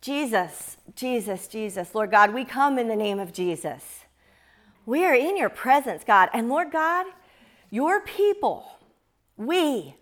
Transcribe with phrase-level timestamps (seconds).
[0.00, 1.94] Jesus, Jesus, Jesus.
[1.94, 4.04] Lord God, we come in the name of Jesus.
[4.86, 6.30] We are in your presence, God.
[6.32, 7.06] And Lord God,
[7.70, 8.78] your people,
[9.36, 9.94] we,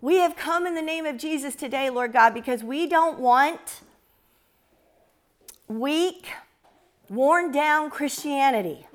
[0.00, 3.80] we have come in the name of Jesus today, Lord God, because we don't want
[5.68, 6.28] weak,
[7.08, 8.86] worn down Christianity.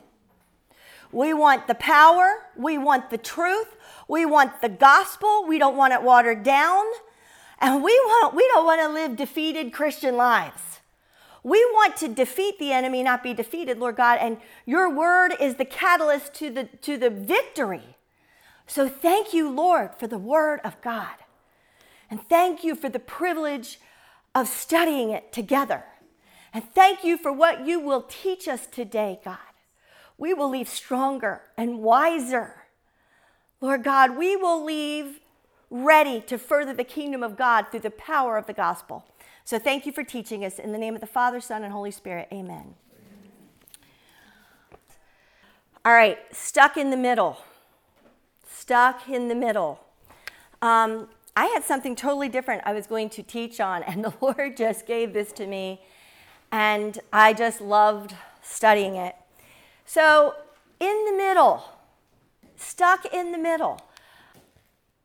[1.11, 3.75] We want the power, we want the truth,
[4.07, 6.86] we want the gospel, we don't want it watered down,
[7.60, 10.80] and we want we don't want to live defeated Christian lives.
[11.44, 15.55] We want to defeat the enemy, not be defeated, Lord God, and your word is
[15.55, 17.98] the catalyst to the to the victory.
[18.68, 21.16] So thank you, Lord, for the word of God.
[22.09, 23.80] And thank you for the privilege
[24.35, 25.84] of studying it together.
[26.54, 29.38] And thank you for what you will teach us today, God.
[30.18, 32.55] We will leave stronger and wiser.
[33.62, 35.20] Lord God, we will leave
[35.70, 39.05] ready to further the kingdom of God through the power of the gospel.
[39.46, 40.60] So thank you for teaching us.
[40.60, 42.76] In the name of the Father, Son, and Holy Spirit, amen.
[45.85, 47.38] All right, stuck in the middle.
[48.48, 49.80] Stuck in the middle.
[50.62, 54.58] Um, I had something totally different I was going to teach on, and the Lord
[54.58, 55.82] just gave this to me
[56.52, 59.15] and I just loved studying it.
[59.86, 60.36] So,
[60.80, 61.63] in the middle,
[62.55, 63.82] stuck in the middle,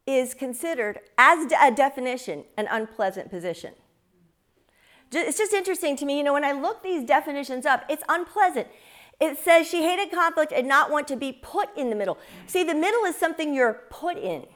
[0.06, 3.74] is considered, as a definition, an unpleasant position.
[5.12, 8.66] It's just interesting to me, you know, when I look these definitions up, it's unpleasant.
[9.20, 12.19] It says she hated conflict and not want to be put in the middle.
[12.47, 14.47] See, the middle is something you're put in.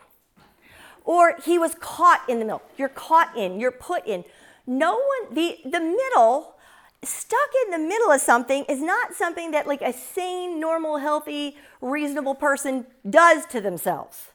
[1.05, 2.63] Or he was caught in the middle.
[2.77, 4.25] You're caught in, you're put in.
[4.67, 6.57] No one, the, the middle
[7.03, 11.57] stuck in the middle of something is not something that like a sane, normal, healthy,
[11.81, 14.33] reasonable person does to themselves.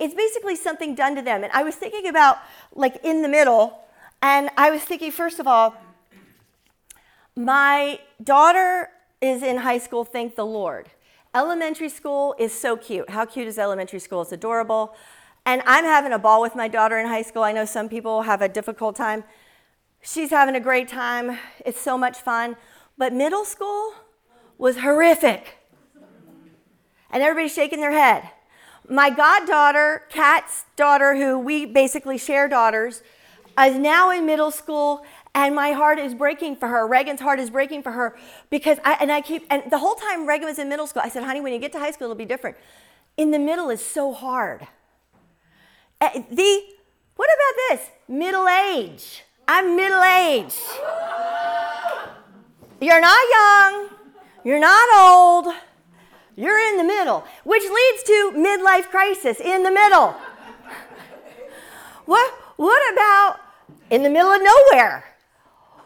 [0.00, 1.44] It's basically something done to them.
[1.44, 2.38] And I was thinking about
[2.74, 3.78] like in the middle,
[4.22, 5.74] and I was thinking, first of all,
[7.36, 8.88] my daughter
[9.20, 10.88] is in high school, thank the Lord.
[11.34, 13.10] Elementary school is so cute.
[13.10, 14.22] How cute is elementary school?
[14.22, 14.94] It's adorable.
[15.46, 17.42] And I'm having a ball with my daughter in high school.
[17.42, 19.24] I know some people have a difficult time.
[20.02, 21.38] She's having a great time.
[21.64, 22.56] It's so much fun.
[22.98, 23.92] But middle school
[24.58, 25.56] was horrific.
[27.10, 28.28] And everybody's shaking their head.
[28.90, 33.02] My goddaughter, Kat's daughter, who we basically share daughters,
[33.56, 36.88] is now in middle school and my heart is breaking for her.
[36.88, 38.16] Reagan's heart is breaking for her
[38.50, 41.08] because I and I keep and the whole time Reagan was in middle school, I
[41.08, 42.56] said, "Honey, when you get to high school, it'll be different."
[43.16, 44.66] In the middle is so hard.
[46.00, 46.64] Eh, the
[47.14, 49.22] what about this middle age?
[49.46, 50.58] I'm middle aged.
[52.80, 53.88] You're not young,
[54.42, 55.54] you're not old,
[56.36, 60.14] you're in the middle, which leads to midlife crisis in the middle.
[62.06, 63.40] what, what about
[63.90, 65.04] in the middle of nowhere?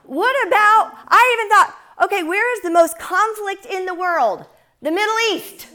[0.04, 1.74] What about, I even thought,
[2.04, 4.44] okay, where is the most conflict in the world?
[4.82, 5.68] The Middle East.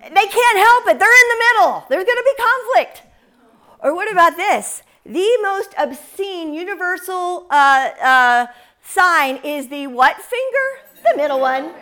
[0.00, 3.02] They can't help it, they're in the middle, there's gonna be conflict.
[3.80, 4.82] Or what about this?
[5.04, 8.46] the most obscene universal uh, uh,
[8.82, 11.10] sign is the what finger?
[11.10, 11.72] The middle one.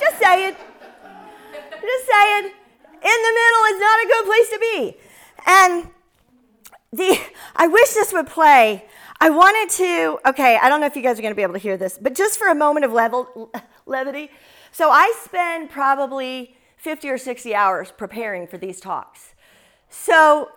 [0.00, 0.56] Just say it.
[1.86, 2.44] Just say it.
[2.44, 4.96] In the middle is not a good place to be.
[5.46, 5.90] And
[6.92, 7.18] the
[7.56, 8.86] I wish this would play.
[9.20, 11.54] I wanted to, okay, I don't know if you guys are going to be able
[11.54, 13.50] to hear this, but just for a moment of level,
[13.86, 14.30] levity.
[14.72, 19.34] So I spend probably 50 or 60 hours preparing for these talks.
[19.88, 20.50] So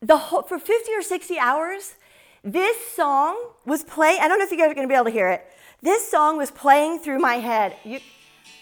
[0.00, 1.96] the whole, for 50 or 60 hours,
[2.42, 4.20] this song was playing.
[4.20, 5.44] I don't know if you guys are going to be able to hear it.
[5.82, 7.76] This song was playing through my head.
[7.84, 8.00] You,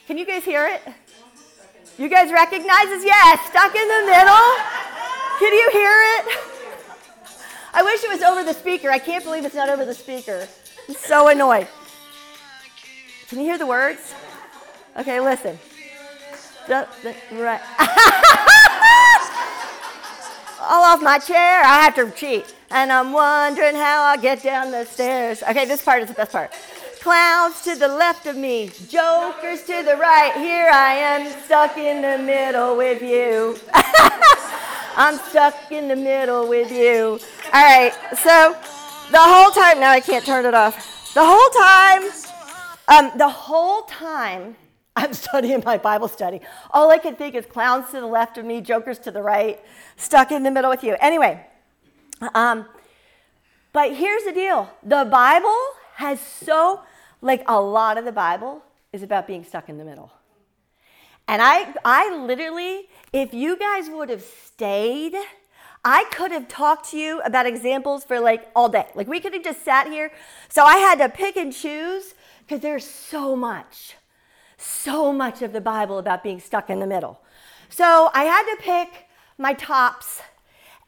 [0.07, 0.83] can you guys hear it?
[1.99, 3.05] You guys recognize this?
[3.05, 4.53] Yes, stuck in the middle.
[5.39, 6.27] Can you hear it?
[7.73, 8.91] I wish it was over the speaker.
[8.91, 10.47] I can't believe it's not over the speaker.
[10.89, 11.69] I'm so annoyed.
[13.29, 14.15] Can you hear the words?
[14.99, 15.59] Okay, listen.
[16.69, 17.63] The, the, right.
[20.61, 21.65] all off my chair.
[21.65, 22.55] I have to cheat.
[22.71, 25.43] And I'm wondering how I get down the stairs.
[25.43, 26.53] Okay, this part is the best part.
[27.07, 30.33] Clowns to the left of me, jokers to the right.
[30.35, 33.57] Here I am, stuck in the middle with you.
[34.97, 37.21] I'm stuck in the middle with you.
[37.53, 38.57] All right, so
[39.13, 41.15] the whole time, now I can't turn it off.
[41.15, 42.03] The whole time,
[42.89, 44.57] um, the whole time,
[44.97, 46.41] I'm studying my Bible study.
[46.73, 49.61] All I can think is clowns to the left of me, jokers to the right,
[49.97, 50.97] stuck in the middle with you.
[51.01, 51.47] Anyway,
[52.35, 52.67] um,
[53.73, 55.57] but here's the deal the Bible
[55.97, 56.83] has so,
[57.21, 60.13] like, a lot of the Bible is about being stuck in the middle.
[61.29, 65.15] And I, I literally, if you guys would have stayed,
[65.85, 68.87] I could have talked to you about examples for like all day.
[68.95, 70.13] Like we could have just sat here.
[70.49, 73.97] So I had to pick and choose because there's so much,
[74.57, 77.21] so much of the Bible about being stuck in the middle.
[77.69, 79.07] So I had to pick
[79.39, 80.23] my tops.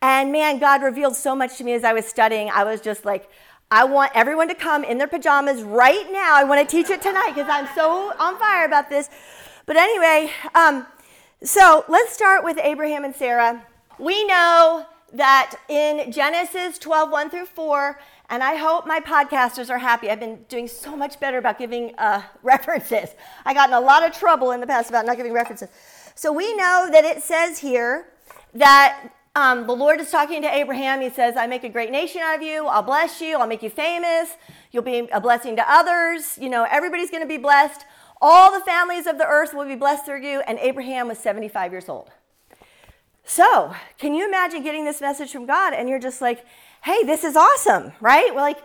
[0.01, 2.51] And man, God revealed so much to me as I was studying.
[2.51, 3.29] I was just like,
[3.71, 6.35] I want everyone to come in their pajamas right now.
[6.35, 9.11] I want to teach it tonight because I'm so on fire about this.
[9.67, 10.87] But anyway, um,
[11.43, 13.63] so let's start with Abraham and Sarah.
[13.99, 18.01] We know that in Genesis 12, 1 through 4,
[18.31, 20.11] and I hope my podcasters are happy.
[20.11, 23.11] I've been doing so much better about giving uh, references.
[23.45, 25.69] I got in a lot of trouble in the past about not giving references.
[26.15, 28.09] So we know that it says here
[28.55, 31.01] that um, the Lord is talking to Abraham.
[31.01, 32.67] He says, I make a great nation out of you.
[32.67, 33.39] I'll bless you.
[33.39, 34.31] I'll make you famous.
[34.73, 36.37] You'll be a blessing to others.
[36.41, 37.83] You know, everybody's going to be blessed.
[38.21, 40.41] All the families of the earth will be blessed through you.
[40.41, 42.11] And Abraham was 75 years old.
[43.23, 46.45] So, can you imagine getting this message from God and you're just like,
[46.83, 48.35] hey, this is awesome, right?
[48.35, 48.59] Well, like,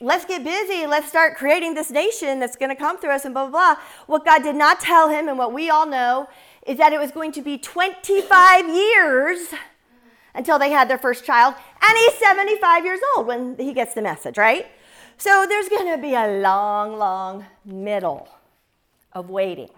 [0.00, 0.86] let's get busy.
[0.86, 3.82] Let's start creating this nation that's going to come through us and blah, blah, blah.
[4.06, 6.26] What God did not tell him, and what we all know,
[6.66, 9.48] is that it was going to be 25 years
[10.36, 11.54] until they had their first child.
[11.82, 14.66] And he's 75 years old when he gets the message, right?
[15.18, 18.28] So there's going to be a long, long middle
[19.12, 19.70] of waiting.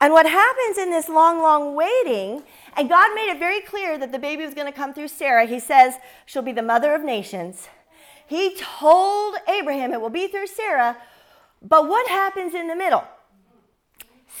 [0.00, 2.42] And what happens in this long, long waiting
[2.76, 5.46] and God made it very clear that the baby was going to come through Sarah.
[5.46, 5.94] He says,
[6.26, 7.68] She'll be the mother of nations.
[8.26, 10.96] He told Abraham it will be through Sarah.
[11.62, 13.04] But what happens in the middle?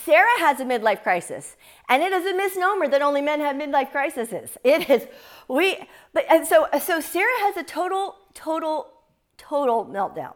[0.04, 1.56] Sarah has a midlife crisis.
[1.88, 4.32] And it is a misnomer that only men have midlife crises.
[4.64, 5.06] It is
[5.48, 5.76] we
[6.12, 8.90] but and so so Sarah has a total total
[9.36, 10.34] total meltdown.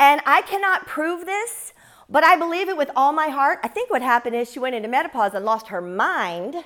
[0.00, 1.72] And I cannot prove this,
[2.08, 3.60] but I believe it with all my heart.
[3.62, 6.56] I think what happened is she went into menopause and lost her mind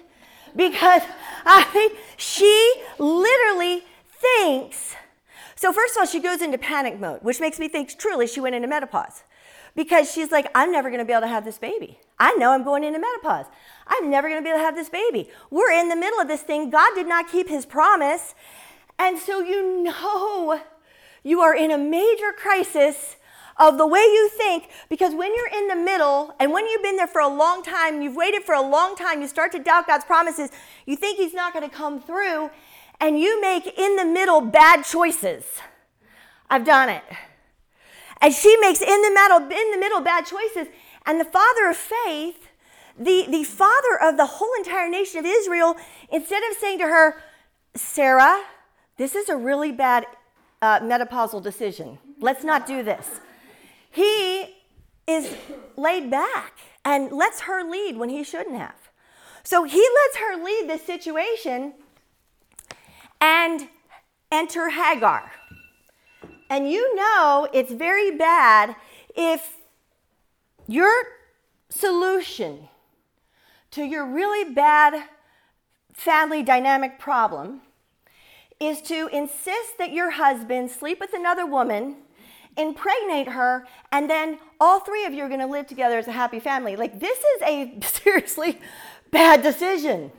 [0.56, 1.02] because
[1.44, 3.84] I she literally
[4.20, 4.94] thinks.
[5.54, 8.40] So, first of all, she goes into panic mode, which makes me think truly she
[8.40, 9.24] went into menopause
[9.74, 11.98] because she's like, I'm never going to be able to have this baby.
[12.18, 13.46] I know I'm going into menopause.
[13.88, 15.30] I'm never going to be able to have this baby.
[15.50, 16.70] We're in the middle of this thing.
[16.70, 18.34] God did not keep his promise.
[18.98, 20.60] And so, you know,
[21.22, 23.16] you are in a major crisis
[23.56, 26.96] of the way you think because when you're in the middle and when you've been
[26.96, 29.86] there for a long time, you've waited for a long time, you start to doubt
[29.86, 30.50] God's promises,
[30.86, 32.50] you think He's not going to come through,
[33.00, 35.44] and you make in the middle bad choices.
[36.50, 37.02] I've done it.
[38.20, 40.66] And she makes in the middle, in the middle bad choices.
[41.06, 42.47] And the father of faith,
[42.98, 45.76] the, the father of the whole entire nation of Israel,
[46.10, 47.22] instead of saying to her,
[47.74, 48.42] Sarah,
[48.96, 50.06] this is a really bad
[50.60, 51.98] uh, menopausal decision.
[52.20, 53.20] Let's not do this.
[53.90, 54.56] He
[55.06, 55.34] is
[55.76, 58.90] laid back and lets her lead when he shouldn't have.
[59.42, 61.74] So he lets her lead this situation
[63.20, 63.68] and
[64.30, 65.32] enter Hagar.
[66.50, 68.74] And you know it's very bad
[69.16, 69.56] if
[70.66, 70.92] your
[71.70, 72.68] solution
[73.72, 75.04] to your really bad
[75.92, 77.60] family dynamic problem
[78.60, 81.96] is to insist that your husband sleep with another woman
[82.56, 86.12] impregnate her, and then all three of you are going to live together as a
[86.12, 86.74] happy family.
[86.74, 88.58] Like, this is a seriously
[89.10, 90.10] bad decision.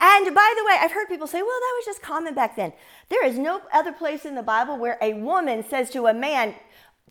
[0.00, 2.72] And by the way, I've heard people say, well, that was just common back then.
[3.10, 6.54] There is no other place in the Bible where a woman says to a man,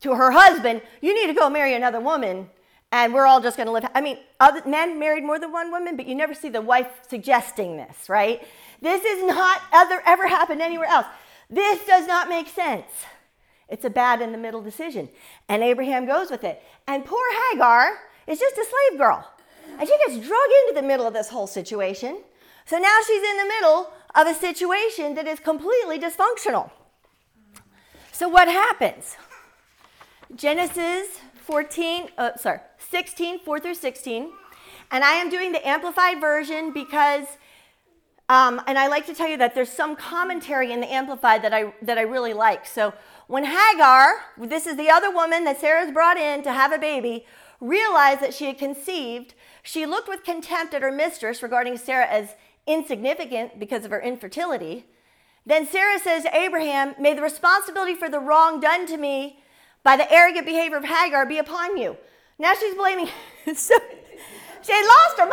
[0.01, 2.49] to her husband, you need to go marry another woman
[2.93, 3.87] and we're all just going to live.
[3.95, 6.87] I mean, other men married more than one woman, but you never see the wife
[7.09, 8.47] suggesting this, right?
[8.83, 11.07] This is not ever, ever happened anywhere else.
[11.49, 12.85] This does not make sense.
[13.67, 15.09] It's a bad in the middle decision.
[15.49, 16.61] And Abraham goes with it.
[16.87, 17.97] And poor Hagar
[18.27, 19.27] is just a slave girl.
[19.79, 22.21] And she gets drug into the middle of this whole situation.
[22.67, 26.69] So now she's in the middle of a situation that is completely dysfunctional.
[28.11, 29.17] So what happens?
[30.35, 31.07] Genesis
[31.43, 32.59] 14, uh, sorry,
[32.93, 34.29] 16, 4 through 16.
[34.91, 37.25] And I am doing the amplified version because,
[38.29, 41.55] um, and I like to tell you that there's some commentary in the amplified that
[41.55, 42.67] I, that I really like.
[42.67, 42.93] So
[43.25, 47.25] when Hagar, this is the other woman that Sarah's brought in to have a baby,
[47.59, 49.33] realized that she had conceived,
[49.63, 52.35] she looked with contempt at her mistress regarding Sarah as
[52.67, 54.85] insignificant because of her infertility.
[55.47, 59.39] Then Sarah says to Abraham, May the responsibility for the wrong done to me
[59.81, 61.97] by the arrogant behavior of Hagar be upon you.
[62.43, 63.07] Now she's blaming,
[63.55, 63.73] so
[64.63, 65.29] she had lost her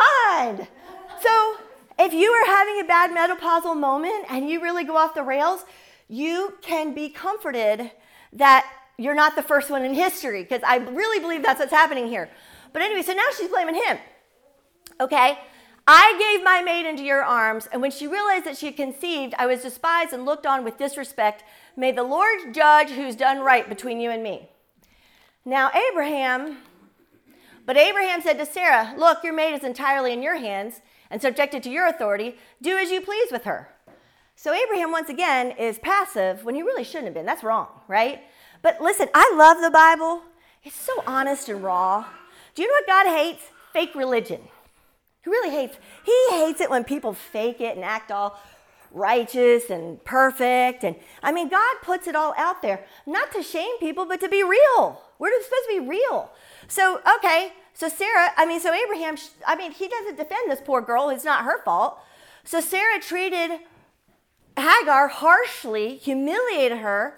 [0.47, 0.65] mind.
[1.21, 1.57] So
[1.99, 5.65] if you are having a bad menopausal moment and you really go off the rails,
[6.07, 7.91] you can be comforted
[8.31, 8.65] that
[8.97, 12.29] you're not the first one in history, because I really believe that's what's happening here.
[12.71, 13.97] But anyway, so now she's blaming him.
[15.01, 15.37] Okay?
[15.85, 19.33] I gave my maid into your arms, and when she realized that she had conceived,
[19.37, 21.43] I was despised and looked on with disrespect.
[21.75, 24.47] May the Lord judge who's done right between you and me.
[25.43, 26.59] Now, Abraham,
[27.71, 31.63] but Abraham said to Sarah, Look, your maid is entirely in your hands and subjected
[31.63, 32.35] to your authority.
[32.61, 33.69] Do as you please with her.
[34.35, 37.25] So, Abraham, once again, is passive when he really shouldn't have been.
[37.25, 38.23] That's wrong, right?
[38.61, 40.21] But listen, I love the Bible.
[40.65, 42.03] It's so honest and raw.
[42.55, 43.43] Do you know what God hates?
[43.71, 44.41] Fake religion.
[45.23, 45.77] He really hates.
[46.05, 48.37] He hates it when people fake it and act all
[48.91, 50.83] righteous and perfect.
[50.83, 54.27] And I mean, God puts it all out there, not to shame people, but to
[54.27, 55.01] be real.
[55.19, 56.31] We're supposed to be real.
[56.67, 60.81] So, okay, so Sarah, I mean, so Abraham, I mean, he doesn't defend this poor
[60.81, 61.09] girl.
[61.09, 61.97] It's not her fault.
[62.43, 63.59] So Sarah treated
[64.55, 67.15] Hagar harshly, humiliated her,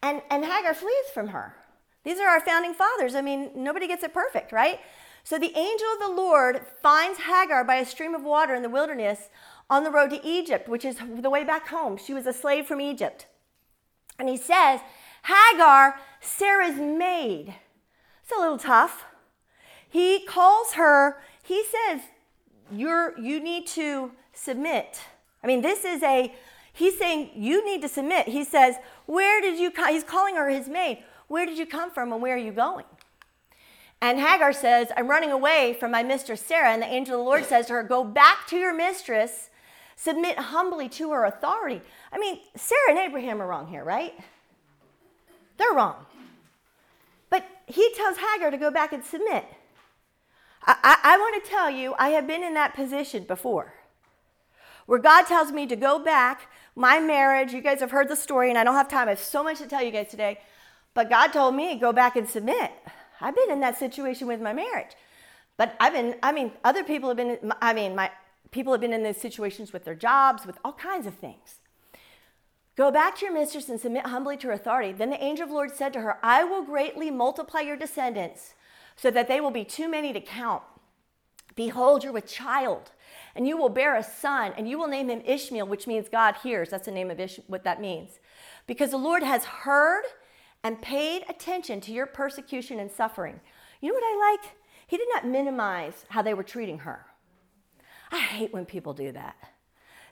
[0.00, 1.56] and, and Hagar flees from her.
[2.04, 3.16] These are our founding fathers.
[3.16, 4.78] I mean, nobody gets it perfect, right?
[5.24, 8.68] So the angel of the Lord finds Hagar by a stream of water in the
[8.68, 9.28] wilderness
[9.68, 11.96] on the road to Egypt, which is the way back home.
[11.96, 13.26] She was a slave from Egypt.
[14.20, 14.78] And he says,
[15.24, 17.56] Hagar, Sarah's maid.
[18.22, 19.05] It's a little tough.
[19.96, 22.02] He calls her, he says,
[22.70, 25.00] You're, you need to submit.
[25.42, 26.34] I mean, this is a,
[26.70, 28.28] he's saying, You need to submit.
[28.28, 28.74] He says,
[29.06, 29.88] Where did you come?
[29.88, 31.02] He's calling her his maid.
[31.28, 32.84] Where did you come from and where are you going?
[34.02, 36.74] And Hagar says, I'm running away from my mistress Sarah.
[36.74, 39.48] And the angel of the Lord says to her, Go back to your mistress,
[39.96, 41.80] submit humbly to her authority.
[42.12, 44.12] I mean, Sarah and Abraham are wrong here, right?
[45.56, 46.04] They're wrong.
[47.30, 49.46] But he tells Hagar to go back and submit.
[50.66, 53.74] I, I, I want to tell you, I have been in that position before
[54.86, 58.50] where God tells me to go back, my marriage, you guys have heard the story,
[58.50, 59.08] and I don't have time.
[59.08, 60.38] I have so much to tell you guys today.
[60.94, 62.72] But God told me, go back and submit.
[63.20, 64.92] I've been in that situation with my marriage.
[65.56, 68.10] But I've been, I mean, other people have been, I mean, my
[68.50, 71.56] people have been in those situations with their jobs, with all kinds of things.
[72.76, 74.92] Go back to your mistress and submit humbly to her authority.
[74.92, 78.54] Then the angel of the Lord said to her, I will greatly multiply your descendants
[78.96, 80.62] so that they will be too many to count.
[81.54, 82.92] Behold, you're with child,
[83.34, 86.36] and you will bear a son, and you will name him Ishmael, which means God
[86.42, 86.70] hears.
[86.70, 88.18] That's the name of Ish- what that means.
[88.66, 90.04] Because the Lord has heard
[90.62, 93.40] and paid attention to your persecution and suffering.
[93.80, 94.56] You know what I like?
[94.86, 97.06] He did not minimize how they were treating her.
[98.10, 99.36] I hate when people do that.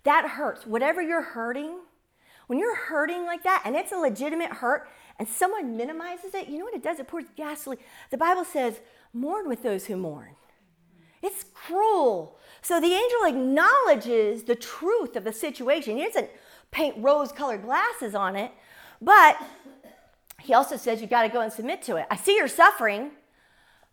[0.05, 0.67] That hurts.
[0.67, 1.79] Whatever you're hurting,
[2.47, 4.89] when you're hurting like that and it's a legitimate hurt
[5.19, 6.99] and someone minimizes it, you know what it does?
[6.99, 7.79] It pours gasoline.
[8.11, 8.81] The Bible says,
[9.13, 10.35] mourn with those who mourn.
[11.23, 12.39] It's cruel.
[12.61, 15.97] So the angel acknowledges the truth of the situation.
[15.97, 16.31] He doesn't
[16.71, 18.53] paint rose colored glasses on it,
[19.01, 19.39] but
[20.41, 22.07] he also says you got to go and submit to it.
[22.11, 23.13] I see you're suffering,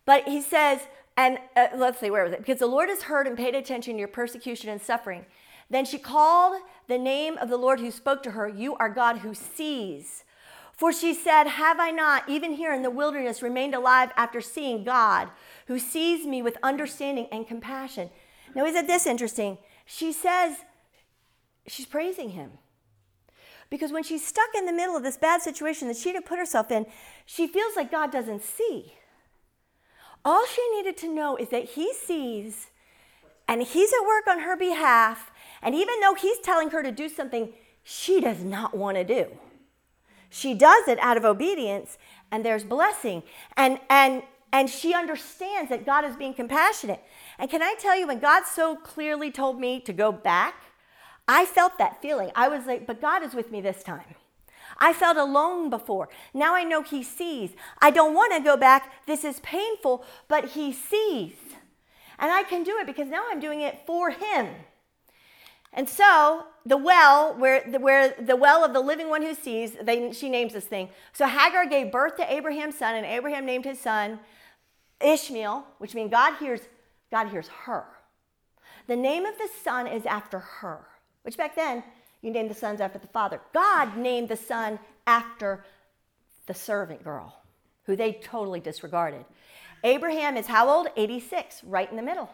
[0.04, 0.80] but he says,
[1.16, 2.40] and uh, let's see, where was it?
[2.40, 5.24] Because the Lord has heard and paid attention to your persecution and suffering.
[5.70, 9.18] Then she called the name of the Lord who spoke to her, You are God
[9.18, 10.24] who sees.
[10.82, 14.82] For she said, Have I not, even here in the wilderness, remained alive after seeing
[14.82, 15.28] God,
[15.68, 18.10] who sees me with understanding and compassion?
[18.52, 19.58] Now, isn't this interesting?
[19.86, 20.56] She says,
[21.68, 22.58] She's praising him.
[23.70, 26.40] Because when she's stuck in the middle of this bad situation that she'd have put
[26.40, 26.86] herself in,
[27.26, 28.94] she feels like God doesn't see.
[30.24, 32.70] All she needed to know is that He sees
[33.46, 35.30] and He's at work on her behalf.
[35.62, 37.52] And even though He's telling her to do something
[37.84, 39.38] she does not want to do,
[40.32, 41.98] she does it out of obedience,
[42.30, 43.22] and there's blessing.
[43.54, 47.02] And, and, and she understands that God is being compassionate.
[47.38, 50.54] And can I tell you, when God so clearly told me to go back,
[51.28, 52.30] I felt that feeling.
[52.34, 54.14] I was like, but God is with me this time.
[54.78, 56.08] I felt alone before.
[56.32, 57.50] Now I know He sees.
[57.82, 58.90] I don't want to go back.
[59.06, 61.34] This is painful, but He sees.
[62.18, 64.48] And I can do it because now I'm doing it for Him.
[65.72, 69.72] And so the well, where the, where the well of the living one who sees,
[69.82, 70.90] they, she names this thing.
[71.12, 74.20] So Hagar gave birth to Abraham's son, and Abraham named his son
[75.00, 76.60] Ishmael, which means God hears,
[77.10, 77.84] God hears her.
[78.86, 80.86] The name of the son is after her
[81.22, 81.82] which back then
[82.20, 83.40] you named the sons after the father.
[83.52, 85.64] God named the son after
[86.46, 87.42] the servant girl,
[87.84, 89.24] who they totally disregarded.
[89.84, 90.88] Abraham is how old?
[90.96, 92.30] 86, right in the middle.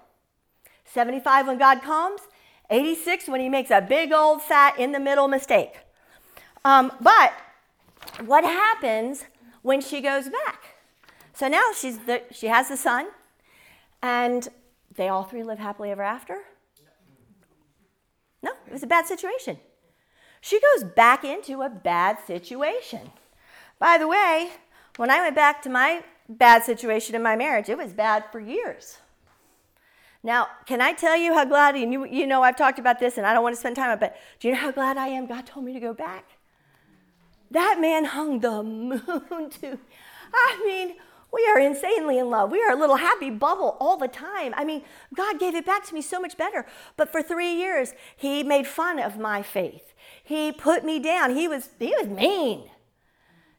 [0.85, 2.21] 75 when God comes,
[2.71, 5.81] 86 when he makes a big old fat in the middle mistake.
[6.65, 7.33] Um, but
[8.25, 9.25] what happens
[9.63, 10.77] when she goes back?
[11.33, 13.07] So now she's the, she has the son,
[14.03, 14.49] and
[14.95, 16.39] they all three live happily ever after.
[18.43, 19.59] No, it was a bad situation.
[20.41, 23.11] She goes back into a bad situation.
[23.79, 24.51] By the way,
[24.97, 28.41] when I went back to my bad situation in my marriage, it was bad for
[28.41, 28.99] years.
[30.23, 33.19] Now, can I tell you how glad, and you, you know I've talked about this
[33.19, 34.97] and I don't want to spend time on it, but do you know how glad
[34.97, 36.25] I am God told me to go back?
[37.51, 39.01] That man hung the moon
[39.61, 39.79] to,
[40.35, 40.97] I mean,
[41.33, 42.51] we are insanely in love.
[42.51, 44.55] We are a little happy bubble all the time.
[44.57, 44.83] I mean,
[45.15, 46.67] God gave it back to me so much better.
[46.97, 49.93] But for three years, He made fun of my faith.
[50.25, 51.37] He put me down.
[51.37, 52.71] He was, he was mean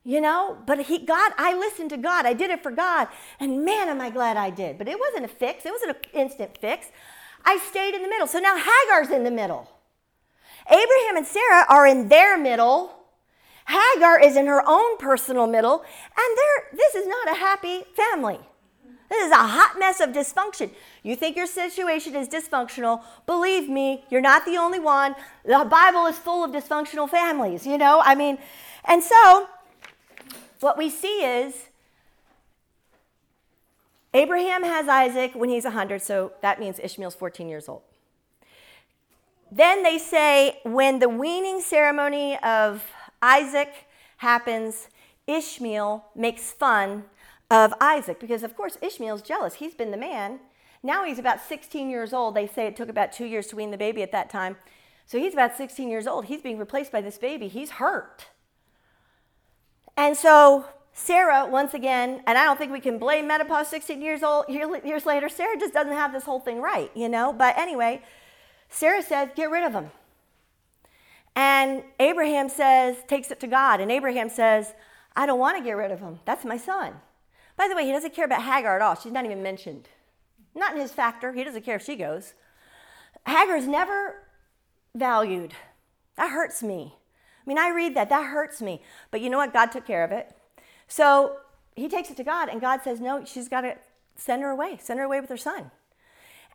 [0.10, 0.58] you know?
[0.66, 2.26] But he god i listened to god.
[2.26, 3.08] I did it for god.
[3.40, 4.80] And man am i glad i did.
[4.80, 5.66] But it wasn't a fix.
[5.66, 6.88] It wasn't an instant fix.
[7.46, 8.26] I stayed in the middle.
[8.26, 9.70] So now hagar's in the middle.
[10.68, 12.92] Abraham and sarah are in their middle.
[13.68, 15.82] Hagar is in her own personal middle.
[16.18, 18.40] And there this is not a happy family.
[19.10, 20.72] This is a hot mess of dysfunction.
[21.04, 23.04] You think your situation is dysfunctional.
[23.28, 25.16] Believe me, you're not the only one.
[25.46, 28.02] The Bible is full of dysfunctional families, you know?
[28.04, 28.38] I mean,
[28.86, 29.48] and so
[30.62, 31.70] what we see is
[34.14, 37.82] Abraham has Isaac when he's 100, so that means Ishmael's 14 years old.
[39.52, 42.86] Then they say when the weaning ceremony of
[43.22, 43.88] Isaac
[44.18, 44.90] happens,
[45.28, 47.06] Ishmael makes fun
[47.52, 49.56] of Isaac because, of course, Ishmael's jealous.
[49.56, 50.40] He's been the man.
[50.82, 52.36] Now he's about 16 years old.
[52.36, 54.58] They say it took about two years to wean the baby at that time.
[55.06, 56.26] So he's about 16 years old.
[56.26, 57.48] He's being replaced by this baby.
[57.48, 58.28] He's hurt.
[60.00, 60.64] And so
[60.94, 65.06] Sarah, once again, and I don't think we can blame menopause 16 years old years
[65.06, 65.28] later.
[65.28, 67.34] Sarah just doesn't have this whole thing right, you know.
[67.34, 68.02] But anyway,
[68.70, 69.92] Sarah says, "Get rid of him."
[71.36, 74.74] And Abraham says, takes it to God, and Abraham says,
[75.18, 76.22] "I don't want to get rid of him.
[76.24, 77.02] That's my son."
[77.58, 78.96] By the way, he doesn't care about Hagar at all.
[78.96, 79.90] She's not even mentioned.
[80.56, 81.34] Not in his factor.
[81.34, 82.36] He doesn't care if she goes.
[83.26, 84.24] Hagar is never
[84.96, 85.56] valued.
[86.16, 86.99] That hurts me
[87.50, 88.82] mean, I read that, that hurts me.
[89.12, 89.52] But you know what?
[89.52, 90.32] God took care of it.
[90.88, 91.38] So
[91.76, 93.76] he takes it to God, and God says, No, she's got to
[94.16, 95.72] send her away, send her away with her son.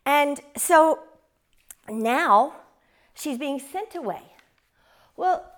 [0.05, 0.99] And so
[1.89, 2.53] now
[3.13, 4.21] she's being sent away.
[5.17, 5.51] Well,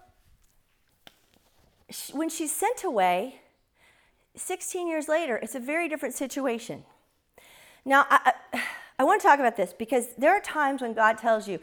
[2.12, 3.42] when she's sent away,
[4.36, 6.84] 16 years later, it's a very different situation.
[7.86, 8.62] Now, I, I,
[9.00, 11.60] I want to talk about this because there are times when God tells you,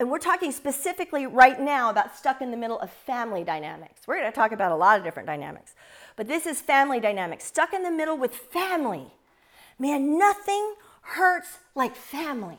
[0.00, 4.00] and we're talking specifically right now about stuck in the middle of family dynamics.
[4.06, 5.74] We're going to talk about a lot of different dynamics,
[6.16, 7.44] but this is family dynamics.
[7.44, 9.12] Stuck in the middle with family.
[9.78, 12.58] Man, nothing hurts like family.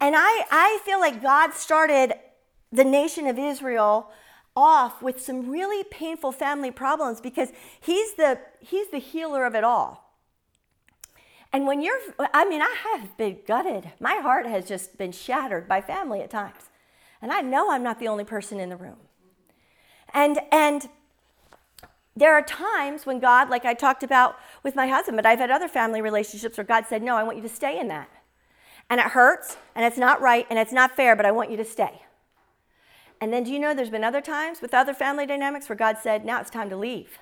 [0.00, 2.14] And I, I feel like God started
[2.72, 4.10] the nation of Israel
[4.56, 9.62] off with some really painful family problems because he's the, he's the healer of it
[9.62, 10.09] all.
[11.52, 11.98] And when you're,
[12.32, 13.90] I mean, I have been gutted.
[13.98, 16.70] My heart has just been shattered by family at times.
[17.20, 18.96] And I know I'm not the only person in the room.
[20.14, 20.88] And, and
[22.16, 25.50] there are times when God, like I talked about with my husband, but I've had
[25.50, 28.08] other family relationships where God said, No, I want you to stay in that.
[28.88, 31.56] And it hurts, and it's not right, and it's not fair, but I want you
[31.56, 32.02] to stay.
[33.20, 35.98] And then do you know there's been other times with other family dynamics where God
[36.02, 37.18] said, Now it's time to leave.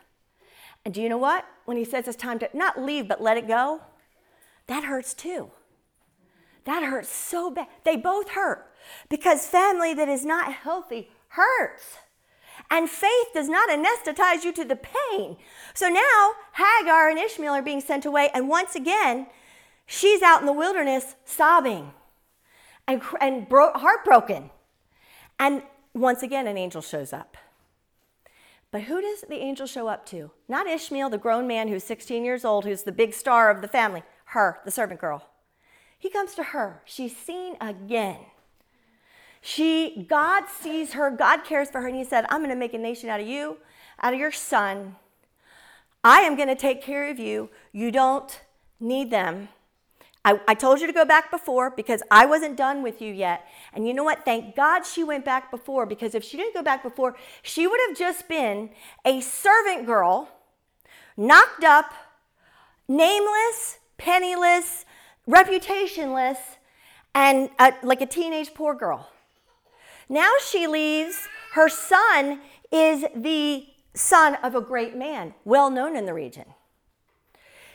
[0.85, 1.45] And do you know what?
[1.65, 3.83] When He says it's time to not leave, but let it go,
[4.69, 5.51] that hurts too.
[6.65, 7.67] That hurts so bad.
[7.85, 8.71] They both hurt
[9.09, 11.97] because family that is not healthy hurts.
[12.71, 15.37] And faith does not anesthetize you to the pain.
[15.73, 19.29] So now Hagar and Ishmael are being sent away, and once again,
[19.87, 21.93] she's out in the wilderness sobbing
[22.87, 24.51] and, and bro- heartbroken.
[25.39, 25.63] And
[25.95, 27.37] once again, an angel shows up.
[28.71, 30.31] But who does the angel show up to?
[30.47, 33.69] Not Ishmael, the grown man who's 16 years old, who's the big star of the
[33.69, 35.29] family her, the servant girl.
[35.99, 36.83] He comes to her.
[36.85, 38.19] She's seen again.
[39.41, 42.75] She, God sees her, God cares for her, and He said, I'm going to make
[42.75, 43.59] a nation out of you,
[44.03, 44.97] out of your son.
[46.05, 47.51] I am going to take care of you.
[47.73, 48.41] You don't
[48.81, 49.49] need them.
[50.25, 53.47] I, I, told you to go back before because I wasn't done with you yet.
[53.73, 54.25] And you know what?
[54.25, 57.81] Thank God she went back before because if she didn't go back before, she would
[57.89, 58.71] have just been
[59.05, 60.29] a servant girl,
[61.17, 61.95] knocked up,
[62.89, 64.87] nameless, penniless,
[65.29, 66.39] reputationless,
[67.15, 69.11] and a, like a teenage poor girl.
[70.09, 71.29] Now she leaves.
[71.53, 72.41] Her son
[72.73, 76.45] is the son of a great man, well known in the region.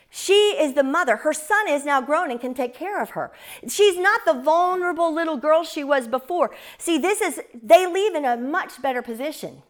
[0.10, 1.18] She is the mother.
[1.18, 3.32] Her son is now grown and can take care of her.
[3.68, 6.56] She's not the vulnerable little girl she was before.
[6.78, 9.64] See, this is, they leave in a much better position.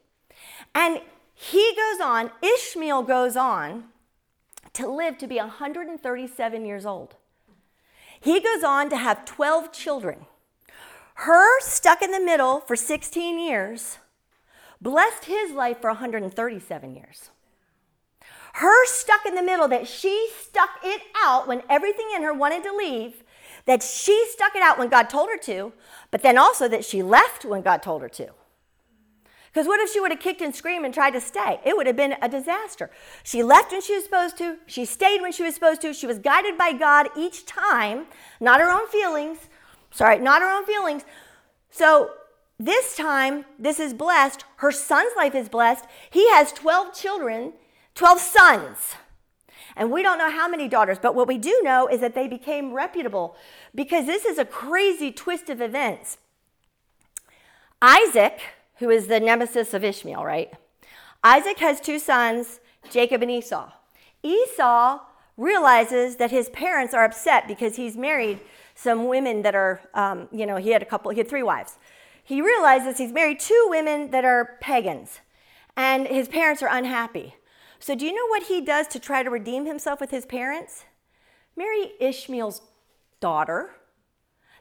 [0.76, 1.00] And
[1.34, 3.86] he goes on, Ishmael goes on
[4.74, 7.16] to live to be 137 years old.
[8.20, 10.26] He goes on to have 12 children.
[11.16, 14.00] Her stuck in the middle for 16 years
[14.82, 17.30] blessed his life for 137 years.
[18.54, 22.64] Her stuck in the middle, that she stuck it out when everything in her wanted
[22.64, 23.24] to leave,
[23.66, 25.74] that she stuck it out when God told her to,
[26.12, 28.30] but then also that she left when God told her to.
[29.54, 31.60] Because what if she would have kicked and screamed and tried to stay?
[31.64, 32.90] It would have been a disaster.
[33.24, 34.58] She left when she was supposed to.
[34.66, 35.94] She stayed when she was supposed to.
[35.94, 38.08] She was guided by God each time,
[38.40, 39.38] not her own feelings.
[39.92, 41.04] Sorry, not her own feelings.
[41.70, 42.10] So
[42.58, 44.44] this time, this is blessed.
[44.58, 45.86] Her son's life is blessed.
[46.10, 47.54] He has 12 children,
[47.94, 48.96] 12 sons.
[49.76, 52.28] And we don't know how many daughters, but what we do know is that they
[52.28, 53.36] became reputable
[53.76, 56.18] because this is a crazy twist of events.
[57.82, 58.40] Isaac,
[58.84, 60.52] who is the nemesis of Ishmael, right?
[61.24, 62.60] Isaac has two sons,
[62.92, 63.72] Jacob and Esau.
[64.22, 65.00] Esau
[65.38, 68.40] realizes that his parents are upset because he's married
[68.76, 71.78] some women that are, um, you know, he had a couple, he had three wives.
[72.22, 75.22] He realizes he's married two women that are pagans,
[75.78, 77.36] and his parents are unhappy.
[77.80, 80.84] So, do you know what he does to try to redeem himself with his parents?
[81.56, 82.62] Marry Ishmael's
[83.22, 83.72] daughter.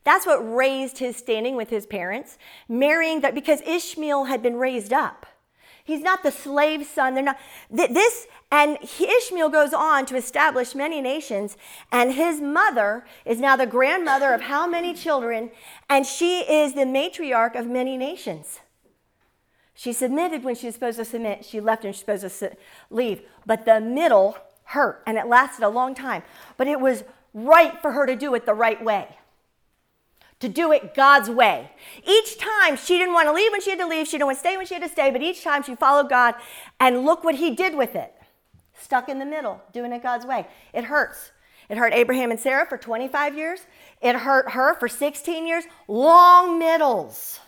[0.04, 2.38] That's what raised his standing with his parents.
[2.68, 5.26] Marrying that because Ishmael had been raised up.
[5.84, 7.14] He's not the slave son.
[7.14, 7.38] They're not
[7.70, 11.56] this and Ishmael goes on to establish many nations
[11.90, 15.50] and his mother is now the grandmother of how many children
[15.88, 18.60] and she is the matriarch of many nations.
[19.74, 21.44] She submitted when she was supposed to submit.
[21.44, 22.52] She left when she was supposed to
[22.90, 23.22] leave.
[23.46, 26.22] But the middle hurt, and it lasted a long time.
[26.56, 29.16] But it was right for her to do it the right way,
[30.42, 31.70] to do it God's way.
[32.04, 34.38] Each time she didn't want to leave when she had to leave, she didn't want
[34.38, 36.34] to stay when she had to stay, but each time she followed God,
[36.80, 38.12] and look what He did with it.
[38.74, 40.48] Stuck in the middle, doing it God's way.
[40.74, 41.30] It hurts.
[41.68, 43.60] It hurt Abraham and Sarah for 25 years.
[44.00, 45.64] It hurt her for 16 years.
[45.86, 47.38] Long middles.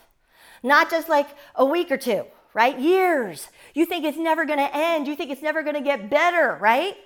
[0.62, 1.26] Not just like
[1.56, 2.78] a week or two, right?
[2.78, 3.48] Years.
[3.74, 5.08] You think it's never going to end.
[5.08, 6.96] You think it's never going to get better, right?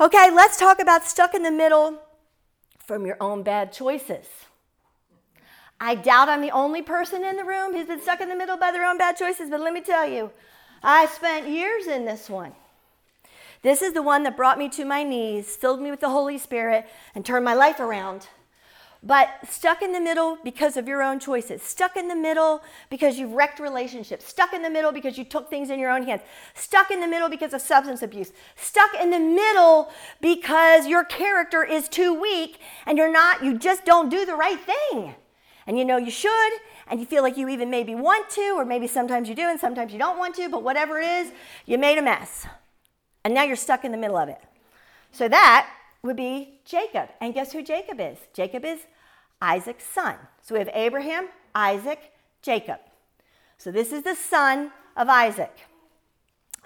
[0.00, 1.98] Okay, let's talk about stuck in the middle
[2.78, 4.26] from your own bad choices.
[5.80, 8.56] I doubt I'm the only person in the room who's been stuck in the middle
[8.56, 10.30] by their own bad choices, but let me tell you,
[10.82, 12.52] I spent years in this one.
[13.62, 16.38] This is the one that brought me to my knees, filled me with the Holy
[16.38, 18.28] Spirit, and turned my life around
[19.02, 23.18] but stuck in the middle because of your own choices, stuck in the middle because
[23.18, 26.20] you've wrecked relationships, stuck in the middle because you took things in your own hands,
[26.54, 29.90] stuck in the middle because of substance abuse, stuck in the middle
[30.20, 34.60] because your character is too weak and you're not, you just don't do the right
[34.60, 35.14] thing.
[35.66, 36.52] And you know you should,
[36.88, 39.60] and you feel like you even maybe want to, or maybe sometimes you do and
[39.60, 41.32] sometimes you don't want to, but whatever it is,
[41.66, 42.46] you made a mess.
[43.24, 44.40] And now you're stuck in the middle of it.
[45.12, 45.68] So that
[46.02, 47.10] would be Jacob.
[47.20, 48.18] And guess who Jacob is?
[48.32, 48.80] Jacob is
[49.42, 50.16] Isaac's son.
[50.42, 52.78] So we have Abraham, Isaac, Jacob.
[53.58, 55.54] So this is the son of Isaac.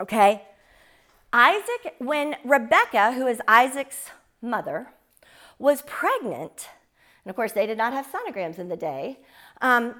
[0.00, 0.42] Okay?
[1.32, 4.88] Isaac, when Rebecca, who is Isaac's mother,
[5.58, 6.68] was pregnant,
[7.24, 9.18] and of course they did not have sonograms in the day,
[9.60, 9.94] um,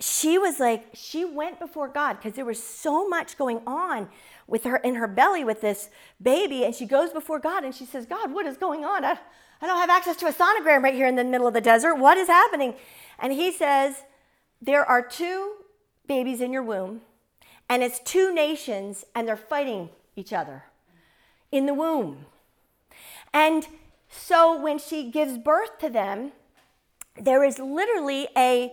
[0.00, 4.08] she was like, she went before God because there was so much going on
[4.46, 5.90] with her in her belly with this
[6.20, 6.64] baby.
[6.64, 9.04] And she goes before God and she says, God, what is going on?
[9.04, 9.18] I,
[9.60, 11.96] I don't have access to a sonogram right here in the middle of the desert.
[11.96, 12.74] What is happening?
[13.18, 13.96] And he says,
[14.62, 15.52] There are two
[16.06, 17.02] babies in your womb,
[17.68, 20.64] and it's two nations, and they're fighting each other
[21.52, 22.24] in the womb.
[23.34, 23.66] And
[24.08, 26.32] so when she gives birth to them,
[27.20, 28.72] there is literally a,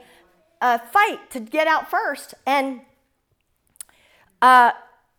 [0.61, 2.33] a fight to get out first.
[2.45, 2.81] And
[4.41, 4.71] uh,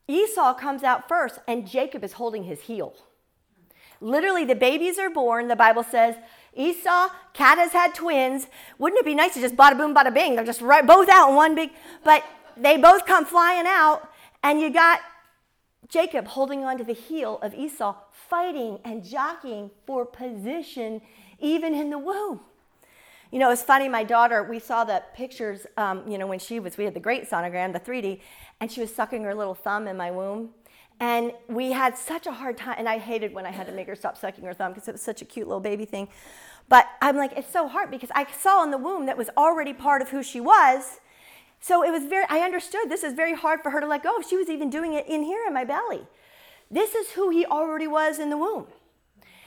[0.08, 2.94] Esau comes out first, and Jacob is holding his heel.
[4.00, 5.48] Literally, the babies are born.
[5.48, 6.16] The Bible says
[6.54, 8.46] Esau, Kat has had twins.
[8.78, 10.36] Wouldn't it be nice to just bada boom, bada bing?
[10.36, 11.70] They're just right, both out in one big,
[12.04, 12.24] but
[12.56, 14.10] they both come flying out,
[14.42, 15.00] and you got
[15.88, 21.00] Jacob holding onto the heel of Esau, fighting and jockeying for position
[21.38, 22.40] even in the womb.
[23.30, 26.60] You know, it's funny, my daughter, we saw the pictures, um, you know, when she
[26.60, 28.20] was, we had the great sonogram, the 3D,
[28.60, 30.50] and she was sucking her little thumb in my womb.
[31.00, 33.86] And we had such a hard time, and I hated when I had to make
[33.86, 36.08] her stop sucking her thumb because it was such a cute little baby thing.
[36.68, 39.72] But I'm like, it's so hard because I saw in the womb that was already
[39.72, 40.98] part of who she was.
[41.60, 44.22] So it was very, I understood this is very hard for her to let go.
[44.22, 46.06] She was even doing it in here in my belly.
[46.70, 48.66] This is who he already was in the womb.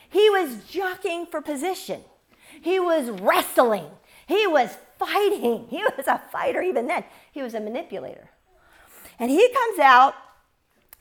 [0.10, 2.04] He was jockeying for position,
[2.62, 3.90] he was wrestling,
[4.28, 5.68] he was fighting.
[5.70, 8.30] He was a fighter even then, he was a manipulator.
[9.20, 10.16] And he comes out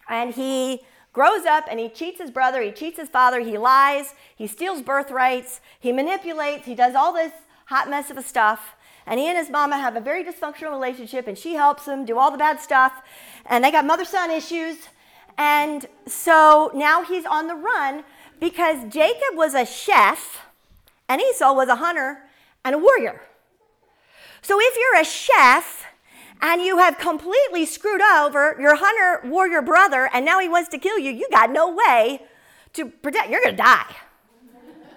[0.08, 0.80] and he
[1.12, 4.82] grows up and he cheats his brother, he cheats his father, he lies, he steals
[4.82, 7.32] birthrights, he manipulates, he does all this
[7.66, 8.74] hot mess of a stuff.
[9.06, 12.18] And he and his mama have a very dysfunctional relationship, and she helps him do
[12.18, 12.92] all the bad stuff.
[13.46, 14.76] And they got mother son issues.
[15.38, 18.04] And so now he's on the run
[18.38, 20.49] because Jacob was a chef
[21.10, 22.22] and Esau was a hunter
[22.64, 23.20] and a warrior.
[24.42, 25.84] So if you're a chef
[26.40, 30.78] and you have completely screwed over your hunter warrior brother and now he wants to
[30.78, 32.22] kill you, you got no way
[32.74, 33.28] to protect.
[33.28, 33.96] You're going to die.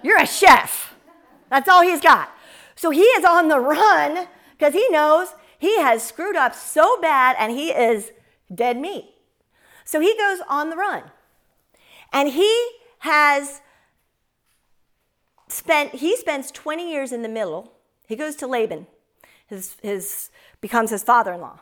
[0.04, 0.94] You're a chef.
[1.50, 2.30] That's all he's got.
[2.76, 7.34] So he is on the run because he knows he has screwed up so bad
[7.40, 8.12] and he is
[8.54, 9.06] dead meat.
[9.84, 11.02] So he goes on the run.
[12.12, 13.60] And he has
[15.54, 17.72] spent, he spends 20 years in the middle.
[18.06, 18.86] He goes to Laban,
[19.46, 21.60] his, his, becomes his father in law.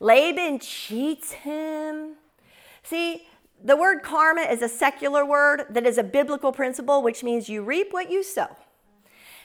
[0.00, 2.14] Laban cheats him.
[2.82, 3.26] See,
[3.62, 7.62] the word karma is a secular word that is a biblical principle, which means you
[7.62, 8.56] reap what you sow.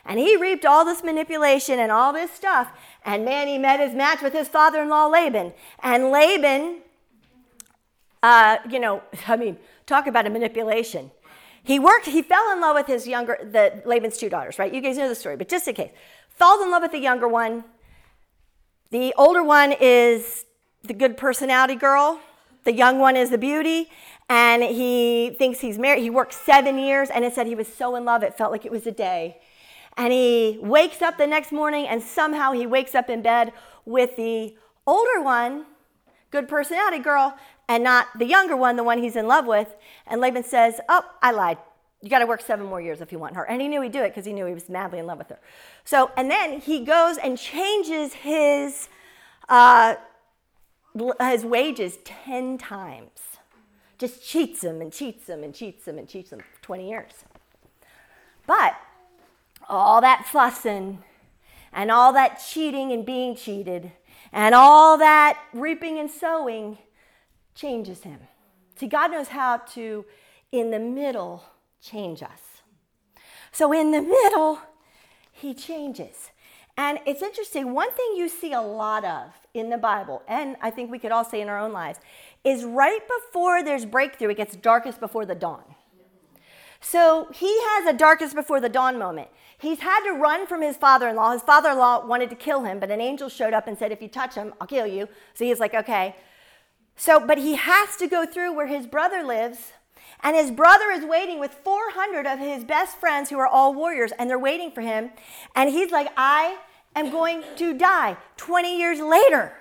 [0.06, 2.72] And he reaped all this manipulation and all this stuff.
[3.06, 5.54] And man, he met his match with his father in law, Laban.
[5.84, 6.82] And Laban,
[8.24, 11.12] uh, you know, I mean, talk about a manipulation.
[11.64, 14.74] He worked, he fell in love with his younger, the Laban's two daughters, right?
[14.74, 15.92] You guys know the story, but just in case.
[16.30, 17.66] Falls in love with the younger one.
[18.92, 20.46] The older one is
[20.84, 22.20] the good personality girl.
[22.64, 23.90] The young one is the beauty.
[24.30, 26.02] And he thinks he's married.
[26.02, 28.66] He worked seven years, and it said he was so in love, it felt like
[28.66, 29.42] it was a day.
[29.98, 33.52] And he wakes up the next morning, and somehow he wakes up in bed
[33.86, 35.66] with the older one,
[36.32, 37.36] good personality girl,
[37.70, 39.74] and not the younger one, the one he's in love with.
[40.08, 41.60] And Laban says, Oh, I lied.
[42.02, 43.44] You got to work seven more years if you want her.
[43.44, 45.30] And he knew he'd do it because he knew he was madly in love with
[45.30, 45.40] her.
[45.86, 48.90] So, and then he goes and changes his,
[49.48, 49.96] uh,
[51.22, 53.12] his wages 10 times.
[54.00, 57.12] Just cheats him and cheats him and cheats him and cheats him for 20 years.
[58.48, 58.76] But
[59.68, 61.04] all that fussing
[61.72, 63.92] and all that cheating and being cheated
[64.32, 66.80] and all that reaping and sowing
[67.60, 68.20] changes him.
[68.76, 70.06] See, God knows how to,
[70.52, 71.44] in the middle,
[71.82, 72.62] change us.
[73.52, 74.60] So, in the middle,
[75.32, 76.32] he changes.
[76.78, 80.70] And it's interesting, one thing you see a lot of in the Bible, and I
[80.70, 82.00] think we could all say in our own lives,
[82.46, 85.64] is right before there's breakthrough, it gets darkest before the dawn.
[86.80, 89.28] So he has a darkest before the dawn moment.
[89.58, 91.34] He's had to run from his father in law.
[91.34, 93.92] His father in law wanted to kill him, but an angel showed up and said,
[93.92, 95.10] If you touch him, I'll kill you.
[95.34, 96.16] So he's like, Okay.
[97.00, 99.72] So, but he has to go through where his brother lives,
[100.22, 104.12] and his brother is waiting with 400 of his best friends who are all warriors,
[104.20, 105.12] and they're waiting for him.
[105.56, 106.58] And he's like, I
[106.98, 109.54] am going to die 20 years later.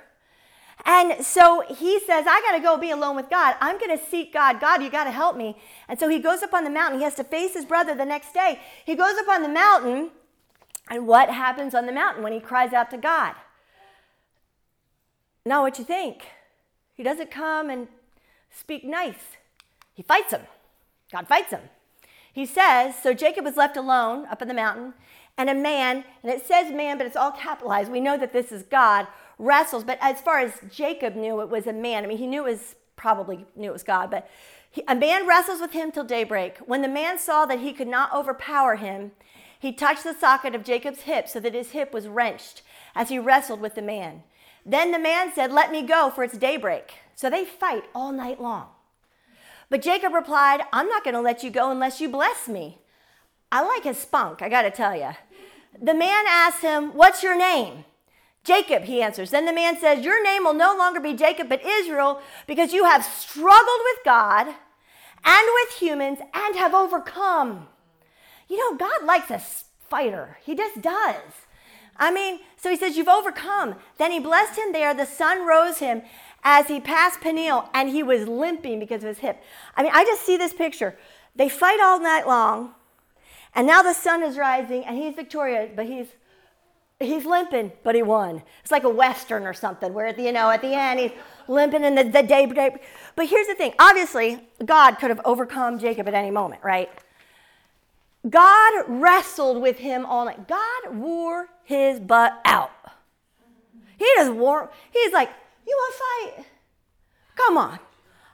[0.84, 3.54] And so he says, I got to go be alone with God.
[3.60, 4.58] I'm going to seek God.
[4.58, 5.56] God, you got to help me.
[5.86, 6.98] And so he goes up on the mountain.
[6.98, 8.58] He has to face his brother the next day.
[8.84, 10.10] He goes up on the mountain.
[10.90, 13.36] And what happens on the mountain when he cries out to God?
[15.44, 16.24] Now, what you think?
[16.98, 17.86] He doesn't come and
[18.50, 19.36] speak nice.
[19.94, 20.42] He fights him.
[21.12, 21.60] God fights him.
[22.32, 24.94] He says, So Jacob was left alone up in the mountain,
[25.36, 27.92] and a man, and it says man, but it's all capitalized.
[27.92, 29.06] We know that this is God,
[29.38, 29.84] wrestles.
[29.84, 32.02] But as far as Jacob knew, it was a man.
[32.02, 34.28] I mean, he knew it was probably knew it was God, but
[34.68, 36.58] he, a man wrestles with him till daybreak.
[36.66, 39.12] When the man saw that he could not overpower him,
[39.56, 42.62] he touched the socket of Jacob's hip so that his hip was wrenched
[42.96, 44.24] as he wrestled with the man.
[44.68, 46.92] Then the man said, Let me go, for it's daybreak.
[47.14, 48.66] So they fight all night long.
[49.70, 52.78] But Jacob replied, I'm not going to let you go unless you bless me.
[53.50, 55.10] I like his spunk, I got to tell you.
[55.80, 57.84] The man asked him, What's your name?
[58.44, 59.30] Jacob, he answers.
[59.30, 62.84] Then the man says, Your name will no longer be Jacob, but Israel, because you
[62.84, 64.48] have struggled with God
[65.24, 67.68] and with humans and have overcome.
[68.48, 69.38] You know, God likes a
[69.88, 71.47] fighter, He just does.
[71.98, 73.76] I mean, so he says, You've overcome.
[73.96, 74.94] Then he blessed him there.
[74.94, 76.02] The sun rose him
[76.44, 79.42] as he passed Peniel, and he was limping because of his hip.
[79.76, 80.96] I mean, I just see this picture.
[81.34, 82.74] They fight all night long,
[83.54, 86.06] and now the sun is rising, and he's victorious, but he's
[87.00, 88.42] he's limping, but he won.
[88.62, 91.12] It's like a western or something, where at the, you know at the end he's
[91.46, 92.46] limping in the, the day.
[92.46, 96.90] But here's the thing: obviously, God could have overcome Jacob at any moment, right?
[98.28, 100.48] God wrestled with him all night.
[100.48, 102.70] God wore his butt out.
[103.96, 105.30] He just wore, he's like,
[105.66, 106.46] You want to fight?
[107.36, 107.78] Come on.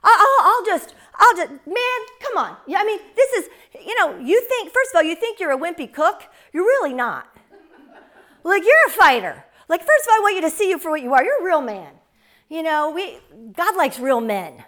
[0.07, 2.57] I'll, I'll, just, I'll just, man, come on.
[2.66, 3.49] Yeah, I mean, this is,
[3.87, 6.25] you know, you think, first of all, you think you're a wimpy cook.
[6.53, 7.27] You're really not.
[8.44, 9.44] Like, you're a fighter.
[9.68, 11.25] Like, first of all, I want you to see you for what you are.
[11.25, 11.94] You're a real man.
[12.51, 13.18] You know, we,
[13.53, 14.62] God likes real men.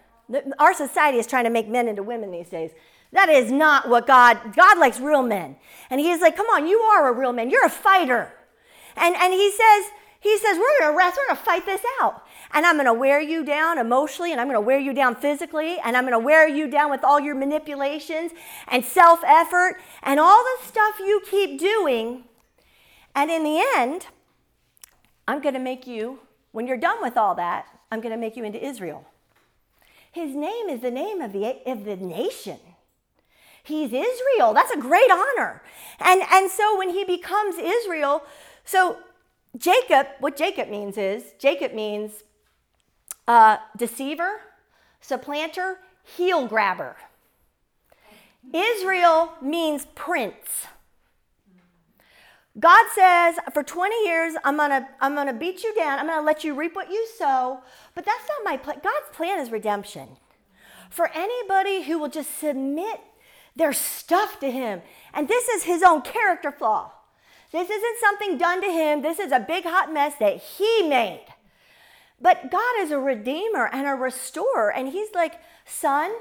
[0.59, 2.71] Our society is trying to make men into women these days.
[3.13, 5.57] That is not what God, God likes real men.
[5.91, 7.51] And he's like, come on, you are a real man.
[7.51, 8.33] You're a fighter.
[8.97, 9.85] And, and he says,
[10.21, 12.23] He says, We're going to wrestle, we're going to fight this out.
[12.53, 15.15] And I'm going to wear you down emotionally, and I'm going to wear you down
[15.15, 18.33] physically, and I'm going to wear you down with all your manipulations
[18.69, 22.25] and self effort and all the stuff you keep doing.
[23.15, 24.07] And in the end,
[25.29, 26.21] I'm going to make you,
[26.53, 29.07] when you're done with all that, I'm going to make you into Israel.
[30.13, 32.59] His name is the name of the, of the nation.
[33.67, 34.55] He's Israel.
[34.55, 35.61] That's a great honor.
[35.99, 38.23] And, and so when he becomes Israel,
[38.65, 38.99] so
[39.59, 42.23] Jacob, what Jacob means is, Jacob means
[43.27, 44.41] uh, deceiver,
[45.01, 46.97] supplanter, heel grabber.
[48.55, 50.67] Israel means prince.
[52.59, 55.99] God says, for 20 years, I'm gonna, I'm gonna beat you down.
[55.99, 57.63] I'm gonna let you reap what you sow.
[57.97, 58.79] But that's not my plan.
[58.83, 60.09] God's plan is redemption.
[60.89, 63.01] For anybody who will just submit
[63.57, 64.83] their stuff to Him.
[65.13, 66.93] And this is His own character flaw.
[67.53, 69.03] This isn't something done to Him.
[69.03, 71.27] This is a big hot mess that He made.
[72.21, 74.73] But God is a redeemer and a restorer.
[74.73, 76.13] And He's like, son,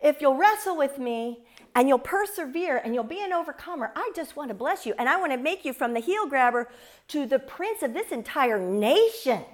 [0.00, 1.40] if you'll wrestle with me
[1.74, 3.92] and you'll persevere and you'll be an overcomer.
[3.94, 4.94] I just want to bless you.
[4.98, 6.68] And I want to make you from the heel grabber
[7.08, 9.44] to the prince of this entire nation.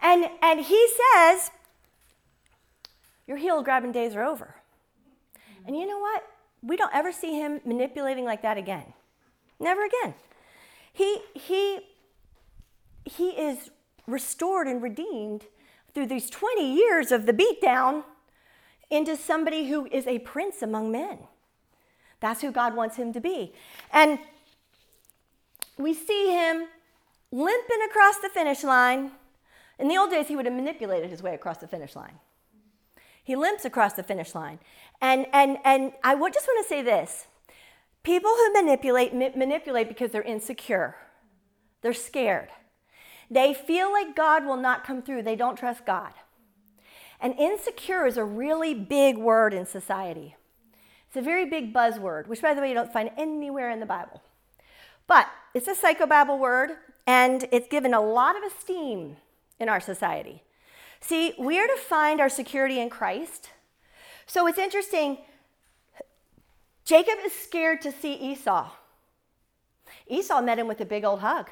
[0.00, 1.50] And, and he says,
[3.26, 4.56] Your heel grabbing days are over.
[5.62, 5.68] Mm-hmm.
[5.68, 6.24] And you know what?
[6.62, 8.92] We don't ever see him manipulating like that again.
[9.58, 10.14] Never again.
[10.92, 11.80] He, he,
[13.04, 13.70] he is
[14.06, 15.46] restored and redeemed
[15.94, 18.04] through these 20 years of the beatdown
[18.90, 21.18] into somebody who is a prince among men.
[22.20, 23.52] That's who God wants him to be.
[23.92, 24.18] And
[25.78, 26.66] we see him
[27.30, 29.12] limping across the finish line.
[29.78, 32.18] In the old days, he would have manipulated his way across the finish line.
[33.24, 34.58] He limps across the finish line.
[35.02, 37.26] And, and, and I just want to say this
[38.04, 40.96] people who manipulate, ma- manipulate because they're insecure,
[41.82, 42.48] they're scared.
[43.30, 46.12] They feel like God will not come through, they don't trust God.
[47.20, 50.36] And insecure is a really big word in society.
[51.08, 53.86] It's a very big buzzword, which, by the way, you don't find anywhere in the
[53.86, 54.22] Bible.
[55.06, 56.70] But it's a psychobabble word,
[57.06, 59.16] and it's given a lot of esteem
[59.58, 60.42] in our society.
[61.00, 63.50] See, we are to find our security in Christ.
[64.26, 65.18] So it's interesting.
[66.84, 68.70] Jacob is scared to see Esau.
[70.08, 71.50] Esau met him with a big old hug.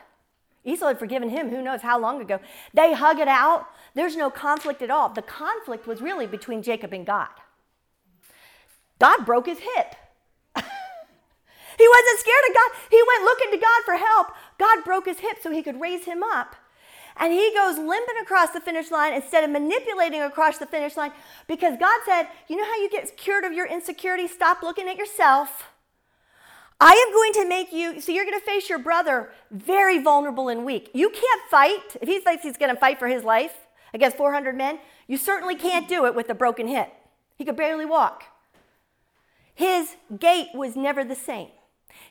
[0.64, 2.38] Esau had forgiven him who knows how long ago.
[2.74, 3.66] They hug it out.
[3.94, 5.08] There's no conflict at all.
[5.08, 7.30] The conflict was really between Jacob and God.
[8.98, 9.94] God broke his hip.
[10.54, 12.70] he wasn't scared of God.
[12.90, 14.28] He went looking to God for help.
[14.58, 16.56] God broke his hip so he could raise him up.
[17.20, 21.12] And he goes limping across the finish line instead of manipulating across the finish line
[21.46, 24.26] because God said, You know how you get cured of your insecurity?
[24.26, 25.66] Stop looking at yourself.
[26.80, 30.48] I am going to make you, so you're going to face your brother very vulnerable
[30.48, 30.90] and weak.
[30.94, 31.96] You can't fight.
[32.00, 33.54] If he thinks he's going to fight for his life
[33.92, 36.90] against 400 men, you certainly can't do it with a broken hip.
[37.36, 38.24] He could barely walk.
[39.54, 41.48] His gait was never the same.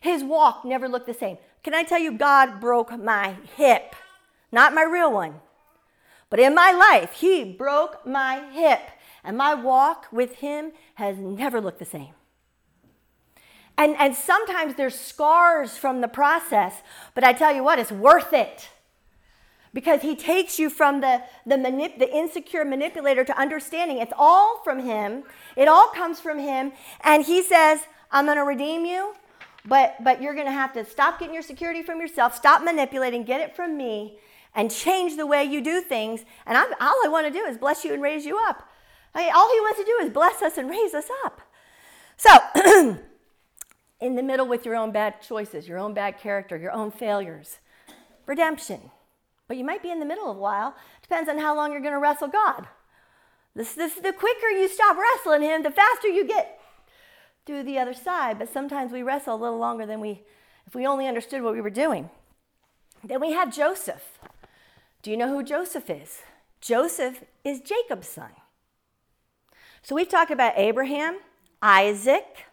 [0.02, 1.40] His walk never looked the same.
[1.64, 3.96] Can I tell you, God broke my hip?
[4.52, 5.36] Not my real one.
[6.30, 8.82] But in my life, He broke my hip.
[9.24, 12.14] And my walk with Him has never looked the same.
[13.80, 16.74] And, and sometimes there's scars from the process,
[17.16, 18.68] but I tell you what, it's worth it.
[19.74, 24.00] Because he takes you from the, the, manip- the insecure manipulator to understanding.
[24.00, 25.24] It's all from him,
[25.56, 26.74] it all comes from him.
[27.06, 27.80] And he says,
[28.12, 29.14] I'm going to redeem you,
[29.64, 33.24] but, but you're going to have to stop getting your security from yourself, stop manipulating,
[33.24, 34.18] get it from me,
[34.56, 36.26] and change the way you do things.
[36.46, 38.70] And I'm, all I want to do is bless you and raise you up.
[39.14, 41.42] I all he wants to do is bless us and raise us up.
[42.18, 42.30] So,
[44.02, 47.60] in the middle with your own bad choices, your own bad character, your own failures.
[48.26, 48.92] Redemption.
[49.48, 50.76] But you might be in the middle of a while.
[51.02, 52.68] Depends on how long you're going to wrestle God.
[53.56, 56.62] This, this, the quicker you stop wrestling Him, the faster you get
[57.46, 58.38] through the other side.
[58.38, 60.22] But sometimes we wrestle a little longer than we,
[60.68, 62.10] if we only understood what we were doing.
[63.04, 64.20] Then we have Joseph.
[65.02, 66.24] Do you know who Joseph is?
[66.60, 68.32] Joseph is Jacob's son.
[69.82, 71.20] So we've talked about Abraham,
[71.62, 72.46] Isaac,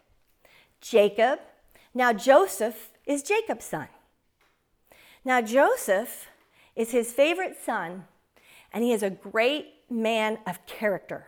[0.79, 1.39] Jacob.
[1.93, 3.87] Now, Joseph is Jacob's son.
[5.25, 6.27] Now, Joseph
[6.75, 8.05] is his favorite son,
[8.71, 11.25] and he is a great man of character.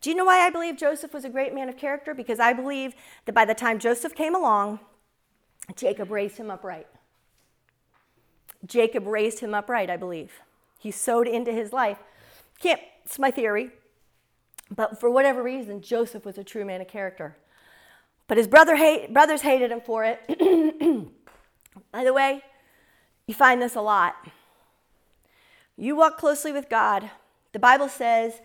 [0.00, 2.14] Do you know why I believe Joseph was a great man of character?
[2.14, 2.94] Because I believe
[3.24, 4.78] that by the time Joseph came along,
[5.74, 6.86] Jacob raised him upright.
[8.66, 10.40] Jacob raised him upright, I believe.
[10.78, 11.98] He sowed into his life.
[12.60, 13.70] Can't, it's my theory.
[14.74, 17.36] But for whatever reason, Joseph was a true man of character.
[18.26, 20.20] But his brother hate, brothers hated him for it.
[21.92, 22.42] By the way,
[23.26, 24.16] you find this a lot.
[25.76, 27.10] You walk closely with God.
[27.52, 28.40] The Bible says,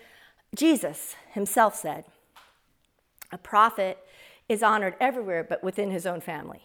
[0.55, 2.05] Jesus himself said,
[3.31, 3.97] a prophet
[4.47, 6.61] is honored everywhere but within his own family.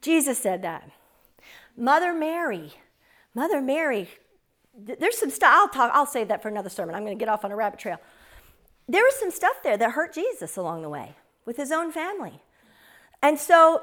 [0.00, 0.90] Jesus said that.
[1.76, 2.72] Mother Mary,
[3.34, 4.08] Mother Mary,
[4.76, 6.94] there's some stuff, I'll talk, I'll save that for another sermon.
[6.94, 7.98] I'm going to get off on a rabbit trail.
[8.88, 12.40] There was some stuff there that hurt Jesus along the way with his own family.
[13.22, 13.82] And so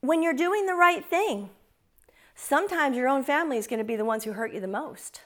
[0.00, 1.50] when you're doing the right thing,
[2.34, 5.22] sometimes your own family is going to be the ones who hurt you the most.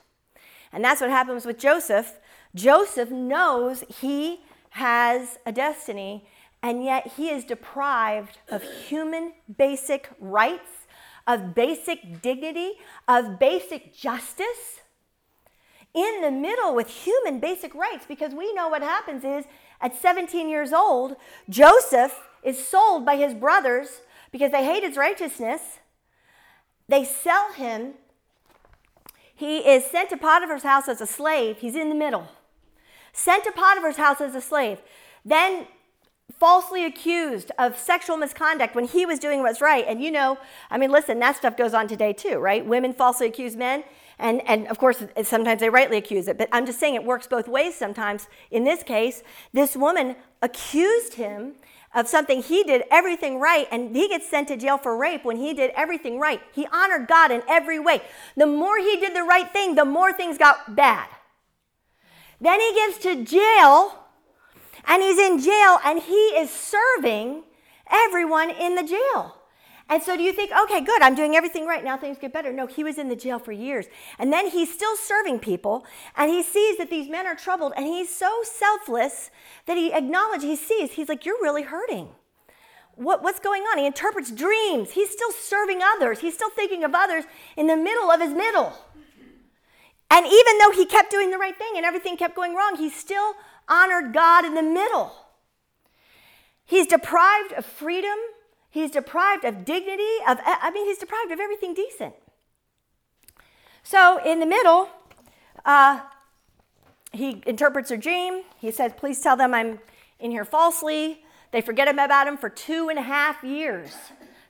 [0.73, 2.19] And that's what happens with Joseph.
[2.55, 6.27] Joseph knows he has a destiny,
[6.63, 10.82] and yet he is deprived of human basic rights,
[11.27, 12.73] of basic dignity,
[13.09, 14.81] of basic justice.
[15.95, 19.45] In the middle with human basic rights, because we know what happens is
[19.81, 21.17] at 17 years old,
[21.51, 24.01] Joseph is sold by his brothers
[24.31, 25.61] because they hate his righteousness.
[26.89, 27.95] They sell him.
[29.35, 31.59] He is sent to Potiphar's house as a slave.
[31.59, 32.29] He's in the middle.
[33.13, 34.81] Sent to Potiphar's house as a slave.
[35.25, 35.67] Then
[36.43, 39.85] falsely accused of sexual misconduct when he was doing what's right.
[39.87, 40.39] And you know,
[40.73, 42.67] I mean, listen, that stuff goes on today too, right?
[42.67, 43.85] Women falsely accuse men.
[44.19, 47.29] And, and of course, sometimes they rightly accuse it, but I'm just saying it works
[47.29, 48.27] both ways sometimes.
[48.51, 49.23] In this case,
[49.53, 51.53] this woman accused him
[51.95, 55.37] of something he did everything right and he gets sent to jail for rape when
[55.37, 56.41] he did everything right.
[56.53, 58.03] He honored God in every way.
[58.37, 61.07] The more he did the right thing, the more things got bad.
[62.41, 64.02] Then he gets to jail
[64.87, 67.45] and he's in jail and he is serving
[67.91, 69.37] everyone in the jail.
[69.89, 72.53] And so do you think, okay, good, I'm doing everything right, now things get better?
[72.53, 73.87] No, he was in the jail for years.
[74.19, 75.85] And then he's still serving people,
[76.17, 79.31] and he sees that these men are troubled, and he's so selfless
[79.67, 82.09] that he acknowledges, he sees, he's like, you're really hurting.
[82.95, 83.79] What, what's going on?
[83.79, 84.93] He interprets dreams.
[84.93, 86.21] He's still serving others.
[86.21, 87.25] He's still thinking of others
[87.57, 88.73] in the middle of his middle.
[90.11, 92.91] And even though he kept doing the right thing and everything kept going wrong, he
[92.91, 93.33] still
[93.69, 95.13] honored God in the middle.
[96.65, 98.19] He's deprived of freedom
[98.73, 102.15] He's deprived of dignity, of, I mean, he's deprived of everything decent.
[103.83, 104.89] So in the middle,
[105.67, 106.01] uh,
[107.13, 108.45] he interprets a dream.
[108.59, 109.79] He says, Please tell them I'm
[110.19, 111.23] in here falsely.
[111.51, 113.95] They forget about him for two and a half years.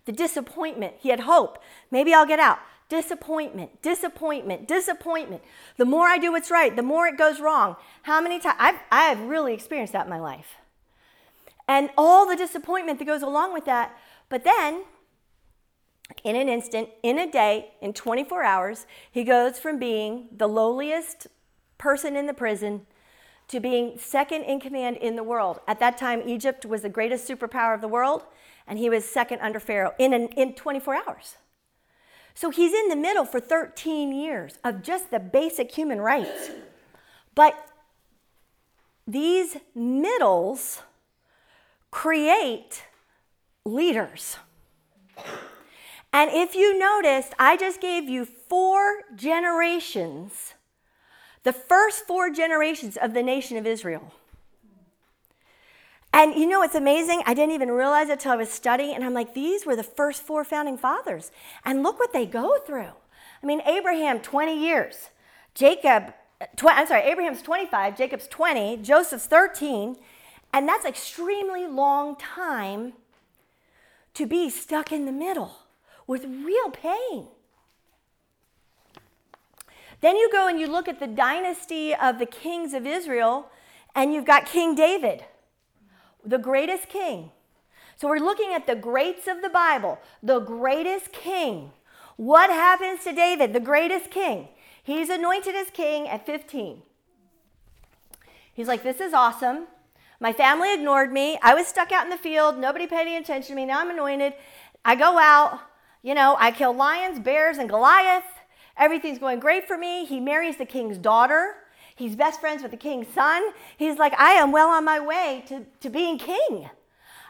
[0.04, 0.94] The disappointment.
[1.00, 1.58] He had hope.
[1.90, 2.60] Maybe I'll get out.
[2.92, 5.42] Disappointment, disappointment, disappointment.
[5.78, 7.76] The more I do what's right, the more it goes wrong.
[8.02, 8.58] How many times?
[8.58, 10.56] I've, I've really experienced that in my life.
[11.66, 13.96] And all the disappointment that goes along with that.
[14.28, 14.82] But then,
[16.22, 21.28] in an instant, in a day, in 24 hours, he goes from being the lowliest
[21.78, 22.82] person in the prison
[23.48, 25.60] to being second in command in the world.
[25.66, 28.26] At that time, Egypt was the greatest superpower of the world,
[28.66, 31.36] and he was second under Pharaoh in, an, in 24 hours.
[32.34, 36.50] So he's in the middle for 13 years of just the basic human rights.
[37.34, 37.54] But
[39.06, 40.82] these middles
[41.90, 42.84] create
[43.64, 44.36] leaders.
[46.12, 50.54] And if you noticed, I just gave you four generations,
[51.42, 54.12] the first four generations of the nation of Israel.
[56.12, 57.22] And you know, it's amazing.
[57.26, 59.82] I didn't even realize it until I was studying, and I'm like, these were the
[59.82, 61.30] first four founding fathers.
[61.64, 62.92] And look what they go through.
[63.42, 65.10] I mean, Abraham, 20 years.
[65.54, 66.12] Jacob,
[66.56, 69.96] tw- I'm sorry, Abraham's 25, Jacob's 20, Joseph's 13.
[70.52, 72.92] And that's extremely long time
[74.14, 75.56] to be stuck in the middle
[76.06, 77.28] with real pain.
[80.02, 83.48] Then you go and you look at the dynasty of the kings of Israel,
[83.94, 85.24] and you've got King David,
[86.24, 87.30] the greatest king.
[87.96, 91.72] So we're looking at the greats of the Bible, the greatest king.
[92.16, 94.48] What happens to David, the greatest king?
[94.82, 96.82] He's anointed as king at 15.
[98.52, 99.66] He's like, This is awesome.
[100.20, 101.38] My family ignored me.
[101.42, 102.58] I was stuck out in the field.
[102.58, 103.66] Nobody paid any attention to me.
[103.66, 104.34] Now I'm anointed.
[104.84, 105.60] I go out.
[106.02, 108.24] You know, I kill lions, bears, and Goliath.
[108.76, 110.04] Everything's going great for me.
[110.04, 111.54] He marries the king's daughter.
[111.94, 113.42] He's best friends with the king's son.
[113.76, 116.70] He's like, I am well on my way to, to being king.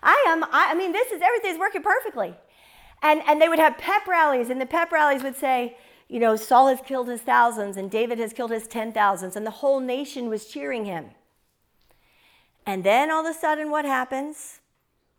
[0.02, 2.34] I am, I, I mean, this is everything's working perfectly.
[3.02, 5.76] And, and they would have pep rallies, and the pep rallies would say,
[6.08, 9.44] you know, Saul has killed his thousands, and David has killed his ten thousands, and
[9.44, 11.10] the whole nation was cheering him.
[12.64, 14.60] And then all of a sudden, what happens?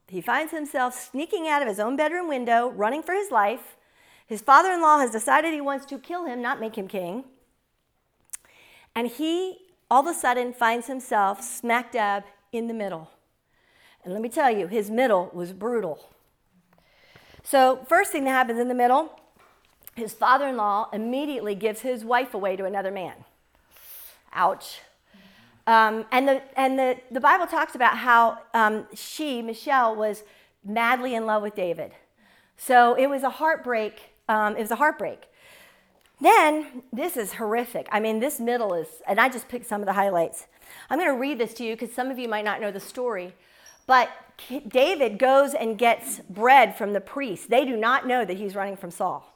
[0.08, 3.76] He finds himself sneaking out of his own bedroom window, running for his life.
[4.28, 7.26] His father in law has decided he wants to kill him, not make him king.
[8.96, 9.58] And he
[9.90, 13.12] all of a sudden finds himself smack dab in the middle.
[14.04, 16.10] And let me tell you, his middle was brutal.
[17.44, 19.20] So, first thing that happens in the middle,
[19.96, 23.14] his father in law immediately gives his wife away to another man.
[24.34, 24.80] Ouch.
[25.68, 30.24] Um, and the, and the, the Bible talks about how um, she, Michelle, was
[30.64, 31.92] madly in love with David.
[32.58, 34.14] So it was a heartbreak.
[34.28, 35.24] Um, it was a heartbreak.
[36.22, 37.88] Then, this is horrific.
[37.92, 40.48] I mean, this middle is, and I just picked some of the highlights.
[40.90, 42.80] I'm going to read this to you because some of you might not know the
[42.80, 43.34] story.
[43.86, 44.10] But
[44.68, 47.50] David goes and gets bread from the priest.
[47.50, 49.30] They do not know that he's running from Saul.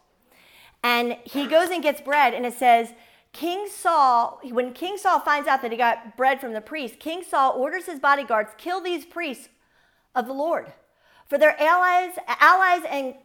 [0.84, 2.94] And he goes and gets bread, and it says,
[3.34, 7.24] King Saul, when King Saul finds out that he got bread from the priest, King
[7.28, 9.50] Saul orders his bodyguards, kill these priests
[10.16, 10.72] of the Lord,
[11.28, 13.16] for their allies, allies and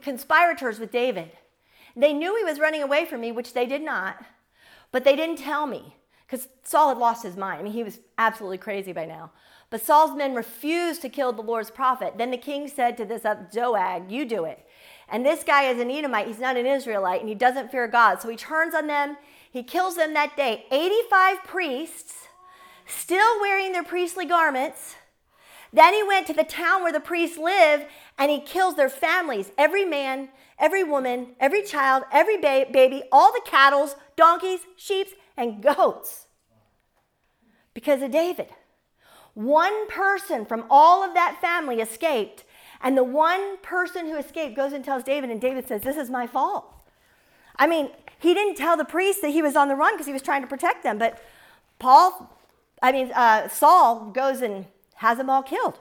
[0.00, 1.30] conspirators with David.
[1.96, 4.24] They knew he was running away from me, which they did not,
[4.90, 7.60] but they didn't tell me because Saul had lost his mind.
[7.60, 9.32] I mean, he was absolutely crazy by now.
[9.68, 12.14] But Saul's men refused to kill the Lord's prophet.
[12.18, 14.66] Then the king said to this uh, up Doeg, You do it.
[15.08, 16.26] And this guy is an Edomite.
[16.26, 18.20] He's not an Israelite, and he doesn't fear God.
[18.20, 19.16] So he turns on them.
[19.50, 20.64] He kills them that day.
[20.70, 22.28] 85 priests,
[22.86, 24.96] still wearing their priestly garments.
[25.72, 27.86] Then he went to the town where the priests live,
[28.18, 30.28] and he kills their families every man,
[30.62, 36.28] every woman, every child, every ba- baby, all the cattle, donkeys, sheep, and goats
[37.74, 38.46] because of David.
[39.34, 42.44] One person from all of that family escaped,
[42.80, 46.08] and the one person who escaped goes and tells David, and David says, This is
[46.10, 46.72] my fault.
[47.56, 50.12] I mean, he didn't tell the priest that he was on the run because he
[50.12, 51.20] was trying to protect them, but
[51.78, 52.38] Paul,
[52.80, 55.80] I mean, uh, Saul goes and has them all killed.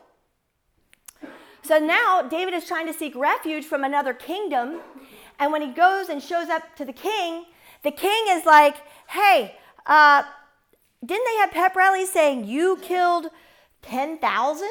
[1.64, 4.82] So now David is trying to seek refuge from another kingdom,
[5.40, 7.46] and when he goes and shows up to the king,
[7.84, 8.76] the king is like,
[9.08, 9.56] Hey,
[9.86, 10.24] uh,
[11.04, 13.28] didn't they have pep rallies saying you killed
[13.82, 14.68] 10,000?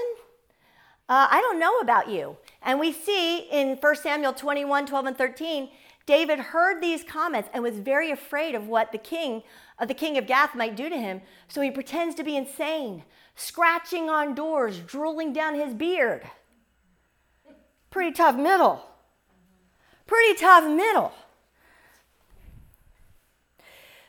[1.09, 2.37] Uh, I don't know about you.
[2.63, 5.69] And we see in 1 Samuel 21 12 and 13,
[6.07, 9.43] David heard these comments and was very afraid of what the king
[9.79, 11.23] of the king of Gath might do to him.
[11.49, 16.23] So he pretends to be insane, scratching on doors, drooling down his beard.
[17.91, 18.85] Pretty tough middle.
[20.07, 21.13] Pretty tough middle.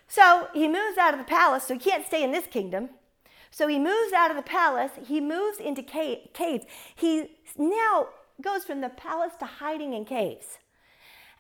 [0.08, 2.90] So he moves out of the palace, so he can't stay in this kingdom.
[3.50, 6.66] So he moves out of the palace, he moves into caves.
[6.96, 8.08] He now
[8.42, 10.58] goes from the palace to hiding in caves.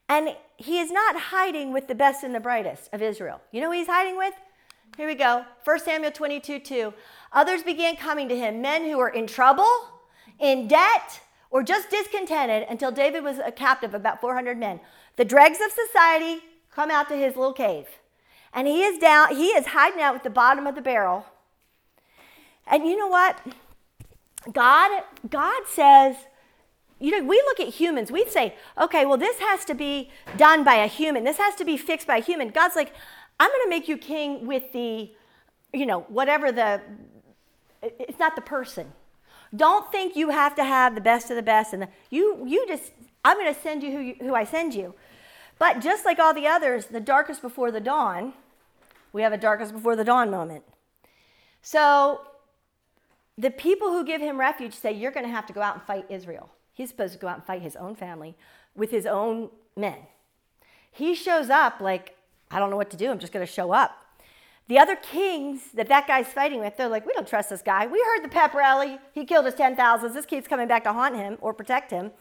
[0.10, 3.39] And he is not hiding with the best and the brightest of Israel.
[3.52, 4.34] You know who he's hiding with?
[4.98, 5.46] Here we go.
[5.64, 6.94] 1 Samuel 22 2.
[7.32, 9.70] Others began coming to him, men who were in trouble,
[10.38, 11.22] in debt,
[11.52, 14.80] or just discontented until David was a captive, of about 400 men.
[15.18, 16.41] The dregs of society
[16.74, 17.88] come out to his little cave.
[18.54, 21.26] And he is down, he is hiding out at the bottom of the barrel.
[22.66, 23.38] And you know what?
[24.52, 26.16] God, God says,
[26.99, 30.64] you know, we look at humans, we say, okay, well, this has to be done
[30.64, 31.24] by a human.
[31.24, 32.49] This has to be fixed by a human.
[32.49, 32.93] God's like,
[33.39, 35.12] I'm going to make you king with the,
[35.74, 36.82] you know, whatever the,
[37.82, 38.93] it's not the person.
[39.56, 41.74] Don't think you have to have the best of the best.
[41.74, 42.91] And the, you, you just,
[43.26, 44.93] I'm going to send you who, you who I send you.
[45.60, 48.34] But just like all the others, the darkest before the dawn,
[49.14, 50.64] we have a darkest before the dawn moment.
[51.62, 52.22] So
[53.38, 55.84] the people who give him refuge say, You're going to have to go out and
[55.84, 56.49] fight Israel.
[56.74, 58.36] He's supposed to go out and fight his own family
[58.76, 59.97] with his own men.
[60.91, 62.16] He shows up like,
[62.49, 63.10] I don't know what to do.
[63.10, 64.01] I'm just going to show up.
[64.72, 67.88] The other kings that that guy's fighting with, they're like, we don't trust this guy.
[67.88, 68.99] We heard the pep rally.
[69.11, 70.13] He killed his 10,000.
[70.13, 72.11] This keeps coming back to haunt him or protect him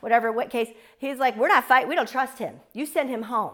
[0.00, 0.70] whatever what case.
[0.98, 1.88] He's like, we're not fighting.
[1.88, 2.56] We don't trust him.
[2.72, 3.52] You send him home.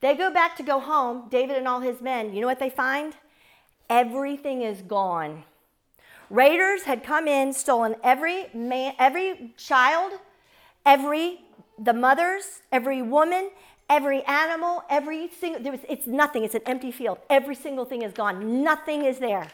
[0.00, 2.32] They go back to go home, David and all his men.
[2.32, 3.14] You know what they find?
[3.90, 5.42] Everything is gone.
[6.30, 10.12] Raiders had come in, stolen every man, every child,
[10.84, 11.40] every
[11.78, 13.50] the mothers, every woman,
[13.88, 15.62] every animal, every single.
[15.62, 16.44] There was, it's nothing.
[16.44, 17.18] It's an empty field.
[17.30, 18.62] Every single thing is gone.
[18.62, 19.48] Nothing is there.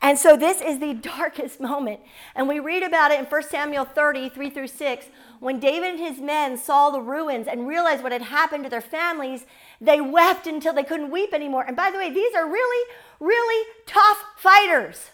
[0.00, 2.00] And so this is the darkest moment.
[2.34, 5.06] And we read about it in 1 Samuel 30, 3 through 6.
[5.40, 8.80] When David and his men saw the ruins and realized what had happened to their
[8.80, 9.44] families,
[9.80, 11.64] they wept until they couldn't weep anymore.
[11.66, 15.10] And by the way, these are really, really tough fighters.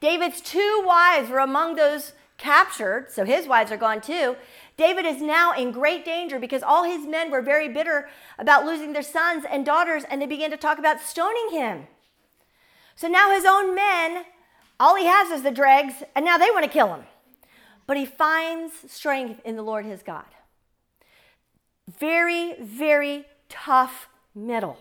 [0.00, 4.36] David's two wives were among those captured, so his wives are gone too.
[4.78, 8.08] David is now in great danger because all his men were very bitter
[8.38, 11.88] about losing their sons and daughters, and they began to talk about stoning him.
[12.94, 14.24] So now his own men,
[14.78, 17.02] all he has is the dregs, and now they want to kill him.
[17.88, 20.26] But he finds strength in the Lord his God.
[21.98, 24.78] Very, very tough middle.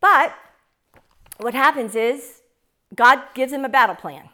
[0.00, 0.34] But
[1.36, 2.40] what happens is
[2.94, 4.30] God gives him a battle plan.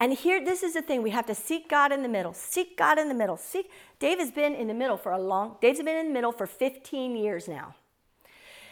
[0.00, 2.32] And here, this is the thing we have to seek God in the middle.
[2.32, 3.36] Seek God in the middle.
[3.36, 3.70] Seek.
[3.98, 5.56] Dave has been in the middle for a long.
[5.60, 7.74] Dave's been in the middle for 15 years now.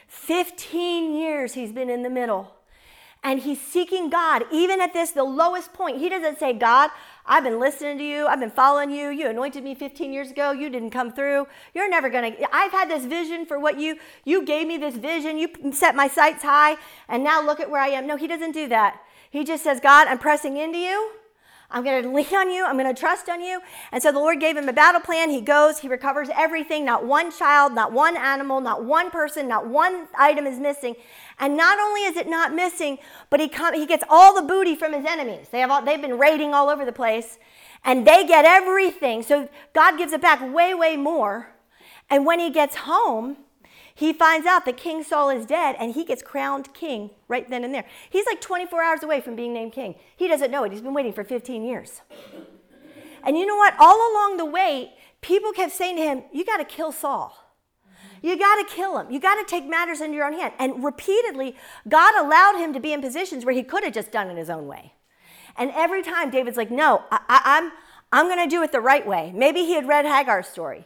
[0.06, 2.52] 15 years he's been in the middle.
[3.24, 5.98] And he's seeking God, even at this, the lowest point.
[5.98, 6.90] He doesn't say, God,
[7.24, 8.28] I've been listening to you.
[8.28, 9.08] I've been following you.
[9.08, 10.52] You anointed me 15 years ago.
[10.52, 11.48] You didn't come through.
[11.74, 12.54] You're never going to.
[12.54, 15.38] I've had this vision for what you, you gave me this vision.
[15.38, 16.76] You set my sights high.
[17.08, 18.06] And now look at where I am.
[18.06, 19.00] No, he doesn't do that.
[19.36, 21.10] He just says, God, I'm pressing into you.
[21.70, 22.64] I'm going to lean on you.
[22.64, 23.60] I'm going to trust on you.
[23.92, 25.28] And so the Lord gave him a battle plan.
[25.28, 26.86] He goes, he recovers everything.
[26.86, 30.94] Not one child, not one animal, not one person, not one item is missing.
[31.38, 32.96] And not only is it not missing,
[33.28, 35.48] but he, come, he gets all the booty from his enemies.
[35.50, 37.38] They have all, they've been raiding all over the place,
[37.84, 39.22] and they get everything.
[39.22, 41.48] So God gives it back way, way more.
[42.08, 43.36] And when he gets home,
[43.96, 47.64] he finds out that King Saul is dead and he gets crowned king right then
[47.64, 47.86] and there.
[48.10, 49.94] He's like 24 hours away from being named king.
[50.14, 50.72] He doesn't know it.
[50.72, 52.02] He's been waiting for 15 years.
[53.24, 53.74] And you know what?
[53.78, 54.92] All along the way,
[55.22, 57.42] people kept saying to him, You got to kill Saul.
[58.20, 59.10] You got to kill him.
[59.10, 60.52] You got to take matters into your own hand.
[60.58, 61.56] And repeatedly,
[61.88, 64.50] God allowed him to be in positions where he could have just done it his
[64.50, 64.92] own way.
[65.56, 67.72] And every time David's like, No, I, I'm,
[68.12, 69.32] I'm going to do it the right way.
[69.34, 70.84] Maybe he had read Hagar's story.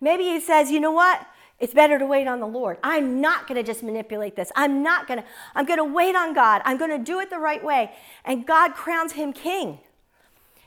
[0.00, 1.26] Maybe he says, You know what?
[1.58, 2.76] It's better to wait on the Lord.
[2.82, 4.52] I'm not going to just manipulate this.
[4.54, 6.60] I'm not going to, I'm going to wait on God.
[6.64, 7.92] I'm going to do it the right way.
[8.24, 9.78] And God crowns him king.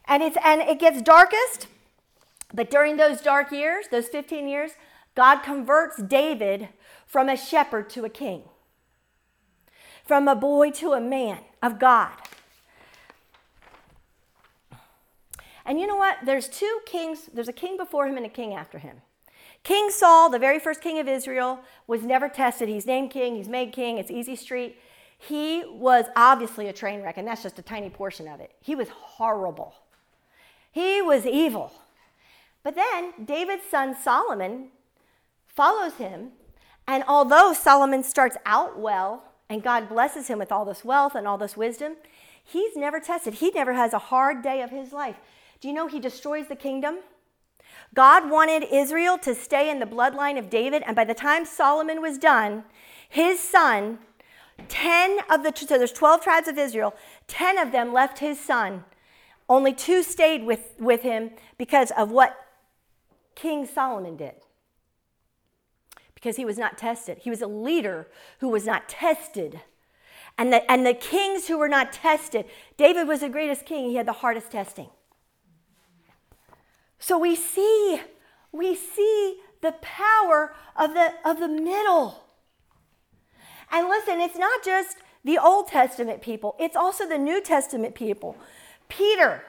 [0.05, 1.67] And, it's, and it gets darkest,
[2.51, 4.71] but during those dark years, those 15 years,
[5.13, 6.69] God converts David
[7.05, 8.43] from a shepherd to a king,
[10.03, 12.11] from a boy to a man of God.
[15.63, 16.17] And you know what?
[16.25, 19.01] There's two kings, there's a king before him and a king after him.
[19.63, 22.69] King Saul, the very first king of Israel, was never tested.
[22.69, 24.77] He's named king, he's made king, it's easy street.
[25.17, 28.51] He was obviously a train wreck, and that's just a tiny portion of it.
[28.61, 29.75] He was horrible.
[30.71, 31.73] He was evil.
[32.63, 34.69] But then David's son Solomon
[35.47, 36.31] follows him,
[36.87, 41.27] and although Solomon starts out well, and God blesses him with all this wealth and
[41.27, 41.95] all this wisdom,
[42.43, 43.35] he's never tested.
[43.35, 45.17] He never has a hard day of his life.
[45.59, 46.99] Do you know he destroys the kingdom?
[47.93, 52.01] God wanted Israel to stay in the bloodline of David, and by the time Solomon
[52.01, 52.63] was done,
[53.07, 53.99] his son,
[54.67, 56.93] 10 of the, so there's 12 tribes of Israel,
[57.27, 58.83] 10 of them left his son.
[59.47, 62.37] Only two stayed with, with him because of what
[63.33, 64.35] King Solomon did.
[66.13, 67.19] Because he was not tested.
[67.19, 68.07] He was a leader
[68.39, 69.61] who was not tested.
[70.37, 72.45] And the, and the kings who were not tested,
[72.77, 74.89] David was the greatest king, he had the hardest testing.
[76.99, 78.01] So we see,
[78.51, 82.23] we see the power of the, of the middle.
[83.71, 88.37] And listen, it's not just the Old Testament people, it's also the New Testament people.
[88.87, 89.43] Peter,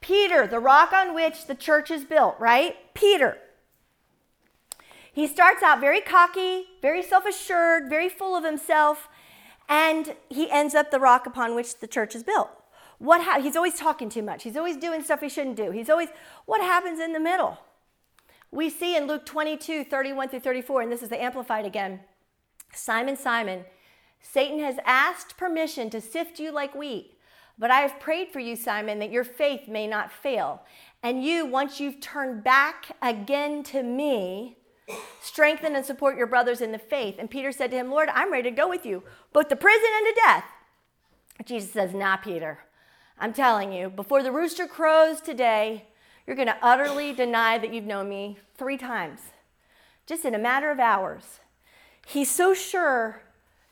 [0.00, 2.76] Peter, the rock on which the church is built, right?
[2.94, 3.38] Peter.
[5.12, 9.08] He starts out very cocky, very self assured, very full of himself,
[9.68, 12.50] and he ends up the rock upon which the church is built.
[12.98, 14.42] What ha- he's always talking too much.
[14.42, 15.70] He's always doing stuff he shouldn't do.
[15.70, 16.08] He's always,
[16.46, 17.58] what happens in the middle?
[18.50, 22.00] We see in Luke 22, 31 through 34, and this is the Amplified again
[22.72, 23.64] Simon, Simon,
[24.20, 27.18] Satan has asked permission to sift you like wheat,
[27.58, 30.62] but I have prayed for you, Simon, that your faith may not fail.
[31.02, 34.56] And you, once you've turned back again to me,
[35.22, 37.16] strengthen and support your brothers in the faith.
[37.18, 39.88] And Peter said to him, Lord, I'm ready to go with you, both to prison
[39.96, 40.44] and to death.
[41.44, 42.58] Jesus says, Nah, Peter.
[43.18, 45.86] I'm telling you, before the rooster crows today,
[46.26, 49.20] you're going to utterly deny that you've known me three times,
[50.06, 51.40] just in a matter of hours.
[52.06, 53.22] He's so sure.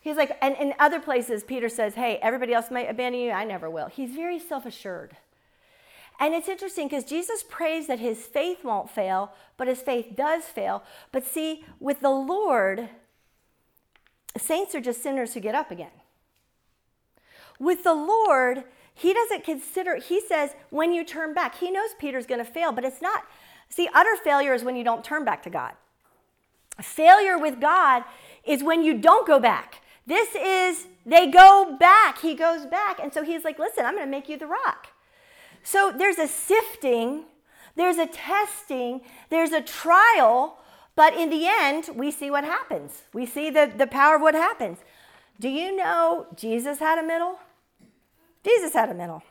[0.01, 3.31] He's like, and in other places, Peter says, Hey, everybody else might abandon you.
[3.31, 3.87] I never will.
[3.87, 5.17] He's very self assured.
[6.19, 10.45] And it's interesting because Jesus prays that his faith won't fail, but his faith does
[10.45, 10.83] fail.
[11.11, 12.89] But see, with the Lord,
[14.37, 15.91] saints are just sinners who get up again.
[17.59, 18.63] With the Lord,
[18.95, 22.71] he doesn't consider, he says, when you turn back, he knows Peter's going to fail,
[22.71, 23.25] but it's not,
[23.69, 25.73] see, utter failure is when you don't turn back to God.
[26.81, 28.03] Failure with God
[28.45, 29.81] is when you don't go back.
[30.07, 32.19] This is, they go back.
[32.21, 32.99] He goes back.
[33.01, 34.87] And so he's like, listen, I'm going to make you the rock.
[35.61, 37.23] So there's a sifting,
[37.75, 40.59] there's a testing, there's a trial,
[40.95, 43.03] but in the end, we see what happens.
[43.13, 44.77] We see the, the power of what happens.
[45.39, 47.39] Do you know Jesus had a middle?
[48.45, 49.23] Jesus had a middle.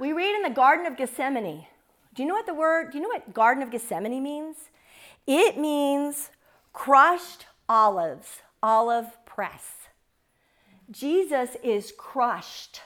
[0.00, 1.64] We read in the Garden of Gethsemane.
[2.12, 4.56] Do you know what the word, do you know what Garden of Gethsemane means?
[5.28, 6.30] It means
[6.72, 9.74] crushed olives, olive press.
[10.90, 12.80] Jesus is crushed.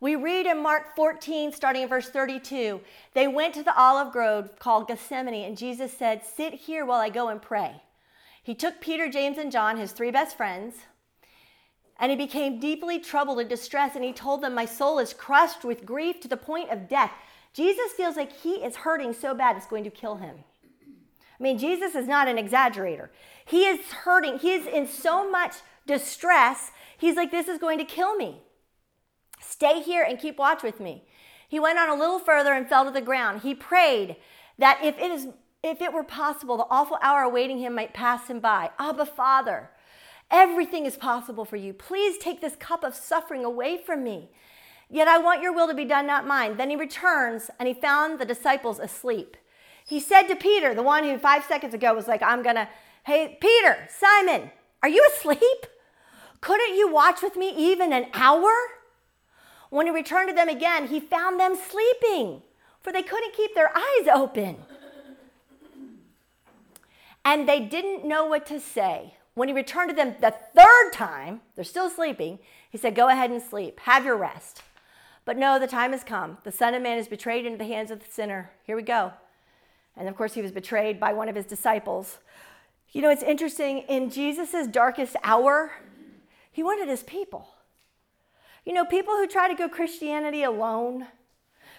[0.00, 2.80] We read in Mark 14, starting in verse 32,
[3.14, 7.10] they went to the olive grove called Gethsemane, and Jesus said, Sit here while I
[7.10, 7.80] go and pray.
[8.42, 10.74] He took Peter, James, and John, his three best friends,
[12.00, 15.64] and he became deeply troubled and distressed, and he told them, My soul is crushed
[15.64, 17.12] with grief to the point of death.
[17.52, 20.36] Jesus feels like he is hurting so bad it's going to kill him.
[21.38, 23.08] I mean, Jesus is not an exaggerator.
[23.44, 24.38] He is hurting.
[24.38, 26.70] He is in so much distress.
[26.96, 28.40] He's like, This is going to kill me.
[29.38, 31.04] Stay here and keep watch with me.
[31.48, 33.42] He went on a little further and fell to the ground.
[33.42, 34.16] He prayed
[34.58, 35.28] that if it is
[35.62, 38.70] if it were possible, the awful hour awaiting him might pass him by.
[38.78, 39.68] Abba, Father,
[40.30, 41.72] everything is possible for you.
[41.72, 44.30] Please take this cup of suffering away from me.
[44.88, 46.56] Yet I want your will to be done, not mine.
[46.56, 49.36] Then he returns and he found the disciples asleep.
[49.86, 52.68] He said to Peter, the one who five seconds ago was like, I'm gonna,
[53.04, 54.50] hey, Peter, Simon,
[54.82, 55.66] are you asleep?
[56.40, 58.50] Couldn't you watch with me even an hour?
[59.68, 62.42] When he returned to them again, he found them sleeping,
[62.80, 64.56] for they couldn't keep their eyes open.
[67.24, 69.14] And they didn't know what to say.
[69.34, 72.38] When he returned to them the third time, they're still sleeping,
[72.70, 74.62] he said, Go ahead and sleep, have your rest.
[75.24, 76.38] But no, the time has come.
[76.44, 78.50] The Son of Man is betrayed into the hands of the sinner.
[78.64, 79.12] Here we go.
[79.96, 82.18] And of course, he was betrayed by one of his disciples.
[82.92, 85.72] You know, it's interesting, in Jesus' darkest hour,
[86.50, 87.48] he wanted his people.
[88.64, 91.06] You know, people who try to go Christianity alone,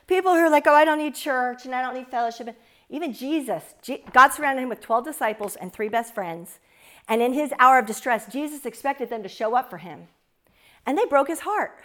[0.08, 2.56] people who are like, oh, I don't need church and I don't need fellowship.
[2.90, 3.76] Even Jesus,
[4.14, 6.60] God surrounded him with 12 disciples and three best friends.
[7.08, 10.08] And in his hour of distress, Jesus expected them to show up for him.
[10.86, 11.82] And they broke his heart.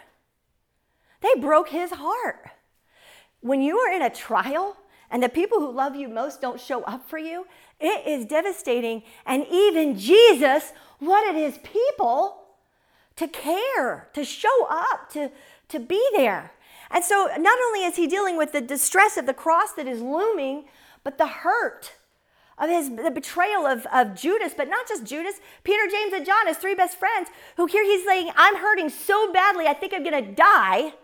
[1.21, 2.51] They broke his heart.
[3.41, 4.77] When you are in a trial
[5.11, 7.47] and the people who love you most don't show up for you,
[7.81, 9.03] it is devastating.
[9.25, 12.43] And even Jesus wanted his people
[13.17, 15.31] to care, to show up, to,
[15.69, 16.53] to be there.
[16.91, 20.01] And so not only is he dealing with the distress of the cross that is
[20.01, 20.67] looming,
[21.03, 21.93] but the hurt
[22.59, 26.47] of his the betrayal of, of Judas, but not just Judas, Peter, James, and John,
[26.47, 30.05] his three best friends, who here he's saying, I'm hurting so badly, I think I'm
[30.05, 30.95] gonna die.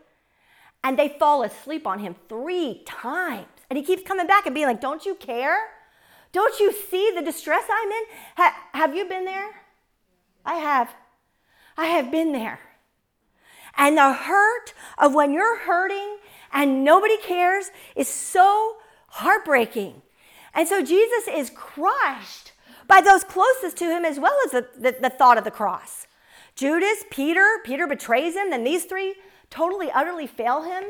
[0.85, 3.47] And they fall asleep on him three times.
[3.71, 5.59] And he keeps coming back and being like, Don't you care?
[6.33, 8.05] Don't you see the distress I'm in?
[8.37, 9.51] Ha- have you been there?
[10.45, 10.95] I have.
[11.77, 12.59] I have been there.
[13.77, 16.19] And the hurt of when you're hurting
[16.53, 18.77] and nobody cares is so
[19.09, 20.02] heartbreaking.
[20.55, 22.53] And so Jesus is crushed
[22.87, 26.07] by those closest to him as well as the, the, the, thought of the cross.
[26.55, 29.15] Judas, Peter, Peter betrays him, then these three
[29.49, 30.85] totally, utterly fail him.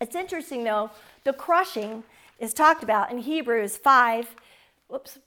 [0.00, 0.90] It's interesting though,
[1.24, 2.04] the crushing
[2.38, 4.34] is talked about in Hebrews 5,
[4.88, 5.18] whoops,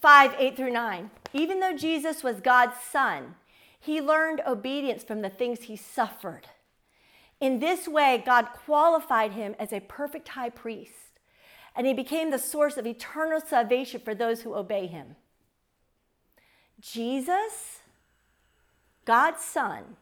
[0.00, 1.10] 5, 8 through 9.
[1.32, 3.34] Even though Jesus was God's son,
[3.78, 6.48] he learned obedience from the things he suffered.
[7.40, 11.05] In this way, God qualified him as a perfect high priest,
[11.76, 15.16] and he became the source of eternal salvation for those who obey him.
[16.80, 17.80] Jesus,
[19.04, 19.96] God's Son,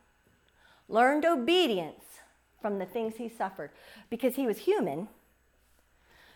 [0.88, 2.04] learned obedience
[2.60, 3.70] from the things he suffered
[4.08, 5.08] because he was human.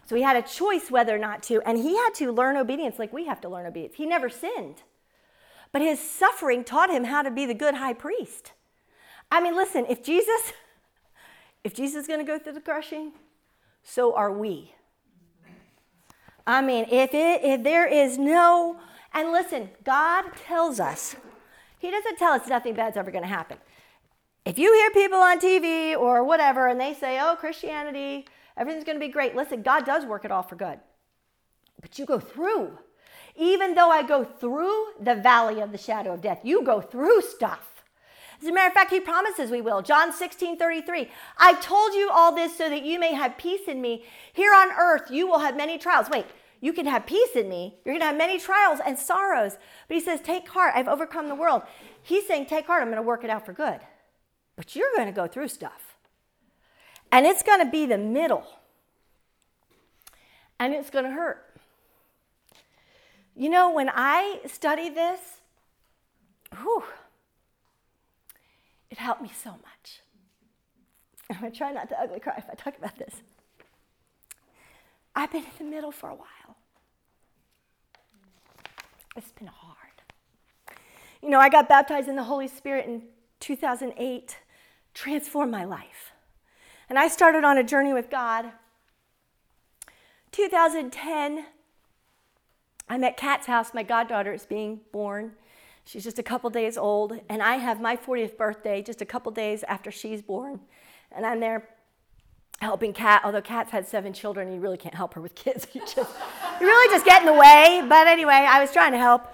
[0.07, 2.99] So he had a choice whether or not to, and he had to learn obedience
[2.99, 3.95] like we have to learn obedience.
[3.97, 4.83] He never sinned.
[5.71, 8.53] But his suffering taught him how to be the good high priest.
[9.31, 10.53] I mean, listen, if Jesus,
[11.65, 13.13] if Jesus is going to go through the crushing,
[13.83, 14.73] so are we.
[16.49, 18.81] I mean, if, it, if there is no,
[19.13, 21.15] and listen, God tells us,
[21.79, 23.59] He doesn't tell us nothing bad's ever going to happen.
[24.45, 28.27] If you hear people on TV or whatever and they say, oh, Christianity,
[28.57, 30.81] everything's going to be great, listen, God does work it all for good.
[31.81, 32.79] But you go through
[33.39, 37.23] even though I go through the valley of the shadow of death, you go through
[37.23, 37.85] stuff.
[38.41, 39.81] As a matter of fact, he promises we will.
[39.81, 41.09] John 16, 33.
[41.39, 44.05] I told you all this so that you may have peace in me.
[44.33, 46.09] Here on earth, you will have many trials.
[46.11, 46.27] Wait,
[46.61, 47.77] you can have peace in me.
[47.85, 49.57] You're going to have many trials and sorrows.
[49.87, 50.73] But he says, Take heart.
[50.75, 51.63] I've overcome the world.
[52.03, 52.83] He's saying, Take heart.
[52.83, 53.81] I'm going to work it out for good.
[54.57, 55.97] But you're going to go through stuff.
[57.13, 58.45] And it's going to be the middle.
[60.59, 61.45] And it's going to hurt.
[63.37, 65.21] You know, when I study this,
[66.61, 66.83] whew,
[68.91, 70.01] it helped me so much.
[71.31, 73.23] I'm going to try not to ugly cry if I talk about this.
[75.19, 76.57] I've been in the middle for a while.
[79.17, 80.79] It's been hard.
[81.21, 83.03] You know, I got baptized in the Holy Spirit in
[83.41, 84.39] 2008,
[84.95, 86.13] transformed my life.
[86.89, 88.53] And I started on a journey with God.
[90.31, 91.47] 2010,
[92.89, 93.75] I'm at Kat's house.
[93.75, 95.33] My goddaughter is being born.
[95.85, 99.33] She's just a couple days old, and I have my 40th birthday just a couple
[99.33, 100.61] days after she's born.
[101.11, 101.69] and I'm there
[102.61, 105.67] helping Kat, although Kat's had seven children, you really can't help her with kids.
[105.75, 105.97] You just,
[106.61, 107.85] you really just get in the way.
[107.89, 109.33] But anyway, I was trying to help.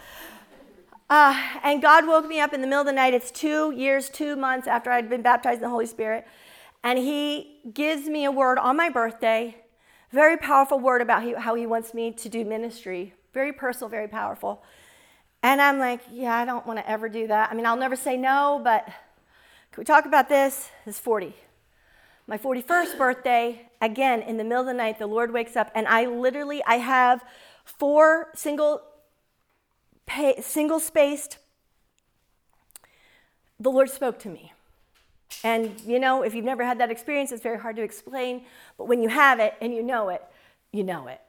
[1.09, 3.15] Uh, and God woke me up in the middle of the night.
[3.15, 6.27] It's two years, two months after I'd been baptized in the Holy Spirit.
[6.83, 9.57] And He gives me a word on my birthday,
[10.13, 13.15] very powerful word about how He wants me to do ministry.
[13.33, 14.63] Very personal, very powerful.
[15.43, 17.51] And I'm like, yeah, I don't want to ever do that.
[17.51, 20.71] I mean, I'll never say no, but can we talk about this?
[20.87, 21.35] It's 40.
[22.27, 25.87] My 41st birthday, again, in the middle of the night, the Lord wakes up, and
[25.87, 27.23] I literally, I have
[27.65, 28.81] four single,
[30.07, 31.39] pay, single spaced,
[33.61, 34.53] the Lord spoke to me.
[35.43, 38.45] And you know, if you've never had that experience, it's very hard to explain.
[38.79, 40.23] But when you have it and you know it,
[40.73, 41.21] you know it.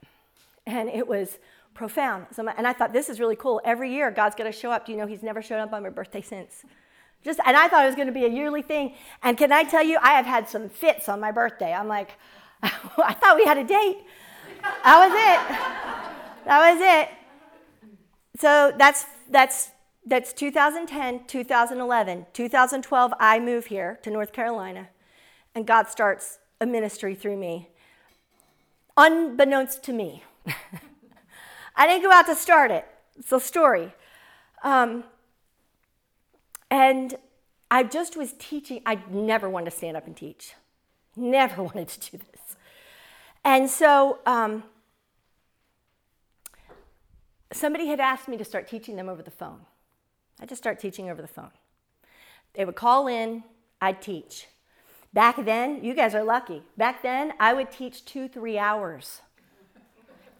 [0.66, 1.38] And it was
[1.74, 2.28] profound.
[2.32, 3.62] So and I thought, this is really cool.
[3.66, 4.86] Every year, God's going to show up.
[4.86, 6.64] Do you know He's never showed up on my birthday since?
[7.26, 8.93] Just, and I thought it was going to be a yearly thing.
[9.23, 11.73] And can I tell you, I have had some fits on my birthday.
[11.73, 12.11] I'm like,
[12.63, 13.97] I thought we had a date.
[14.61, 16.45] That was it.
[16.45, 17.09] That was it.
[18.39, 19.71] So that's that's
[20.05, 23.13] that's 2010, 2011, 2012.
[23.19, 24.89] I move here to North Carolina,
[25.55, 27.69] and God starts a ministry through me,
[28.97, 30.23] unbeknownst to me.
[31.76, 32.86] I didn't go out to start it.
[33.17, 33.93] It's a story.
[34.63, 35.05] Um,
[36.70, 37.16] and
[37.70, 38.82] I just was teaching.
[38.86, 40.53] I never wanted to stand up and teach,
[41.16, 42.55] never wanted to do this.
[43.43, 44.63] And so um,
[47.53, 49.61] somebody had asked me to start teaching them over the phone.
[50.39, 51.51] I just start teaching over the phone.
[52.53, 53.43] They would call in,
[53.82, 54.47] I'd teach.
[55.13, 56.63] Back then, you guys are lucky.
[56.76, 59.22] Back then, I would teach two, three hours.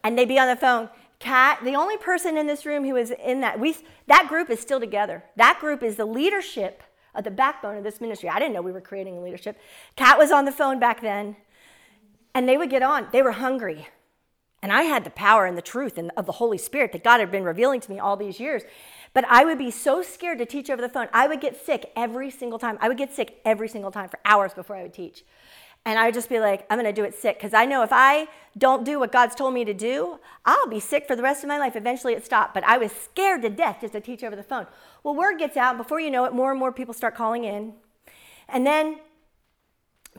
[0.04, 0.90] And they'd be on the phone.
[1.18, 4.60] Kat, the only person in this room who was in that, we, that group is
[4.60, 5.24] still together.
[5.36, 6.82] That group is the leadership
[7.14, 8.28] of the backbone of this ministry.
[8.28, 9.58] I didn't know we were creating a leadership.
[9.96, 11.36] Kat was on the phone back then,
[12.34, 13.08] and they would get on.
[13.12, 13.88] They were hungry.
[14.62, 17.20] And I had the power and the truth and of the Holy Spirit that God
[17.20, 18.62] had been revealing to me all these years.
[19.14, 21.08] But I would be so scared to teach over the phone.
[21.12, 22.76] I would get sick every single time.
[22.80, 25.24] I would get sick every single time for hours before I would teach.
[25.86, 27.84] And I would just be like, I'm going to do it sick because I know
[27.84, 28.26] if I
[28.58, 31.48] don't do what God's told me to do, I'll be sick for the rest of
[31.48, 31.76] my life.
[31.76, 32.54] Eventually it stopped.
[32.54, 34.66] But I was scared to death just to teach over the phone.
[35.04, 35.76] Well, word gets out.
[35.76, 37.72] Before you know it, more and more people start calling in.
[38.48, 38.98] And then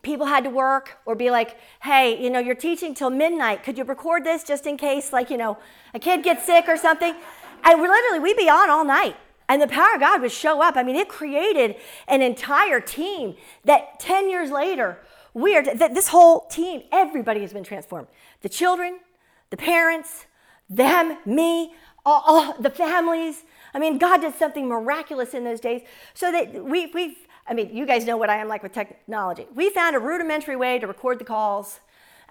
[0.03, 3.63] people had to work or be like, hey, you know, you're teaching till midnight.
[3.63, 5.57] Could you record this just in case, like, you know,
[5.93, 7.13] a kid gets sick or something?
[7.65, 9.18] And we literally, we'd be on all night.
[9.49, 10.78] And the power of God would show up.
[10.78, 11.76] I mean, it created
[12.07, 14.99] an entire team that 10 years later
[15.38, 18.08] we are, that this whole team, everybody has been transformed.
[18.42, 19.00] The children,
[19.52, 20.26] the parents,
[20.68, 23.44] them, me, all, all, the families.
[23.72, 25.84] I mean, God did something miraculous in those days.
[26.16, 27.16] So that we, we've,
[27.48, 29.46] I mean, you guys know what I am like with technology.
[29.54, 31.82] We found a rudimentary way to record the calls,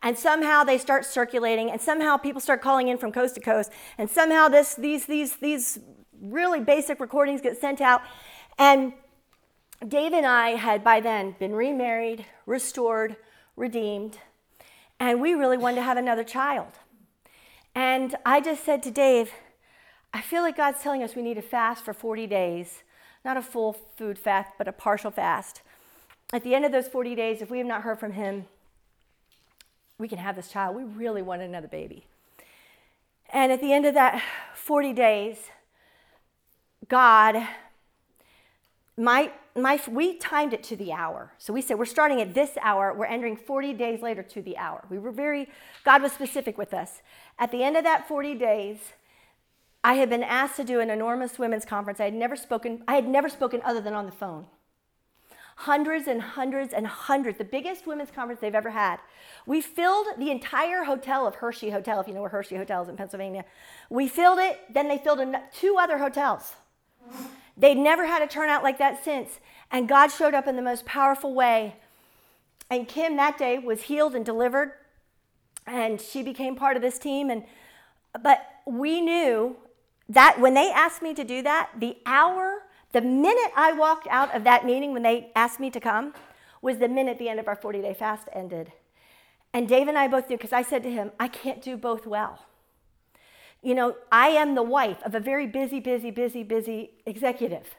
[0.03, 3.71] and somehow they start circulating, and somehow people start calling in from coast to coast,
[3.99, 5.79] and somehow this, these, these, these
[6.21, 8.03] really basic recordings get sent out.
[8.59, 8.95] And
[9.87, 13.17] Dave and I had by then been remarried, restored,
[13.57, 14.19] redeemed,
[14.99, 16.73] and we really wanted to have another child.
[17.75, 19.33] And I just said to Dave,
[20.15, 22.83] I feel like God's telling us we need to fast for 40 days,
[23.25, 25.61] not a full food fast, but a partial fast.
[26.33, 28.47] At the end of those 40 days, if we have not heard from Him,
[29.99, 30.75] we can have this child.
[30.75, 32.05] We really want another baby.
[33.33, 34.23] And at the end of that
[34.55, 35.37] 40 days,
[36.89, 37.47] God
[38.97, 41.33] my, my, we timed it to the hour.
[41.39, 44.57] So we said, we're starting at this hour, we're entering 40 days later to the
[44.57, 44.85] hour.
[44.91, 45.49] We were very,
[45.85, 47.01] God was specific with us.
[47.39, 48.79] At the end of that 40 days,
[49.83, 52.01] I had been asked to do an enormous women's conference.
[52.01, 54.47] I had never spoken, I had never spoken other than on the phone.
[55.61, 58.99] Hundreds and hundreds and hundreds, the biggest women's conference they've ever had.
[59.47, 62.91] We filled the entire hotel of Hershey Hotel, if you know where Hershey Hotel is
[62.91, 63.45] in Pennsylvania.
[63.89, 65.21] We filled it, then they filled
[65.55, 66.57] two other hotels.
[67.57, 69.41] They'd never had a turnout like that since.
[69.71, 71.77] And God showed up in the most powerful way.
[72.71, 74.73] And Kim that day was healed and delivered.
[75.67, 77.31] And she became part of this team.
[77.31, 77.45] And
[78.23, 79.57] but we knew
[80.09, 84.35] that when they asked me to do that, the hour, the minute I walked out
[84.35, 86.15] of that meeting when they asked me to come,
[86.63, 88.73] was the minute the end of our 40 day fast ended.
[89.53, 92.07] And Dave and I both knew because I said to him, I can't do both
[92.07, 92.41] well
[93.67, 97.75] you know, I am the wife of a very busy, busy, busy, busy executive.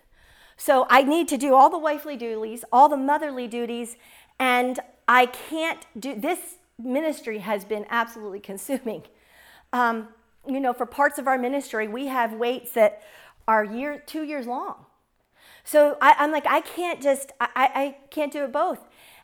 [0.58, 3.96] So I need to do all the wifely duties, all the motherly duties,
[4.38, 9.04] and I can't do this ministry has been absolutely consuming.
[9.72, 10.10] Um,
[10.46, 13.02] you know, for parts of our ministry, we have waits that
[13.48, 14.88] are year, two years long.
[15.64, 18.80] So I, am like, I can't just, I, I can't do it both.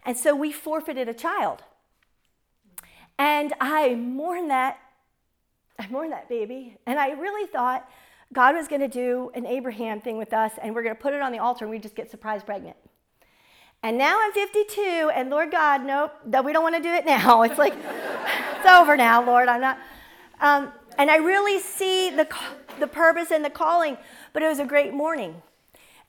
[0.05, 1.64] And so we forfeited a child.
[3.20, 4.80] And I mourn that,
[5.80, 6.78] I mourned that baby.
[6.86, 7.89] And I really thought
[8.32, 11.13] God was going to do an Abraham thing with us, and we're going to put
[11.13, 12.76] it on the altar, and we just get surprise pregnant.
[13.84, 17.41] And now I'm 52, and Lord God, nope, we don't want to do it now.
[17.43, 19.49] It's like, it's over now, Lord.
[19.49, 19.78] I'm not.
[20.39, 22.28] Um, and I really see the,
[22.80, 23.97] the purpose and the calling,
[24.32, 25.41] but it was a great morning.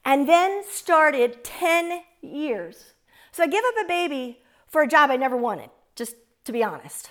[0.04, 2.94] And then started 10 years.
[3.32, 4.38] So I give up a baby
[4.68, 7.10] for a job I never wanted, just to be honest.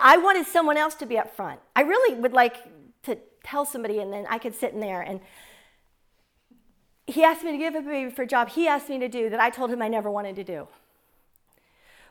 [0.00, 1.60] I wanted someone else to be up front.
[1.74, 2.56] I really would like
[3.04, 5.00] to tell somebody, and then I could sit in there.
[5.00, 5.20] And
[7.06, 9.08] he asked me to give up a baby for a job he asked me to
[9.08, 10.68] do that I told him I never wanted to do.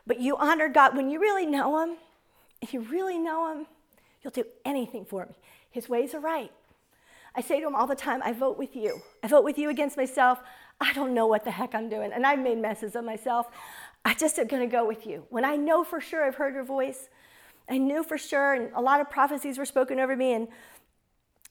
[0.06, 1.96] But you honor God when you really know him,
[2.60, 3.66] if you really know him,
[4.22, 5.34] you'll do anything for him.
[5.70, 6.50] His ways are right.
[7.34, 9.00] I say to him all the time, I vote with you.
[9.22, 10.40] I vote with you against myself.
[10.80, 12.12] I don't know what the heck I'm doing.
[12.12, 13.46] And I've made messes of myself.
[14.04, 15.24] I just am going to go with you.
[15.28, 17.08] When I know for sure I've heard your voice,
[17.68, 20.32] I knew for sure, and a lot of prophecies were spoken over me.
[20.32, 20.48] And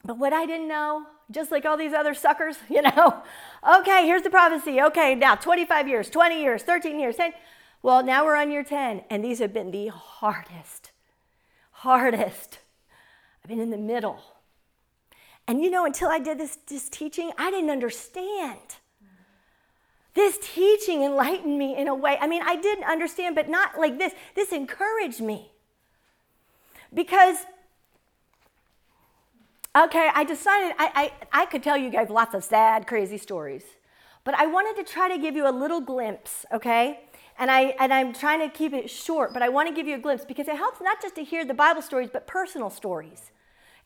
[0.03, 3.21] but what I didn't know, just like all these other suckers, you know,
[3.79, 4.81] okay, here's the prophecy.
[4.81, 7.33] Okay, now 25 years, 20 years, 13 years, 10.
[7.83, 10.91] Well, now we're on year 10, and these have been the hardest,
[11.71, 12.59] hardest.
[13.43, 14.21] I've been in the middle.
[15.47, 18.59] And you know, until I did this, this teaching, I didn't understand.
[20.13, 22.17] This teaching enlightened me in a way.
[22.19, 24.13] I mean, I didn't understand, but not like this.
[24.33, 25.51] This encouraged me.
[26.93, 27.37] Because,
[29.75, 33.63] okay, I decided I, I, I could tell you guys lots of sad, crazy stories.
[34.23, 37.01] But I wanted to try to give you a little glimpse, okay?
[37.39, 39.95] And, I, and I'm trying to keep it short, but I want to give you
[39.95, 43.31] a glimpse because it helps not just to hear the Bible stories, but personal stories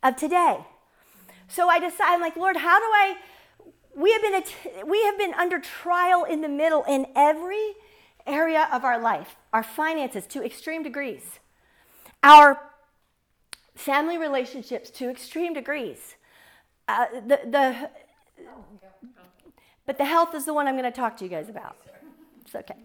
[0.02, 0.58] of today.
[1.47, 3.18] So I decided, I'm like, Lord, how do I?
[3.93, 7.74] We have been we have been under trial in the middle in every
[8.26, 11.39] area of our life, our finances to extreme degrees,
[12.24, 12.70] our
[13.82, 16.15] family relationships to extreme degrees.
[16.88, 17.89] Uh, the, the,
[19.86, 21.77] but the health is the one I'm going to talk to you guys about.
[22.41, 22.75] It's okay.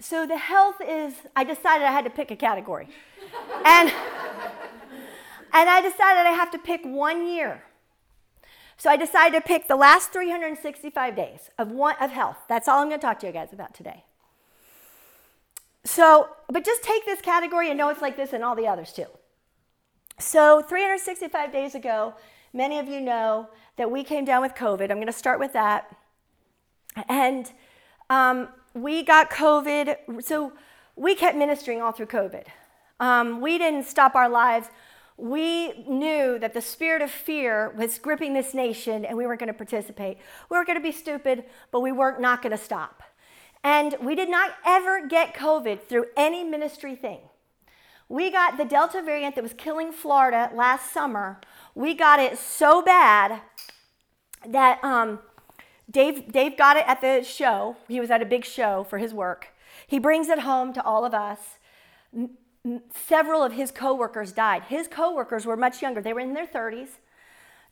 [0.00, 2.88] So the health is, I decided I had to pick a category.
[3.64, 3.92] and,
[5.52, 7.62] and I decided I have to pick one year.
[8.76, 12.36] So I decided to pick the last 365 days of, one, of health.
[12.48, 14.04] That's all I'm going to talk to you guys about today.
[15.84, 18.92] So, but just take this category and know it's like this and all the others
[18.92, 19.06] too.
[20.20, 22.14] So, 365 days ago,
[22.52, 24.90] many of you know that we came down with COVID.
[24.90, 25.94] I'm going to start with that.
[27.08, 27.50] And
[28.10, 30.22] um, we got COVID.
[30.22, 30.52] So,
[30.96, 32.44] we kept ministering all through COVID.
[32.98, 34.68] Um, we didn't stop our lives
[35.18, 39.48] we knew that the spirit of fear was gripping this nation and we weren't going
[39.48, 40.18] to participate.
[40.48, 43.02] We were going to be stupid, but we weren't not going to stop.
[43.64, 47.18] And we did not ever get COVID through any ministry thing.
[48.08, 51.40] We got the Delta variant that was killing Florida last summer.
[51.74, 53.40] We got it so bad
[54.46, 55.18] that um,
[55.90, 57.76] Dave, Dave got it at the show.
[57.86, 59.48] He was at a big show for his work.
[59.86, 61.58] He brings it home to all of us
[62.94, 64.64] several of his coworkers died.
[64.64, 66.00] His coworkers were much younger.
[66.00, 66.98] They were in their 30s.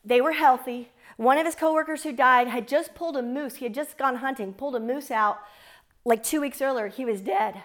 [0.05, 0.91] They were healthy.
[1.17, 3.57] One of his coworkers who died had just pulled a moose.
[3.57, 5.39] He had just gone hunting, pulled a moose out
[6.05, 6.89] like 2 weeks earlier.
[6.89, 7.63] He was dead.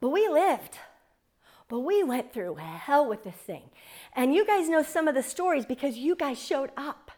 [0.00, 0.78] But we lived.
[1.68, 3.70] But we went through hell with this thing.
[4.14, 7.10] And you guys know some of the stories because you guys showed up.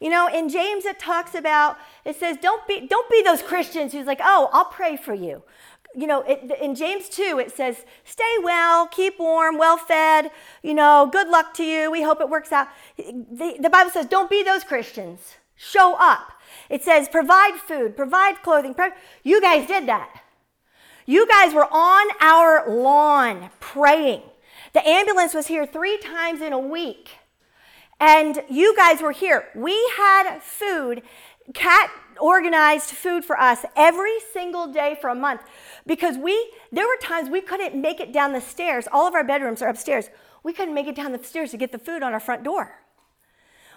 [0.00, 3.92] You know, in James it talks about, it says, don't be, don't be those Christians
[3.92, 5.42] who's like, oh, I'll pray for you
[5.94, 10.30] you know, it, in James 2, it says, stay well, keep warm, well fed,
[10.62, 11.90] you know, good luck to you.
[11.90, 12.68] We hope it works out.
[12.96, 15.36] The, the Bible says, don't be those Christians.
[15.56, 16.32] Show up.
[16.70, 18.74] It says, provide food, provide clothing.
[19.24, 20.22] You guys did that.
[21.08, 24.20] You guys were on our lawn praying.
[24.74, 27.12] The ambulance was here three times in a week.
[27.98, 29.48] And you guys were here.
[29.54, 31.00] We had food.
[31.54, 31.90] Kat
[32.20, 35.40] organized food for us every single day for a month
[35.86, 39.22] because we there were times we couldn't make it down the stairs all of our
[39.22, 40.10] bedrooms are upstairs
[40.42, 42.80] we couldn't make it down the stairs to get the food on our front door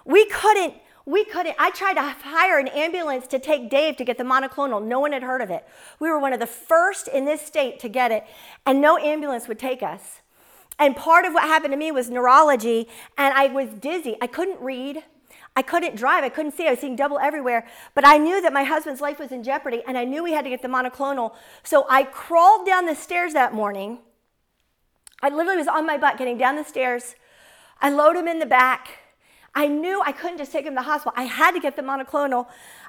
[0.06, 0.74] we couldn't
[1.12, 4.84] we couldn't i tried to hire an ambulance to take dave to get the monoclonal
[4.84, 5.68] no one had heard of it
[6.00, 8.24] we were one of the first in this state to get it
[8.66, 10.22] and no ambulance would take us
[10.80, 12.88] and part of what happened to me was neurology
[13.18, 15.04] and i was dizzy i couldn't read
[15.54, 16.24] I couldn't drive.
[16.24, 16.66] I couldn't see.
[16.66, 17.68] I was seeing double everywhere.
[17.94, 20.46] But I knew that my husband's life was in jeopardy, and I knew we had
[20.46, 21.36] to get the monoclonal.
[21.62, 24.00] So I crawled down the stairs that morning.
[25.22, 27.16] I literally was on my butt getting down the stairs.
[27.82, 29.01] I load him in the back.
[29.54, 31.14] I knew I couldn't just take him to the hospital.
[31.16, 32.48] I had to get the monoclonal.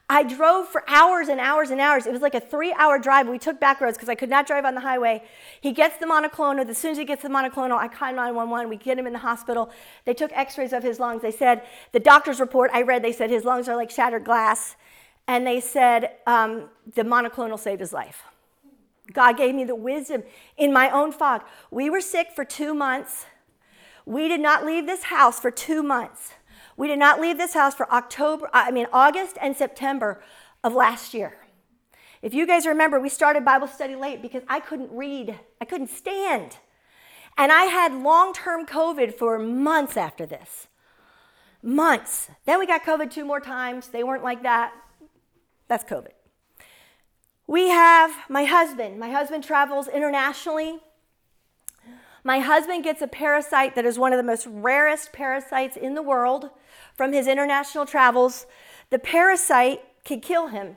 [0.09, 2.07] I drove for hours and hours and hours.
[2.07, 3.29] It was like a three hour drive.
[3.29, 5.25] We took back roads because I could not drive on the highway.
[5.61, 6.69] He gets the monoclonal.
[6.69, 8.69] As soon as he gets the monoclonal, I call 911.
[8.69, 9.71] We get him in the hospital.
[10.05, 11.23] They took x rays of his lungs.
[11.23, 14.77] They said, the doctor's report I read, they said his lungs are like shattered glass.
[15.27, 18.23] And they said um, the monoclonal saved his life.
[19.13, 20.23] God gave me the wisdom
[20.57, 21.43] in my own fog.
[21.71, 23.27] We were sick for two months.
[24.05, 26.33] We did not leave this house for two months.
[26.77, 30.23] We did not leave this house for October, I mean, August and September
[30.65, 31.37] of last year.
[32.23, 35.91] If you guys remember, we started Bible study late because I couldn't read, I couldn't
[35.91, 36.57] stand.
[37.37, 40.69] And I had long term COVID for months after this.
[41.63, 42.31] Months.
[42.45, 43.89] Then we got COVID two more times.
[43.89, 44.73] They weren't like that.
[45.69, 46.11] That's COVID.
[47.47, 48.99] We have my husband.
[48.99, 50.79] My husband travels internationally.
[52.25, 56.03] My husband gets a parasite that is one of the most rarest parasites in the
[56.03, 56.51] world
[56.97, 58.47] from his international travels.
[58.91, 60.77] The parasite could kill him.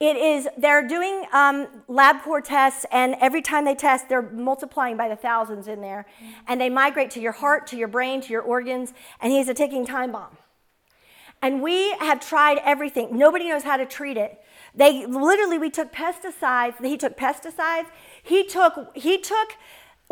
[0.00, 5.08] It is, they're doing um, LabCorp tests, and every time they test, they're multiplying by
[5.08, 6.06] the thousands in there.
[6.48, 9.54] And they migrate to your heart, to your brain, to your organs, and he's a
[9.54, 10.36] ticking time bomb.
[11.40, 13.16] And we have tried everything.
[13.16, 14.40] Nobody knows how to treat it.
[14.74, 16.84] They literally, we took pesticides.
[16.84, 17.86] He took pesticides.
[18.22, 19.52] He took, he took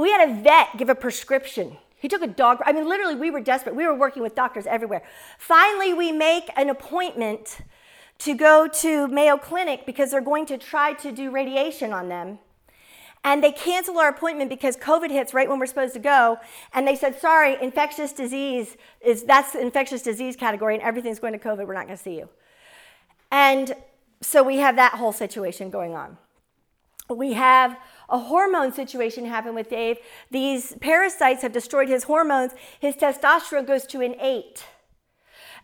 [0.01, 1.77] we had a vet give a prescription.
[2.01, 2.59] He took a dog.
[2.65, 3.77] I mean, literally, we were desperate.
[3.77, 5.03] We were working with doctors everywhere.
[5.39, 7.59] Finally, we make an appointment
[8.19, 12.39] to go to Mayo Clinic because they're going to try to do radiation on them.
[13.23, 16.39] And they cancel our appointment because COVID hits right when we're supposed to go.
[16.73, 21.35] And they said, sorry, infectious disease is that's the infectious disease category, and everything's going
[21.35, 21.67] to COVID.
[21.67, 22.31] We're not going to see you.
[23.31, 23.75] And
[24.23, 26.17] so we have that whole situation going on.
[27.09, 27.77] We have
[28.11, 29.99] a hormone situation happened with Dave.
[30.31, 32.53] These parasites have destroyed his hormones.
[32.79, 34.65] His testosterone goes to an eight.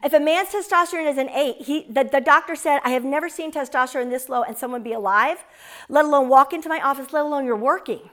[0.05, 3.29] If a man's testosterone is an eight, he, the, the doctor said, I have never
[3.29, 5.45] seen testosterone this low and someone be alive,
[5.89, 8.11] let alone walk into my office, let alone you're working.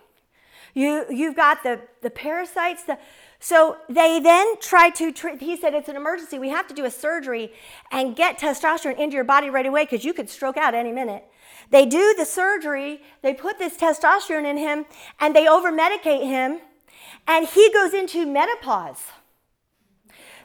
[0.73, 2.83] You, you've got the, the parasites.
[2.83, 2.97] The,
[3.45, 6.39] so they then try to he said, it's an emergency.
[6.39, 7.51] We have to do a surgery
[7.91, 11.25] and get testosterone into your body right away because you could stroke out any minute.
[11.69, 14.85] They do the surgery, they put this testosterone in him,
[15.19, 16.61] and they over medicate him,
[17.27, 19.03] and he goes into menopause.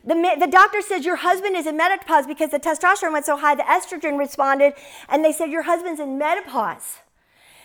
[0.02, 3.54] The, the doctor says your husband is in menopause because the testosterone went so high,
[3.54, 4.72] the estrogen responded,
[5.08, 6.96] and they said your husband's in menopause.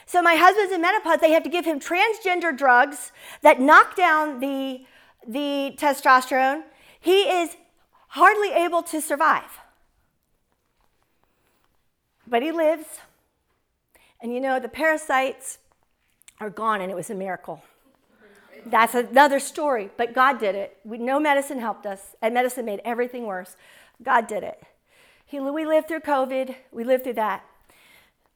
[0.05, 1.21] So my husband's in menopause.
[1.21, 3.11] They have to give him transgender drugs
[3.41, 4.85] that knock down the,
[5.27, 6.63] the testosterone.
[6.99, 7.55] He is
[8.09, 9.59] hardly able to survive.
[12.27, 12.85] But he lives.
[14.21, 15.57] And you know, the parasites
[16.39, 17.63] are gone, and it was a miracle.
[18.65, 20.77] That's another story, but God did it.
[20.85, 23.57] We, no medicine helped us, and medicine made everything worse.
[24.01, 24.63] God did it.
[25.25, 27.43] He, we lived through COVID, we lived through that.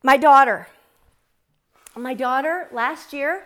[0.03, 0.67] My daughter,
[1.95, 3.43] my daughter last year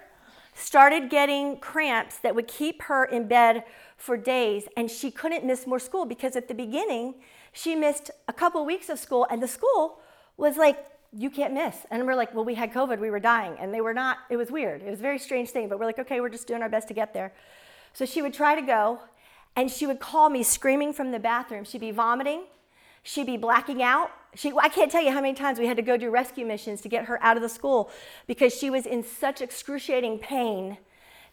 [0.53, 3.63] started getting cramps that would keep her in bed
[3.97, 7.15] for days, and she couldn't miss more school because at the beginning,
[7.53, 9.99] she missed a couple weeks of school, and the school
[10.37, 11.75] was like you can't miss.
[11.89, 13.55] And we're like, well, we had COVID, we were dying.
[13.59, 14.81] And they were not, it was weird.
[14.81, 16.87] It was a very strange thing, but we're like, okay, we're just doing our best
[16.87, 17.33] to get there.
[17.93, 18.99] So she would try to go,
[19.55, 21.65] and she would call me screaming from the bathroom.
[21.65, 22.43] She'd be vomiting,
[23.03, 24.11] she'd be blacking out.
[24.35, 26.81] She, I can't tell you how many times we had to go do rescue missions
[26.81, 27.91] to get her out of the school
[28.27, 30.77] because she was in such excruciating pain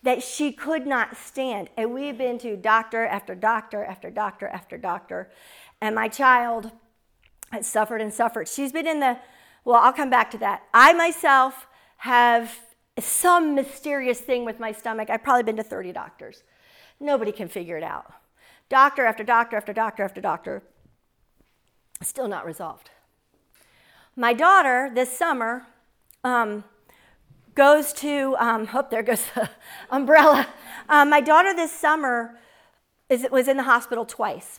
[0.03, 1.69] that she could not stand.
[1.77, 5.31] And we've been to doctor after doctor after doctor after doctor.
[5.81, 6.73] And my child
[7.53, 8.49] has suffered and suffered.
[8.49, 9.19] She's been in the
[9.65, 10.63] well, I'll come back to that.
[10.73, 11.67] I myself
[11.99, 12.59] have
[12.99, 15.11] some mysterious thing with my stomach.
[15.11, 16.43] I've probably been to 30 doctors.
[16.99, 18.11] Nobody can figure it out.
[18.71, 20.63] Doctor after doctor after doctor after doctor,
[22.03, 22.91] still not resolved.
[24.19, 25.65] My daughter this summer
[26.25, 26.65] um,
[27.55, 29.49] goes to, um, oh, there goes the
[29.91, 30.49] umbrella.
[30.89, 32.37] Um, my daughter this summer
[33.09, 34.59] is, was in the hospital twice.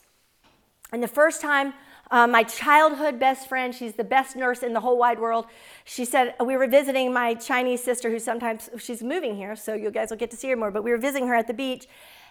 [0.92, 1.74] And the first time
[2.10, 5.44] uh, my childhood best friend, she's the best nurse in the whole wide world.
[5.84, 9.90] She said, We were visiting my Chinese sister, who sometimes, she's moving here, so you
[9.90, 11.86] guys will get to see her more, but we were visiting her at the beach.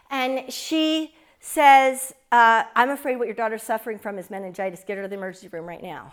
[0.10, 4.84] And she says, uh, I'm afraid what your daughter's suffering from is meningitis.
[4.84, 6.12] Get her to the emergency room right now.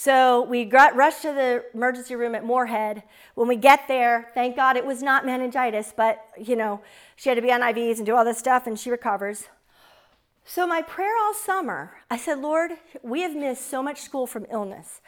[0.00, 3.02] So we got rushed to the emergency room at Moorhead.
[3.34, 6.80] When we get there, thank God it was not meningitis, but you know,
[7.16, 9.48] she had to be on IVs and do all this stuff, and she recovers.
[10.42, 12.70] So, my prayer all summer, I said, Lord,
[13.02, 15.02] we have missed so much school from illness.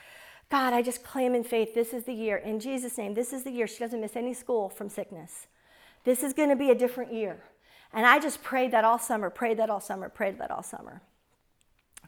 [0.50, 2.36] God, I just claim in faith this is the year.
[2.36, 5.46] In Jesus' name, this is the year she doesn't miss any school from sickness.
[6.04, 7.42] This is going to be a different year.
[7.94, 11.00] And I just prayed that all summer, prayed that all summer, prayed that all summer.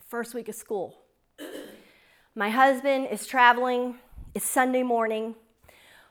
[0.06, 1.03] First week of school.
[2.36, 3.94] My husband is traveling.
[4.34, 5.36] It's Sunday morning.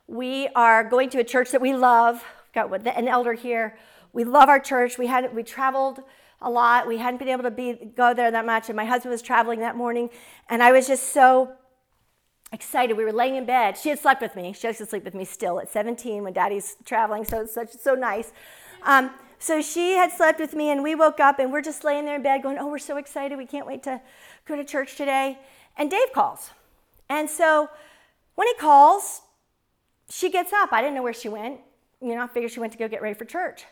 [0.08, 2.24] We are going to a church that we love.
[2.56, 3.78] Got an elder here.
[4.14, 4.98] We love our church.
[4.98, 6.00] We had we traveled
[6.42, 6.88] a lot.
[6.88, 9.60] We hadn't been able to be go there that much, and my husband was traveling
[9.60, 10.10] that morning,
[10.48, 11.52] and I was just so
[12.54, 12.96] excited.
[12.96, 13.78] We were laying in bed.
[13.78, 14.54] She had slept with me.
[14.54, 17.74] She has to sleep with me still at 17 when Daddy's traveling, so it's such
[17.74, 18.32] so nice.
[18.84, 22.06] Um, so she had slept with me, and we woke up, and we're just laying
[22.06, 23.38] there in bed, going, "Oh, we're so excited!
[23.38, 24.00] We can't wait to
[24.46, 25.38] go to church today."
[25.78, 26.52] And Dave calls,
[27.10, 27.70] and so
[28.36, 29.22] when he calls,
[30.10, 30.72] she gets up.
[30.72, 31.60] I didn't know where she went.
[32.02, 33.66] You know, I figured she went to go get ready for church.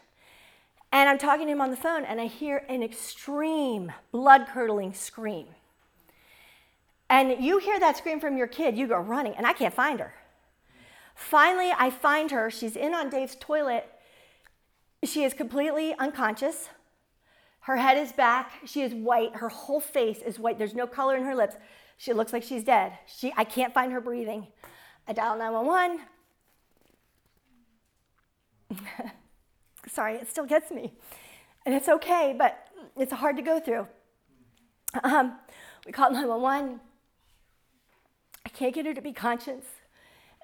[0.91, 4.93] And I'm talking to him on the phone, and I hear an extreme, blood curdling
[4.93, 5.47] scream.
[7.09, 9.99] And you hear that scream from your kid, you go running, and I can't find
[9.99, 10.13] her.
[11.15, 12.49] Finally, I find her.
[12.49, 13.87] She's in on Dave's toilet.
[15.03, 16.69] She is completely unconscious.
[17.61, 18.51] Her head is back.
[18.65, 19.35] She is white.
[19.35, 20.57] Her whole face is white.
[20.57, 21.55] There's no color in her lips.
[22.01, 22.93] She looks like she's dead.
[23.05, 24.47] She, I can't find her breathing.
[25.07, 25.99] I dial 911.
[29.87, 30.93] Sorry, it still gets me.
[31.63, 33.85] And it's okay, but it's hard to go through.
[35.03, 35.37] Um,
[35.85, 36.79] we called 911.
[38.47, 39.63] I can't get her to be conscious.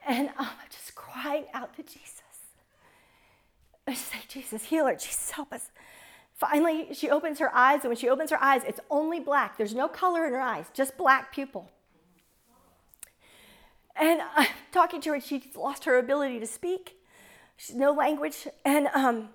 [0.08, 2.22] And um, I'm just crying out to Jesus.
[3.88, 4.94] I say, Jesus, heal her.
[4.94, 5.72] Jesus, help us.
[6.38, 9.58] Finally, she opens her eyes, and when she opens her eyes, it's only black.
[9.58, 11.70] There's no color in her eyes, just black pupil.
[13.96, 17.02] And I'm talking to her, she's lost her ability to speak.
[17.58, 18.48] She's no language.
[18.64, 19.30] And um,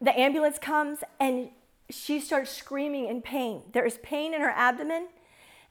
[0.00, 1.50] the ambulance comes, and
[1.90, 3.62] she starts screaming in pain.
[3.72, 5.08] There is pain in her abdomen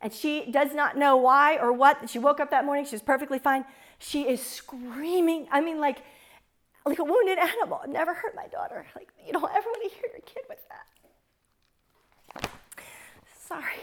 [0.02, 2.10] and she does not know why or what.
[2.10, 3.65] She woke up that morning, she's perfectly fine.
[3.98, 5.48] She is screaming.
[5.52, 5.99] I mean, like,
[6.85, 7.81] like a wounded animal.
[7.88, 8.85] Never hurt my daughter.
[8.95, 12.49] Like, you don't ever want to hear your kid with that.
[13.39, 13.80] Sorry.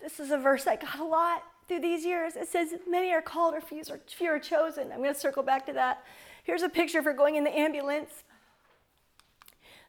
[0.00, 2.34] This is a verse I got a lot through these years.
[2.34, 3.82] It says, Many are called, or few
[4.28, 4.90] are chosen.
[4.90, 6.04] I'm going to circle back to that.
[6.42, 8.24] Here's a picture of her going in the ambulance.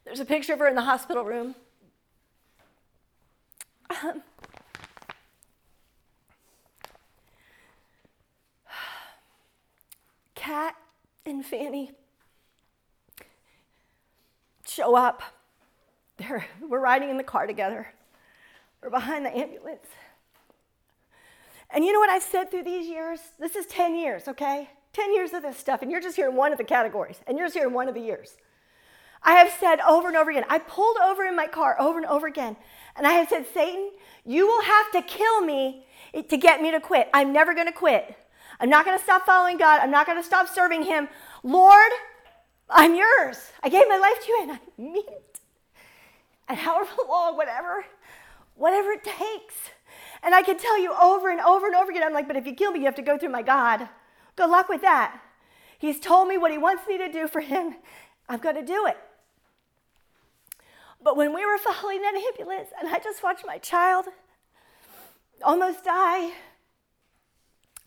[0.04, 1.56] There's a picture of her in the hospital room.
[4.04, 4.22] Um,
[10.52, 10.76] Kat
[11.26, 11.94] and Fanny
[14.68, 15.24] show up.
[16.18, 17.88] They're, we're riding in the car together.
[18.84, 19.88] We're behind the ambulance.
[21.70, 23.22] And you know what I've said through these years?
[23.40, 24.70] This is 10 years, okay?
[24.92, 27.48] 10 years of this stuff, and you're just hearing one of the categories, and you're
[27.48, 28.36] just hearing one of the years.
[29.24, 32.08] I have said over and over again, I pulled over in my car over and
[32.08, 32.58] over again,
[32.98, 33.90] and I have said, Satan,
[34.26, 37.08] you will have to kill me to get me to quit.
[37.14, 38.18] I'm never to quit.
[38.62, 39.82] I'm not going to stop following God.
[39.82, 41.10] I'm not going to stop serving Him.
[41.42, 41.92] Lord,
[42.70, 43.38] I'm yours.
[43.64, 45.40] I gave my life to you, and I mean it.
[46.48, 47.84] And however long, whatever,
[48.56, 49.56] whatever it takes.
[50.22, 52.46] And I can tell you over and over and over again, I'm like, but if
[52.46, 53.90] you kill me, you have to go through my God.
[54.36, 55.20] Good luck with that.
[55.80, 57.76] He's told me what He wants me to do for Him.
[58.30, 58.98] I'm going to do it.
[61.04, 64.06] But when we were following that ambulance and I just watched my child
[65.44, 66.32] almost die,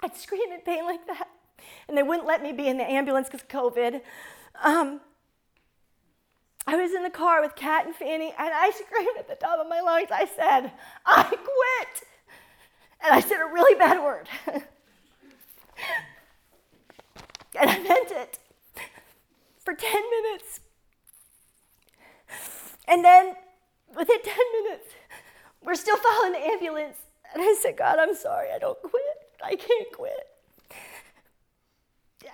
[0.01, 1.29] I'd scream in pain like that.
[1.89, 4.01] And they wouldn't let me be in the ambulance because of COVID.
[4.63, 5.01] Um,
[6.67, 9.59] I was in the car with Kat and Fanny, and I screamed at the top
[9.61, 10.09] of my lungs.
[10.11, 10.73] I said,
[11.05, 12.09] I quit.
[13.05, 14.29] And I said a really bad word.
[14.47, 14.63] and
[17.71, 18.39] I meant it
[19.65, 20.61] for 10 minutes.
[22.89, 23.35] And then
[23.97, 24.89] within 10 minutes,
[25.63, 26.97] we're still following the ambulance.
[27.33, 29.24] And I said, God, I'm sorry, I don't quit.
[29.45, 30.27] I can't quit.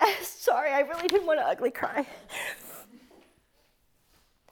[0.23, 2.07] sorry, I really didn't want to ugly cry.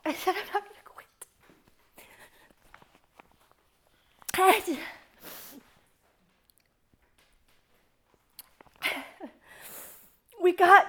[0.04, 1.06] I said, I'm not going
[4.34, 4.78] to quit.
[10.40, 10.86] We got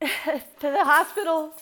[0.00, 1.54] to the hospital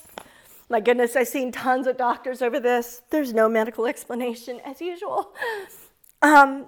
[0.70, 3.00] my goodness, I've seen tons of doctors over this.
[3.10, 5.32] There's no medical explanation, as usual.
[6.20, 6.66] Um,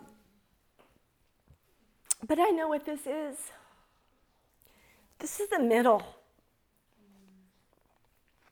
[2.26, 3.36] but I know what this is.
[5.18, 6.02] This is the middle.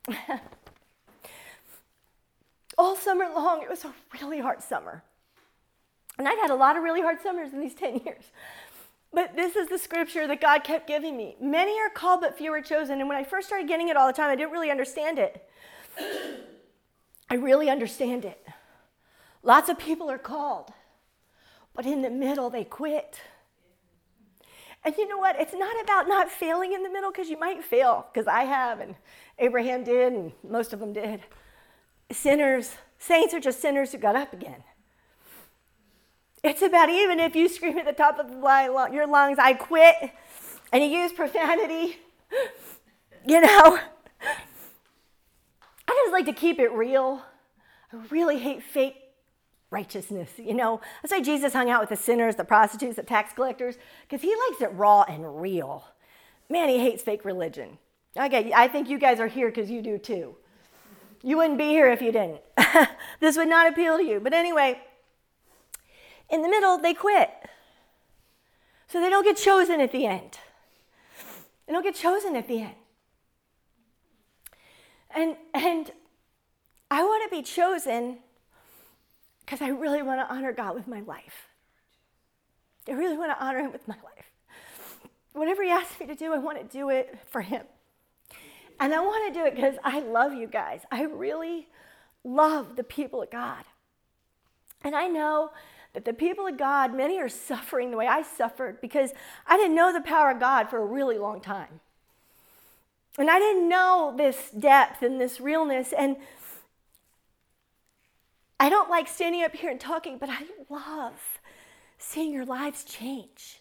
[2.78, 5.02] All summer long, it was a really hard summer.
[6.18, 8.24] And I've had a lot of really hard summers in these 10 years.
[9.12, 11.36] But this is the scripture that God kept giving me.
[11.40, 13.00] Many are called, but few are chosen.
[13.00, 15.48] And when I first started getting it all the time, I didn't really understand it.
[17.30, 18.46] I really understand it.
[19.42, 20.72] Lots of people are called.
[21.74, 23.20] but in the middle, they quit.
[24.88, 25.38] And you know what?
[25.38, 28.80] It's not about not failing in the middle because you might fail, because I have,
[28.80, 28.94] and
[29.38, 31.20] Abraham did, and most of them did.
[32.10, 34.64] Sinners, saints are just sinners who got up again.
[36.42, 39.94] It's about even if you scream at the top of your lungs, I quit,
[40.72, 41.98] and you use profanity,
[43.26, 43.78] you know.
[45.86, 47.20] I just like to keep it real.
[47.92, 48.96] I really hate fake
[49.70, 50.80] righteousness, you know.
[51.02, 53.76] That's why Jesus hung out with the sinners, the prostitutes, the tax collectors,
[54.08, 55.84] because he likes it raw and real.
[56.48, 57.78] Man, he hates fake religion.
[58.16, 60.36] Okay, I think you guys are here because you do too.
[61.22, 62.40] You wouldn't be here if you didn't.
[63.20, 64.20] this would not appeal to you.
[64.20, 64.80] But anyway,
[66.30, 67.30] in the middle, they quit.
[68.88, 70.38] So they don't get chosen at the end.
[71.66, 72.74] They don't get chosen at the end.
[75.14, 75.90] And, and
[76.90, 78.18] I want to be chosen
[79.48, 81.48] because I really want to honor God with my life.
[82.86, 84.30] I really want to honor Him with my life.
[85.32, 87.64] Whatever He asks me to do, I want to do it for Him.
[88.78, 90.82] And I want to do it because I love you guys.
[90.90, 91.66] I really
[92.24, 93.64] love the people of God.
[94.84, 95.52] And I know
[95.94, 99.12] that the people of God, many are suffering the way I suffered because
[99.46, 101.80] I didn't know the power of God for a really long time.
[103.16, 105.94] And I didn't know this depth and this realness.
[105.96, 106.18] And
[108.60, 111.38] I don't like standing up here and talking, but I love
[111.98, 113.60] seeing your lives change.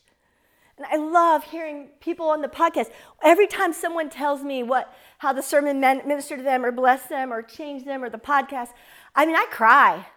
[0.78, 2.92] And I love hearing people on the podcast.
[3.24, 7.34] Every time someone tells me what how the sermon ministered to them or blessed them
[7.34, 8.70] or changed them or the podcast,
[9.16, 10.08] I mean, I cry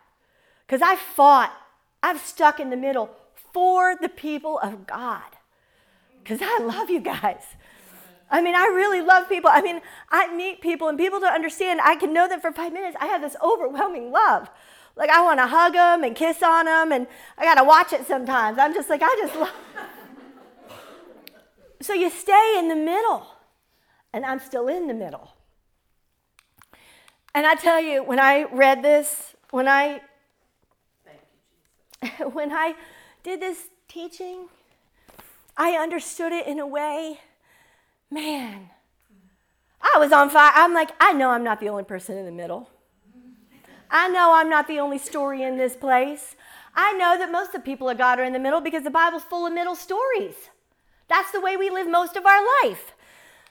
[0.67, 1.53] because I fought.
[2.03, 3.11] I've stuck in the middle
[3.53, 5.37] for the people of God
[6.23, 7.43] because I love you guys.
[8.31, 9.51] I mean, I really love people.
[9.53, 11.81] I mean, I meet people and people don't understand.
[11.83, 12.97] I can know them for five minutes.
[13.01, 14.49] I have this overwhelming love.
[14.97, 17.07] Like, I want to hug them and kiss on them, and
[17.39, 18.59] I got to watch it sometimes.
[18.59, 19.51] I'm just like, I just love.
[21.81, 23.27] so you stay in the middle,
[24.13, 25.33] and I'm still in the middle.
[27.35, 30.03] And I tell you, when I read this, when I
[32.33, 32.75] when I
[33.23, 34.49] did this teaching,
[35.57, 37.21] I understood it in a way
[38.11, 38.71] man,
[39.81, 40.53] I was on fire.
[40.55, 42.69] I'm like, I know I'm not the only person in the middle.
[43.91, 46.37] I know I'm not the only story in this place.
[46.75, 48.91] I know that most of the people of God are in the middle because the
[48.91, 50.35] Bible's full of middle stories.
[51.09, 52.95] That's the way we live most of our life.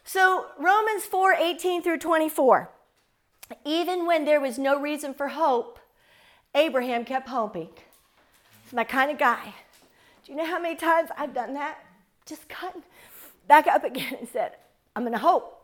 [0.06, 2.70] So, Romans 4 18 through 24.
[3.66, 5.80] Even when there was no reason for hope,
[6.56, 7.70] Abraham kept hoping.
[8.64, 9.54] He's my kind of guy.
[10.24, 11.84] Do you know how many times I've done that?
[12.26, 12.84] Just cutting
[13.48, 14.54] back up again and said,
[14.96, 15.59] I'm going to hope.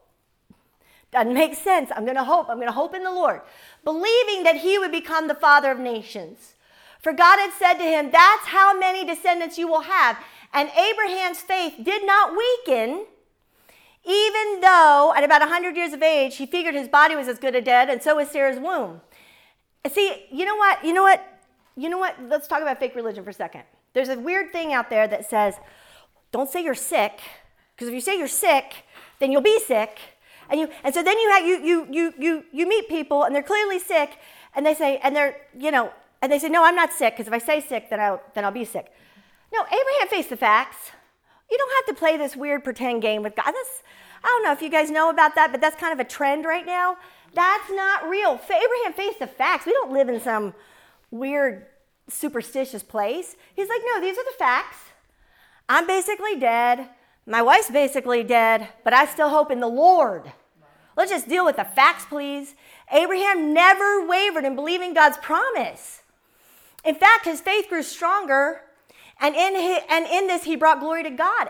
[1.16, 1.92] Doesn't make sense.
[1.96, 2.50] I'm going to hope.
[2.50, 3.40] I'm going to hope in the Lord,
[3.86, 6.56] believing that he would become the father of nations.
[7.00, 10.18] For God had said to him, That's how many descendants you will have.
[10.54, 13.06] And Abraham's faith did not weaken,
[14.04, 17.56] even though at about 100 years of age, he figured his body was as good
[17.56, 19.00] as dead, and so was Sarah's womb.
[19.90, 20.84] See, you know what?
[20.84, 21.26] You know what?
[21.78, 22.18] You know what?
[22.28, 23.64] Let's talk about fake religion for a second.
[23.94, 25.56] There's a weird thing out there that says,
[26.34, 27.22] don't say you're sick
[27.74, 28.84] because if you say you're sick,
[29.20, 29.98] then you'll be sick.
[30.50, 33.36] And, you, and so then you, have, you, you, you, you, you meet people and
[33.36, 34.18] they're clearly sick
[34.56, 35.92] and they say, and they're, you know,
[36.22, 38.46] and they say, no, I'm not sick because if I say sick, then I'll, then
[38.46, 38.92] I'll be sick.
[39.54, 40.92] No, Abraham faced the facts.
[41.50, 43.46] You don't have to play this weird pretend game with God.
[43.46, 43.84] That's,
[44.24, 46.46] I don't know if you guys know about that, but that's kind of a trend
[46.46, 46.98] right now.
[47.34, 48.40] That's not real.
[48.44, 49.66] Abraham faced the facts.
[49.66, 50.54] We don't live in some
[51.12, 51.68] weird
[52.08, 53.36] superstitious place.
[53.56, 54.78] He's like, no, these are the facts.
[55.68, 56.90] I'm basically dead.
[57.26, 60.32] My wife's basically dead, but I still hope in the Lord.
[60.96, 62.56] Let's just deal with the facts, please.
[62.92, 66.04] Abraham never wavered in believing God's promise.
[66.84, 68.62] In fact, his faith grew stronger,
[69.20, 71.50] and in, his, and in this, he brought glory to God.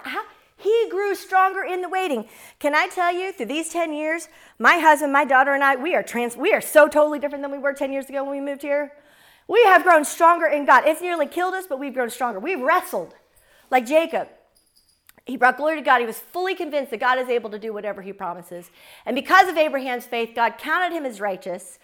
[0.57, 2.29] He grew stronger in the waiting.
[2.59, 5.95] Can I tell you, through these 10 years, my husband, my daughter, and I, we
[5.95, 8.39] are, trans, we are so totally different than we were 10 years ago when we
[8.39, 8.93] moved here.
[9.49, 10.85] We have grown stronger in God.
[10.87, 12.39] It's nearly killed us, but we've grown stronger.
[12.39, 13.13] We've wrestled
[13.69, 14.29] like Jacob.
[15.25, 15.99] He brought glory to God.
[16.01, 18.69] He was fully convinced that God is able to do whatever he promises.
[19.05, 21.79] And because of Abraham's faith, God counted him as righteous.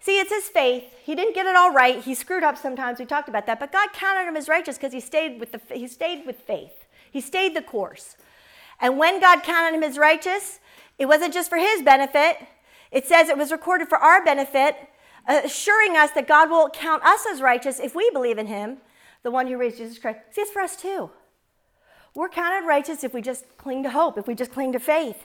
[0.00, 0.84] See, it's his faith.
[1.04, 2.02] He didn't get it all right.
[2.02, 2.98] He screwed up sometimes.
[2.98, 3.60] We talked about that.
[3.60, 6.86] But God counted him as righteous because he stayed with the he stayed with faith.
[7.10, 8.16] He stayed the course.
[8.80, 10.60] And when God counted him as righteous,
[10.98, 12.38] it wasn't just for his benefit.
[12.90, 14.76] It says it was recorded for our benefit,
[15.26, 18.78] assuring us that God will count us as righteous if we believe in him,
[19.24, 20.20] the one who raised Jesus Christ.
[20.30, 21.10] See, it's for us too.
[22.14, 25.24] We're counted righteous if we just cling to hope, if we just cling to faith.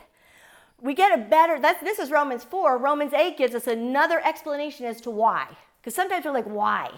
[0.80, 2.78] We get a better, that's, this is Romans 4.
[2.78, 5.48] Romans 8 gives us another explanation as to why.
[5.80, 6.90] Because sometimes we're like, why?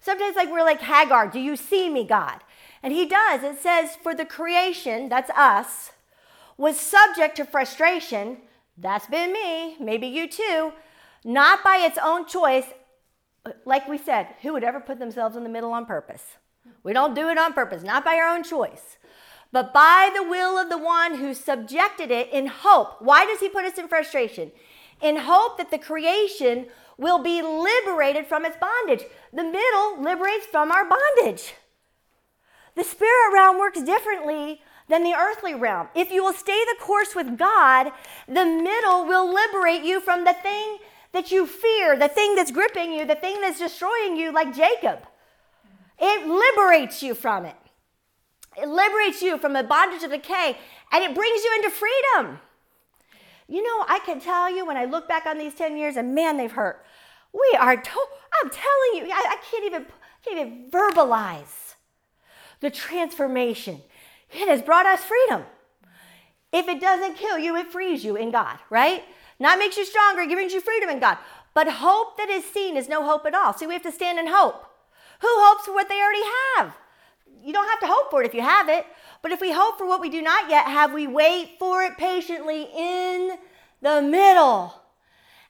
[0.00, 2.40] Sometimes, like, we're like, Hagar, do you see me, God?
[2.82, 3.42] And he does.
[3.42, 5.92] It says, for the creation, that's us,
[6.56, 8.38] was subject to frustration.
[8.76, 10.72] That's been me, maybe you too,
[11.24, 12.64] not by its own choice.
[13.66, 16.24] Like we said, who would ever put themselves in the middle on purpose?
[16.82, 18.96] We don't do it on purpose, not by our own choice,
[19.52, 23.00] but by the will of the one who subjected it in hope.
[23.00, 24.52] Why does he put us in frustration?
[25.02, 26.66] In hope that the creation
[26.96, 29.04] will be liberated from its bondage.
[29.32, 31.54] The middle liberates from our bondage.
[32.76, 35.88] The spirit realm works differently than the earthly realm.
[35.94, 37.92] If you will stay the course with God,
[38.28, 40.78] the middle will liberate you from the thing
[41.12, 45.00] that you fear, the thing that's gripping you, the thing that's destroying you, like Jacob.
[45.98, 47.56] It liberates you from it.
[48.56, 50.58] It liberates you from the bondage of decay
[50.92, 52.40] and it brings you into freedom.
[53.48, 56.14] You know, I can tell you when I look back on these 10 years, and
[56.14, 56.84] man, they've hurt.
[57.32, 58.08] We are, to-
[58.42, 59.86] I'm telling you, I, I can't even,
[60.24, 61.74] can't even verbalize
[62.60, 63.82] the transformation.
[64.30, 65.42] It has brought us freedom.
[66.52, 69.02] If it doesn't kill you, it frees you in God, right?
[69.40, 71.18] Not makes you stronger, it brings you freedom in God.
[71.52, 73.52] But hope that is seen is no hope at all.
[73.52, 74.64] See, we have to stand in hope.
[75.22, 76.22] Who hopes for what they already
[76.56, 76.76] have?
[77.42, 78.86] You don't have to hope for it if you have it.
[79.22, 81.96] But if we hope for what we do not yet have, we wait for it
[81.98, 83.38] patiently in
[83.82, 84.74] the middle.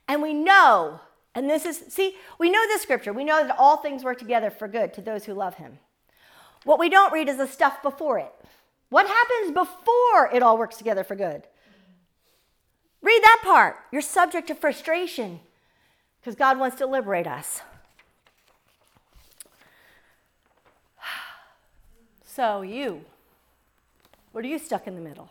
[0.09, 1.01] And we know,
[1.35, 3.13] and this is, see, we know this scripture.
[3.13, 5.79] We know that all things work together for good to those who love him.
[6.65, 8.33] What we don't read is the stuff before it.
[8.89, 11.45] What happens before it all works together for good?
[13.03, 13.77] Read that part.
[13.93, 15.41] You're subject to frustration
[16.21, 17.63] because God wants to liberate us.
[22.33, 23.05] So, you,
[24.31, 25.31] what are you stuck in the middle?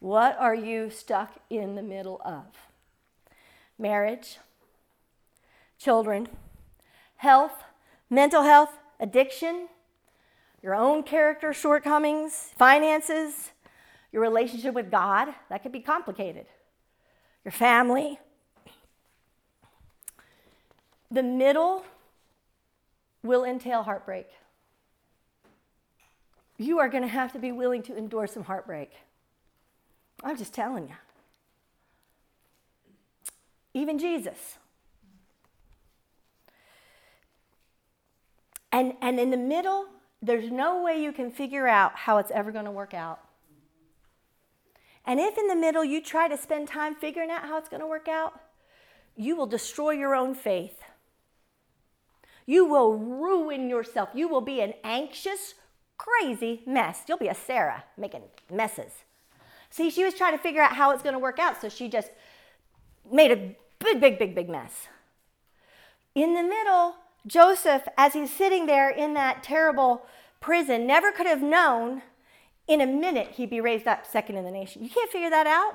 [0.00, 2.46] What are you stuck in the middle of?
[3.78, 4.38] Marriage,
[5.78, 6.26] children,
[7.18, 7.52] health,
[8.10, 9.68] mental health, addiction,
[10.60, 13.52] your own character shortcomings, finances,
[14.10, 15.28] your relationship with God.
[15.50, 16.46] That could be complicated.
[17.44, 18.18] Your family.
[21.12, 21.84] The middle
[23.22, 24.26] will entail heartbreak
[26.58, 28.92] you are going to have to be willing to endure some heartbreak.
[30.22, 30.94] I'm just telling you.
[33.74, 34.58] Even Jesus.
[38.72, 39.86] And, and in the middle,
[40.20, 43.20] there's no way you can figure out how it's ever going to work out.
[45.06, 47.80] And if in the middle you try to spend time figuring out how it's going
[47.80, 48.38] to work out,
[49.16, 50.82] you will destroy your own faith.
[52.46, 54.10] You will ruin yourself.
[54.14, 55.54] You will be an anxious,
[55.98, 57.02] crazy mess.
[57.06, 58.92] You'll be a Sarah making messes.
[59.70, 61.88] See, she was trying to figure out how it's going to work out, so she
[61.88, 62.10] just
[63.10, 64.86] made a big, big, big, big mess.
[66.14, 66.96] In the middle,
[67.26, 70.06] Joseph, as he's sitting there in that terrible
[70.40, 72.02] prison, never could have known
[72.66, 74.82] in a minute he'd be raised up second in the nation.
[74.82, 75.74] You can't figure that out.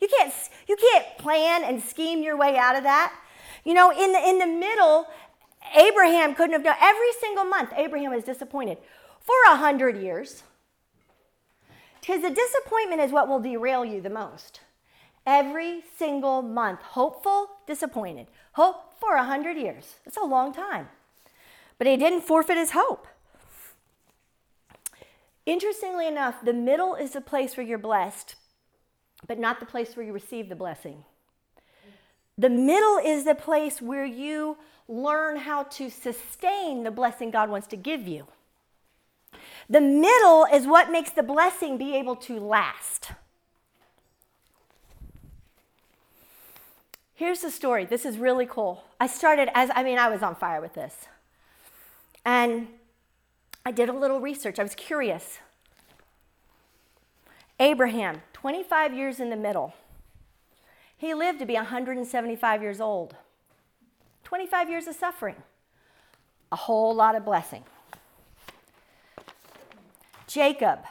[0.00, 0.32] You can't,
[0.68, 3.14] you can't plan and scheme your way out of that.
[3.64, 5.06] You know, in the, in the middle,
[5.76, 6.76] Abraham couldn't have known.
[6.80, 7.70] every single month.
[7.76, 8.78] Abraham was disappointed
[9.30, 10.42] for a hundred years.
[12.00, 14.60] Because the disappointment is what will derail you the most.
[15.26, 18.26] Every single month, hopeful, disappointed.
[18.52, 19.94] Hope for a hundred years.
[20.04, 20.88] That's a long time.
[21.78, 23.06] But he didn't forfeit his hope.
[25.46, 28.34] Interestingly enough, the middle is the place where you're blessed,
[29.26, 31.04] but not the place where you receive the blessing.
[32.36, 34.56] The middle is the place where you
[34.88, 38.26] learn how to sustain the blessing God wants to give you.
[39.70, 43.12] The middle is what makes the blessing be able to last.
[47.14, 47.84] Here's the story.
[47.84, 48.82] This is really cool.
[48.98, 51.06] I started as, I mean, I was on fire with this.
[52.24, 52.66] And
[53.64, 54.58] I did a little research.
[54.58, 55.38] I was curious.
[57.60, 59.74] Abraham, 25 years in the middle.
[60.96, 63.14] He lived to be 175 years old.
[64.24, 65.36] 25 years of suffering,
[66.50, 67.64] a whole lot of blessing.
[70.30, 70.84] Jacob,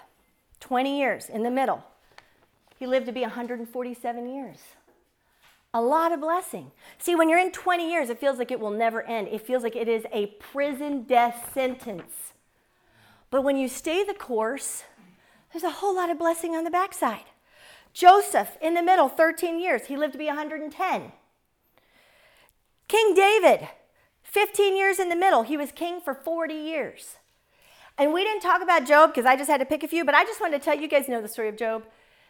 [0.59, 1.85] 20 years in the middle.
[2.77, 4.57] He lived to be 147 years.
[5.73, 6.71] A lot of blessing.
[6.97, 9.29] See, when you're in 20 years, it feels like it will never end.
[9.29, 12.33] It feels like it is a prison death sentence.
[13.31, 14.83] But when you stay the course,
[15.53, 17.25] there's a whole lot of blessing on the backside.
[17.93, 19.85] Joseph in the middle, 13 years.
[19.85, 21.13] He lived to be 110.
[22.89, 23.69] King David,
[24.23, 25.43] 15 years in the middle.
[25.43, 27.18] He was king for 40 years.
[27.99, 30.15] And we didn't talk about Job because I just had to pick a few, but
[30.15, 31.84] I just wanted to tell you guys know the story of Job.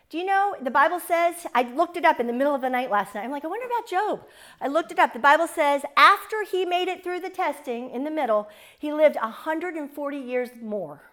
[0.09, 2.69] Do you know the Bible says, I looked it up in the middle of the
[2.71, 3.23] night last night.
[3.23, 4.23] I'm like, I wonder about Job.
[4.59, 5.13] I looked it up.
[5.13, 9.15] The Bible says, after he made it through the testing in the middle, he lived
[9.21, 11.03] 140 years more.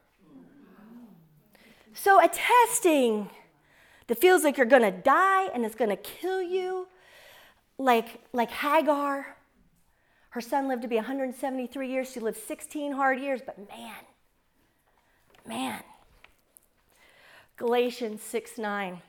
[1.92, 3.28] So a testing
[4.06, 6.88] that feels like you're to die and it's to kill you,
[7.76, 9.36] like, like Hagar.
[10.30, 12.10] Her son lived to be 173 years.
[12.10, 13.94] She lived 16 hard years, but man,
[15.46, 15.82] man,
[17.56, 19.02] Galatians 6 9.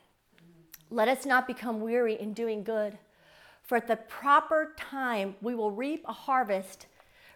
[0.89, 2.97] Let us not become weary in doing good,
[3.63, 6.87] for at the proper time we will reap a harvest.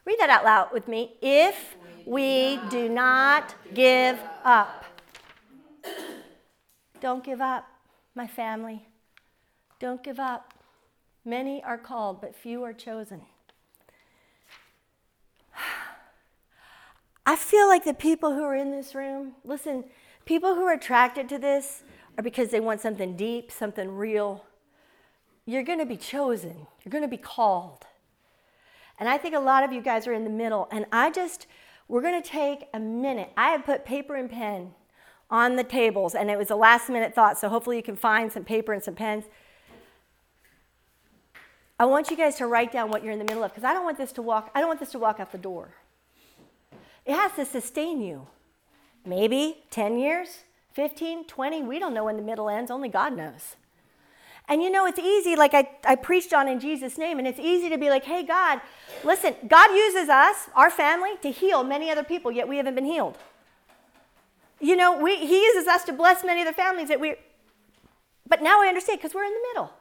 [0.06, 1.16] Read that out loud with me.
[1.22, 1.76] If
[2.06, 4.86] we do not give up.
[7.00, 7.68] Don't give up,
[8.16, 8.88] my family.
[9.80, 10.54] Don't give up.
[11.26, 13.22] Many are called, but few are chosen.
[17.32, 19.86] I feel like the people who are in this room, listen,
[20.26, 21.84] People who are attracted to this
[22.18, 24.46] are because they want something deep, something real.
[25.46, 27.86] You're going to be chosen, you're going to be called.
[29.00, 30.68] And I think a lot of you guys are in the middle.
[30.72, 31.48] And I just,
[31.88, 33.32] we're going to take a minute.
[33.36, 34.74] I have put paper and pen
[35.32, 38.32] on the tables, and it was a last minute thought, so hopefully you can find
[38.32, 39.24] some paper and some pens.
[41.80, 43.74] I want you guys to write down what you're in the middle of because I
[43.74, 45.74] don't want this to walk I don't want this to walk out the door.
[47.06, 48.28] It has to sustain you.
[49.06, 53.56] Maybe 10 years, 15, 20, we don't know when the middle ends, only God knows.
[54.48, 57.40] And you know, it's easy, like I, I preached on in Jesus' name, and it's
[57.40, 58.62] easy to be like, hey, God,
[59.04, 62.86] listen, God uses us, our family, to heal many other people, yet we haven't been
[62.86, 63.18] healed.
[64.60, 67.16] You know, we, He uses us to bless many other families that we,
[68.28, 69.72] but now I understand because we're in the middle.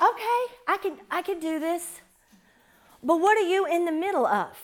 [0.00, 2.00] Okay, I can, I can do this.
[3.02, 4.56] But what are you in the middle of?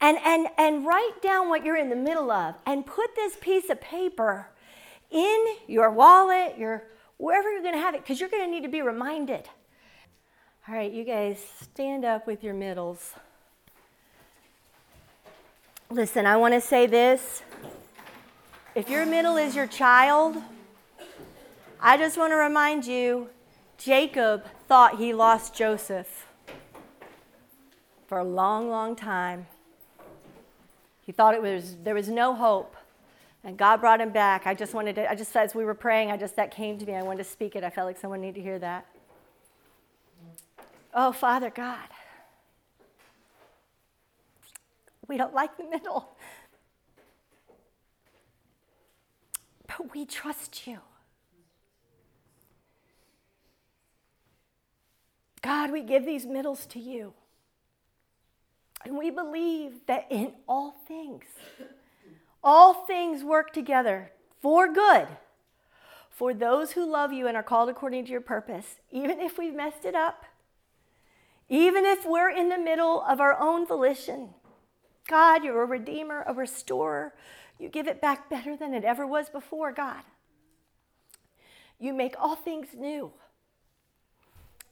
[0.00, 3.70] And, and, and write down what you're in the middle of and put this piece
[3.70, 4.48] of paper
[5.10, 6.84] in your wallet, your
[7.16, 9.48] wherever you're going to have it, because you're going to need to be reminded.
[10.68, 13.14] All right, you guys, stand up with your middles.
[15.90, 17.42] Listen, I want to say this.
[18.74, 20.36] If your middle is your child,
[21.80, 23.30] I just want to remind you
[23.78, 26.26] Jacob thought he lost Joseph
[28.06, 29.46] for a long, long time.
[31.06, 32.76] He thought it was there was no hope.
[33.44, 34.44] And God brought him back.
[34.44, 36.84] I just wanted to, I just, as we were praying, I just, that came to
[36.84, 36.96] me.
[36.96, 37.62] I wanted to speak it.
[37.62, 38.86] I felt like someone needed to hear that.
[40.92, 41.88] Oh, Father God,
[45.06, 46.08] we don't like the middle,
[49.68, 50.78] but we trust you.
[55.42, 57.12] God, we give these middles to you.
[58.84, 61.24] And we believe that in all things,
[62.42, 65.08] all things work together for good
[66.16, 69.54] for those who love you and are called according to your purpose, even if we've
[69.54, 70.24] messed it up,
[71.48, 74.30] even if we're in the middle of our own volition.
[75.08, 77.12] God, you're a redeemer, a restorer.
[77.58, 80.02] You give it back better than it ever was before, God.
[81.78, 83.12] You make all things new.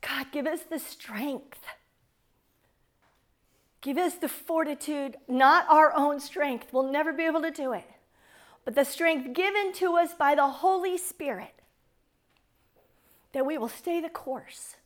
[0.01, 1.60] God, give us the strength
[3.85, 6.73] Give us the fortitude, not our own strength.
[6.73, 7.85] We'll never be able to do it,
[8.65, 11.52] but the strength given to us by the Holy Spirit
[13.35, 14.77] that we will stay the course,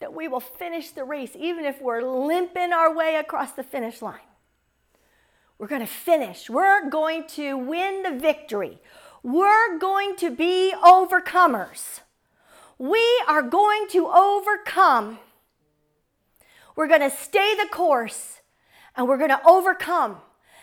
[0.00, 4.00] that we will finish the race, even if we're limping our way across the finish
[4.00, 4.16] line.
[5.58, 6.48] We're going to finish.
[6.48, 8.80] We're going to win the victory.
[9.22, 12.00] We're going to be overcomers.
[12.78, 15.18] We are going to overcome.
[16.78, 18.38] We're going to stay the course
[18.94, 20.18] and we're going to overcome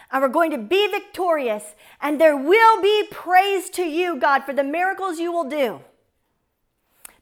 [0.09, 1.75] and we're going to be victorious.
[2.01, 5.81] And there will be praise to you, God, for the miracles you will do.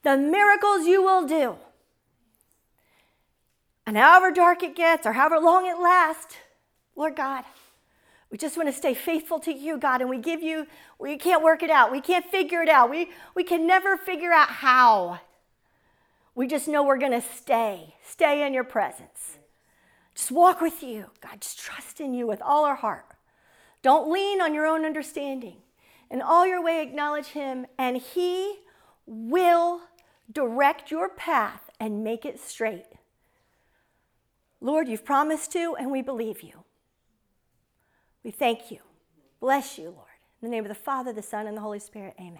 [0.03, 1.55] The miracles you will do.
[3.87, 6.35] And however dark it gets or however long it lasts,
[6.95, 7.45] Lord God,
[8.29, 10.67] we just want to stay faithful to you, God, and we give you,
[10.99, 11.91] we can't work it out.
[11.91, 12.91] We can't figure it out.
[12.91, 15.19] We, we can never figure out how.
[16.35, 19.38] We just know we're going to stay, stay in your presence.
[20.15, 21.07] Just walk with you.
[21.22, 23.05] God, just trust in you with all our heart.
[23.81, 25.57] Don't lean on your own understanding.
[26.10, 28.60] In all your way, acknowledge Him, and He
[29.05, 29.81] will
[30.31, 32.85] direct your path and make it straight.
[34.61, 36.64] Lord, you've promised to, and we believe you.
[38.23, 38.80] We thank you.
[39.39, 40.07] Bless you, Lord.
[40.41, 42.39] In the name of the Father, the Son, and the Holy Spirit, amen.